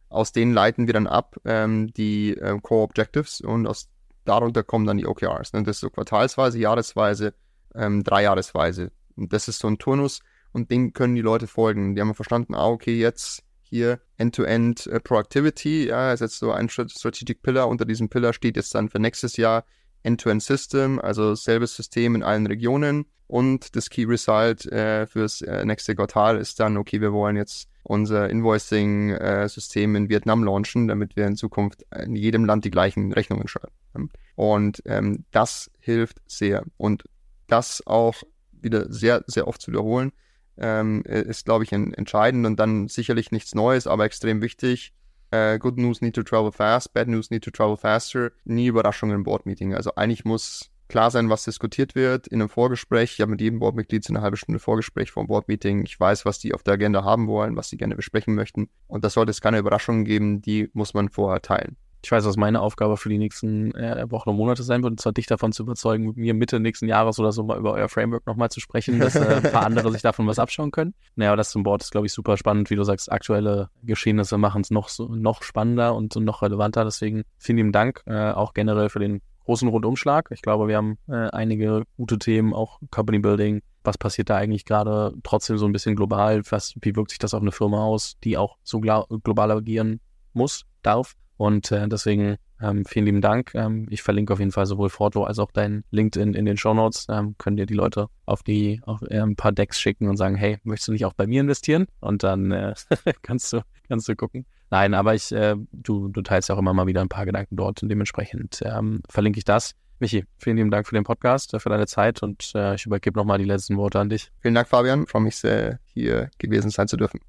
Aus 0.09 0.33
denen 0.33 0.53
leiten 0.53 0.87
wir 0.87 0.95
dann 0.95 1.07
ab 1.07 1.37
ähm, 1.45 1.93
die 1.95 2.37
äh, 2.37 2.59
Core 2.61 2.85
Objectives 2.85 3.41
und 3.41 3.67
aus 3.67 3.89
darunter 4.25 4.63
kommen 4.63 4.87
dann 4.87 4.99
die 4.99 5.07
OKRs. 5.07 5.53
Ne? 5.53 5.63
Das 5.63 5.77
ist 5.77 5.81
so 5.81 5.91
quartalsweise, 5.91 6.59
jahresweise, 6.59 7.35
ähm, 7.75 8.05
dreijahresweise. 8.05 8.93
Und 9.17 9.33
das 9.33 9.49
ist 9.49 9.59
so 9.59 9.69
ein 9.69 9.79
Turnus 9.79 10.21
und 10.53 10.71
dem 10.71 10.93
können 10.93 11.15
die 11.15 11.23
Leute 11.23 11.47
folgen. 11.47 11.95
Die 11.95 12.01
haben 12.01 12.15
verstanden, 12.15 12.55
ah, 12.55 12.67
okay, 12.67 12.99
jetzt 12.99 13.43
hier 13.63 14.01
End-to-End 14.17 14.81
-End, 14.81 14.91
äh, 14.91 15.01
Productivity, 15.01 15.89
ja, 15.89 16.13
ist 16.13 16.21
jetzt 16.21 16.39
so 16.39 16.53
ein 16.53 16.69
Strategic 16.69 17.43
Pillar. 17.43 17.69
Unter 17.69 17.85
diesem 17.85 18.09
Pillar 18.09 18.33
steht 18.33 18.57
jetzt 18.57 18.75
dann 18.75 18.89
für 18.89 19.01
nächstes 19.01 19.37
Jahr 19.37 19.65
End-to-End 20.03 20.43
-End 20.43 20.47
System, 20.47 21.01
also 21.01 21.35
selbes 21.35 21.75
System 21.75 22.15
in 22.15 22.23
allen 22.23 22.47
Regionen. 22.47 23.07
Und 23.27 23.75
das 23.75 23.91
Key 23.91 24.05
Result 24.05 24.67
äh, 24.67 25.07
fürs 25.07 25.43
äh, 25.43 25.65
nächste 25.65 25.97
Quartal 25.97 26.39
ist 26.39 26.61
dann, 26.61 26.77
okay, 26.77 27.01
wir 27.01 27.13
wollen 27.13 27.37
jetzt 27.37 27.69
unser 27.83 28.29
Invoicing-System 28.29 29.95
äh, 29.95 29.99
in 29.99 30.09
Vietnam 30.09 30.45
launchen, 30.45 30.89
damit 30.89 31.17
wir 31.17 31.27
in 31.27 31.37
Zukunft 31.37 31.85
in 31.97 32.17
jedem 32.17 32.45
Land 32.45 32.65
die 32.65 32.71
gleichen 32.71 33.13
Rechnungen 33.13 33.49
schreiben. 33.49 34.11
Und 34.35 34.83
ähm, 34.87 35.25
das 35.31 35.71
hilft 35.79 36.21
sehr. 36.27 36.65
Und 36.77 37.05
das 37.47 37.83
auch 37.87 38.23
wieder 38.53 38.93
sehr, 38.93 39.25
sehr 39.27 39.47
oft 39.47 39.61
zu 39.61 39.71
wiederholen, 39.71 40.13
ähm, 40.59 41.03
ist, 41.03 41.45
glaube 41.45 41.65
ich, 41.65 41.73
entscheidend 41.73 42.47
und 42.47 42.59
dann 42.59 42.89
sicherlich 42.89 43.31
nichts 43.31 43.55
Neues, 43.55 43.87
aber 43.87 44.05
extrem 44.05 44.41
wichtig. 44.41 44.93
Uh, 45.35 45.59
good 45.59 45.77
news 45.77 46.01
need 46.01 46.15
to 46.15 46.23
travel 46.23 46.53
fast, 46.53 46.95
bad 46.95 47.09
news 47.09 47.31
need 47.31 47.43
to 47.43 47.51
travel 47.51 47.77
faster. 47.77 48.31
Nie 48.45 48.69
Überraschungen 48.69 49.17
im 49.17 49.25
Board-Meeting. 49.25 49.75
Also 49.75 49.93
eigentlich 49.97 50.25
muss 50.25 50.71
klar 50.89 51.11
sein, 51.11 51.31
was 51.31 51.45
diskutiert 51.45 51.95
wird 51.95 52.27
in 52.27 52.41
einem 52.41 52.49
Vorgespräch. 52.49 53.13
Ich 53.15 53.21
habe 53.21 53.31
mit 53.31 53.41
jedem 53.41 53.59
Boardmitglied 53.59 54.05
so 54.05 54.13
eine 54.13 54.23
halbe 54.23 54.37
Stunde 54.37 54.59
Vorgespräch 54.59 55.11
vor 55.11 55.25
dem 55.25 55.29
Boardmeeting. 55.29 55.85
Ich 55.85 55.99
weiß, 55.99 56.25
was 56.25 56.39
die 56.39 56.55
auf 56.55 56.63
der 56.63 56.75
Agenda 56.75 57.05
haben 57.05 57.27
wollen, 57.27 57.57
was 57.57 57.69
sie 57.69 57.77
gerne 57.77 57.97
besprechen 57.97 58.35
möchten. 58.35 58.69
Und 58.87 59.05
da 59.05 59.11
sollte 59.11 59.31
es 59.31 59.41
keine 59.41 59.59
Überraschungen 59.59 60.05
geben, 60.05 60.43
die 60.43 60.71
muss 60.73 60.95
man 60.95 61.09
vorher 61.09 61.43
teilen. 61.43 61.77
Ich 62.07 62.13
weiß, 62.13 62.25
was 62.25 62.37
meine 62.37 62.61
Aufgabe 62.61 62.97
für 62.97 63.09
die 63.09 63.19
nächsten 63.19 63.75
äh, 63.75 64.09
Wochen 64.11 64.29
und 64.29 64.37
Monate 64.37 64.63
sein 64.63 64.85
wird, 64.85 64.93
und 64.93 65.01
zwar 65.01 65.13
dich 65.13 65.27
davon 65.27 65.51
zu 65.51 65.65
überzeugen, 65.65 66.07
mit 66.07 66.17
mir 66.17 66.35
Mitte 66.35 66.61
nächsten 66.61 66.87
Jahres 66.87 67.19
oder 67.19 67.33
so 67.33 67.43
mal 67.43 67.59
über 67.59 67.73
euer 67.73 67.89
Framework 67.89 68.27
nochmal 68.29 68.49
zu 68.49 68.61
sprechen, 68.61 69.01
dass 69.01 69.17
äh, 69.17 69.41
ein 69.43 69.51
paar 69.51 69.67
andere 69.67 69.91
sich 69.91 70.03
davon 70.03 70.25
was 70.29 70.39
abschauen 70.39 70.71
können. 70.71 70.95
Naja, 71.17 71.33
aber 71.33 71.39
das 71.39 71.51
zum 71.51 71.65
Board 71.65 71.83
ist, 71.83 71.91
glaube 71.91 72.07
ich, 72.07 72.13
super 72.13 72.37
spannend. 72.37 72.71
Wie 72.71 72.77
du 72.77 72.85
sagst, 72.85 73.11
aktuelle 73.11 73.71
Geschehnisse 73.83 74.39
machen 74.39 74.61
es 74.61 74.71
noch, 74.71 74.89
so, 74.89 75.09
noch 75.09 75.43
spannender 75.43 75.97
und 75.97 76.15
noch 76.15 76.43
relevanter. 76.43 76.85
Deswegen 76.85 77.25
vielen 77.39 77.59
lieben 77.59 77.73
Dank, 77.73 78.03
äh, 78.07 78.31
auch 78.31 78.55
generell 78.55 78.89
für 78.89 79.01
den 79.01 79.21
großen 79.47 79.69
Rundumschlag. 79.69 80.29
Ich 80.33 80.43
glaube, 80.43 80.69
wir 80.69 80.77
haben 80.77 80.99
äh, 81.09 81.29
einige 81.31 81.85
gute 81.97 82.19
Themen, 82.19 82.53
auch 82.53 82.81
Company 82.91 83.21
Building. 83.21 83.63
Was 83.85 83.97
passiert 83.97 84.29
da 84.29 84.37
eigentlich 84.37 84.65
gerade 84.65 85.15
trotzdem 85.23 85.57
so 85.57 85.67
ein 85.67 85.73
bisschen 85.73 85.97
global? 85.97 86.43
Was, 86.51 86.75
wie 86.81 86.95
wirkt 86.95 87.11
sich 87.11 87.19
das 87.19 87.33
auf 87.33 87.41
eine 87.41 87.53
Firma 87.53 87.85
aus, 87.85 88.19
die 88.25 88.37
auch 88.37 88.59
so 88.63 88.81
global 88.81 89.51
agieren 89.53 90.01
muss, 90.33 90.67
darf? 90.83 91.15
Und 91.37 91.71
äh, 91.71 91.89
deswegen 91.89 92.37
ähm, 92.61 92.85
vielen 92.85 93.07
lieben 93.07 93.21
Dank. 93.21 93.55
Ähm, 93.55 93.87
ich 93.91 94.03
verlinke 94.03 94.33
auf 94.33 94.39
jeden 94.39 94.53
Fall 94.53 94.67
sowohl 94.67 94.89
Forto 94.89 95.25
als 95.25 95.39
auch 95.39 95.53
dein 95.53 95.85
LinkedIn 95.91 96.35
in 96.35 96.47
den 96.47 96.57
Show 96.57 96.75
Notes. 96.75 97.07
Ähm, 97.09 97.37
können 97.39 97.57
dir 97.57 97.67
die 97.67 97.75
Leute 97.75 98.09
auf 98.25 98.43
die 98.43 98.81
auf 98.85 99.03
äh, 99.03 99.21
ein 99.21 99.37
paar 99.37 99.53
Decks 99.53 99.79
schicken 99.79 100.09
und 100.09 100.17
sagen, 100.17 100.37
hey, 100.37 100.59
möchtest 100.65 100.89
du 100.89 100.93
nicht 100.93 101.05
auch 101.05 101.13
bei 101.13 101.27
mir 101.27 101.41
investieren? 101.43 101.87
Und 102.01 102.23
dann 102.23 102.51
äh, 102.51 102.75
kannst 103.23 103.53
du 103.53 103.61
kannst 103.89 104.09
du 104.09 104.17
gucken. 104.17 104.47
Nein, 104.71 104.95
aber 104.95 105.15
ich, 105.15 105.33
äh, 105.33 105.55
du, 105.73 106.09
du 106.09 106.23
teilst 106.23 106.49
ja 106.49 106.55
auch 106.55 106.59
immer 106.59 106.75
mal 106.75 106.87
wieder 106.87 107.01
ein 107.01 107.09
paar 107.09 107.27
Gedanken 107.27 107.57
dort 107.57 107.83
und 107.83 107.89
dementsprechend 107.89 108.63
ähm, 108.65 109.01
verlinke 109.09 109.39
ich 109.39 109.45
das. 109.45 109.75
Michi, 109.99 110.25
vielen 110.39 110.57
lieben 110.59 110.71
Dank 110.71 110.87
für 110.87 110.95
den 110.95 111.05
Podcast, 111.05 111.55
äh, 111.55 111.61
für 111.61 111.71
deine 111.71 111.87
Zeit 111.87 112.23
und 112.23 112.53
äh, 112.55 112.75
ich 112.75 112.85
übergebe 112.85 113.19
nochmal 113.19 113.39
die 113.39 113.45
letzten 113.45 113.77
Worte 113.77 114.01
an 114.01 114.11
dich. 114.11 114.31
Vielen 114.41 114.55
Dank, 114.55 114.69
Fabian. 114.69 115.07
freue 115.07 115.23
mich 115.23 115.37
sehr, 115.37 115.79
hier 115.85 116.31
gewesen 116.39 116.71
sein 116.71 116.89
zu 116.89 116.97
dürfen. 116.97 117.21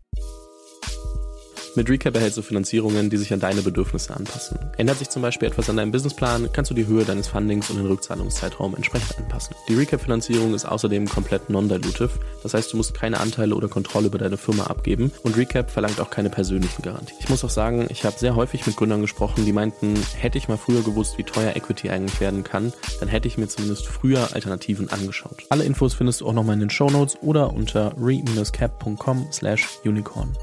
Mit 1.78 1.92
Recap 1.92 2.16
erhältst 2.16 2.40
du 2.40 2.42
Finanzierungen, 2.42 3.12
die 3.12 3.18
sich 3.18 3.32
an 3.32 3.40
deine 3.40 3.62
Bedürfnisse 3.62 4.16
anpassen. 4.16 4.58
Ändert 4.78 4.98
sich 4.98 5.12
zum 5.12 5.22
Beispiel 5.22 5.48
etwas 5.48 5.70
an 5.70 5.78
deinem 5.78 5.92
Businessplan, 5.92 6.50
kannst 6.52 6.72
du 6.72 6.76
die 6.76 6.88
Höhe 6.88 7.06
deines 7.06 7.28
Fundings 7.28 7.70
und 7.70 7.78
den 7.78 7.86
Rückzahlungszeitraum 7.86 8.74
entsprechend 8.74 9.16
anpassen. 9.20 9.56
Die 9.70 9.76
Recap-Finanzierung 9.76 10.56
ist 10.56 10.66
außerdem 10.66 11.08
komplett 11.08 11.52
non-dilutive, 11.52 12.10
das 12.42 12.56
heißt, 12.56 12.74
du 12.74 12.78
musst 12.78 12.96
keine 12.96 13.20
Anteile 13.20 13.54
oder 13.54 13.68
Kontrolle 13.68 14.08
über 14.08 14.18
deine 14.18 14.38
Firma 14.38 14.64
abgeben 14.64 15.12
und 15.22 15.38
Recap 15.38 15.70
verlangt 15.70 16.00
auch 16.00 16.10
keine 16.10 16.32
persönlichen 16.32 16.82
Garantien. 16.82 17.16
Ich 17.20 17.30
muss 17.30 17.46
auch 17.46 17.52
sagen, 17.52 17.86
ich 17.92 18.04
habe 18.06 18.18
sehr 18.18 18.36
häufig 18.36 18.66
mit 18.66 18.76
Gründern 18.76 19.02
gesprochen, 19.02 19.46
die 19.46 19.54
meinten, 19.54 19.94
hätte 20.16 20.40
ich 20.40 20.48
mal 20.48 20.58
früher 20.58 20.82
gewusst, 20.82 21.20
wie 21.20 21.24
teuer 21.26 21.56
Equity 21.56 21.92
eigentlich 21.92 22.20
werden 22.20 22.44
kann, 22.44 22.74
dann 23.00 23.08
hätte 23.08 23.28
ich 23.28 23.38
mir 23.38 23.50
zumindest 23.50 23.86
früher 23.86 24.34
Alternativen 24.34 24.90
angeschaut. 24.90 25.44
Alle 25.50 25.64
Infos 25.64 25.94
findest 25.94 26.22
du 26.22 26.28
auch 26.28 26.34
nochmal 26.34 26.56
in 26.56 26.62
den 26.62 26.72
Show 26.72 26.90
Notes 26.90 27.20
oder 27.22 27.54
unter 27.54 27.94
re-cap.com 28.02 29.28
slash 29.32 29.68
unicorn. 29.86 30.36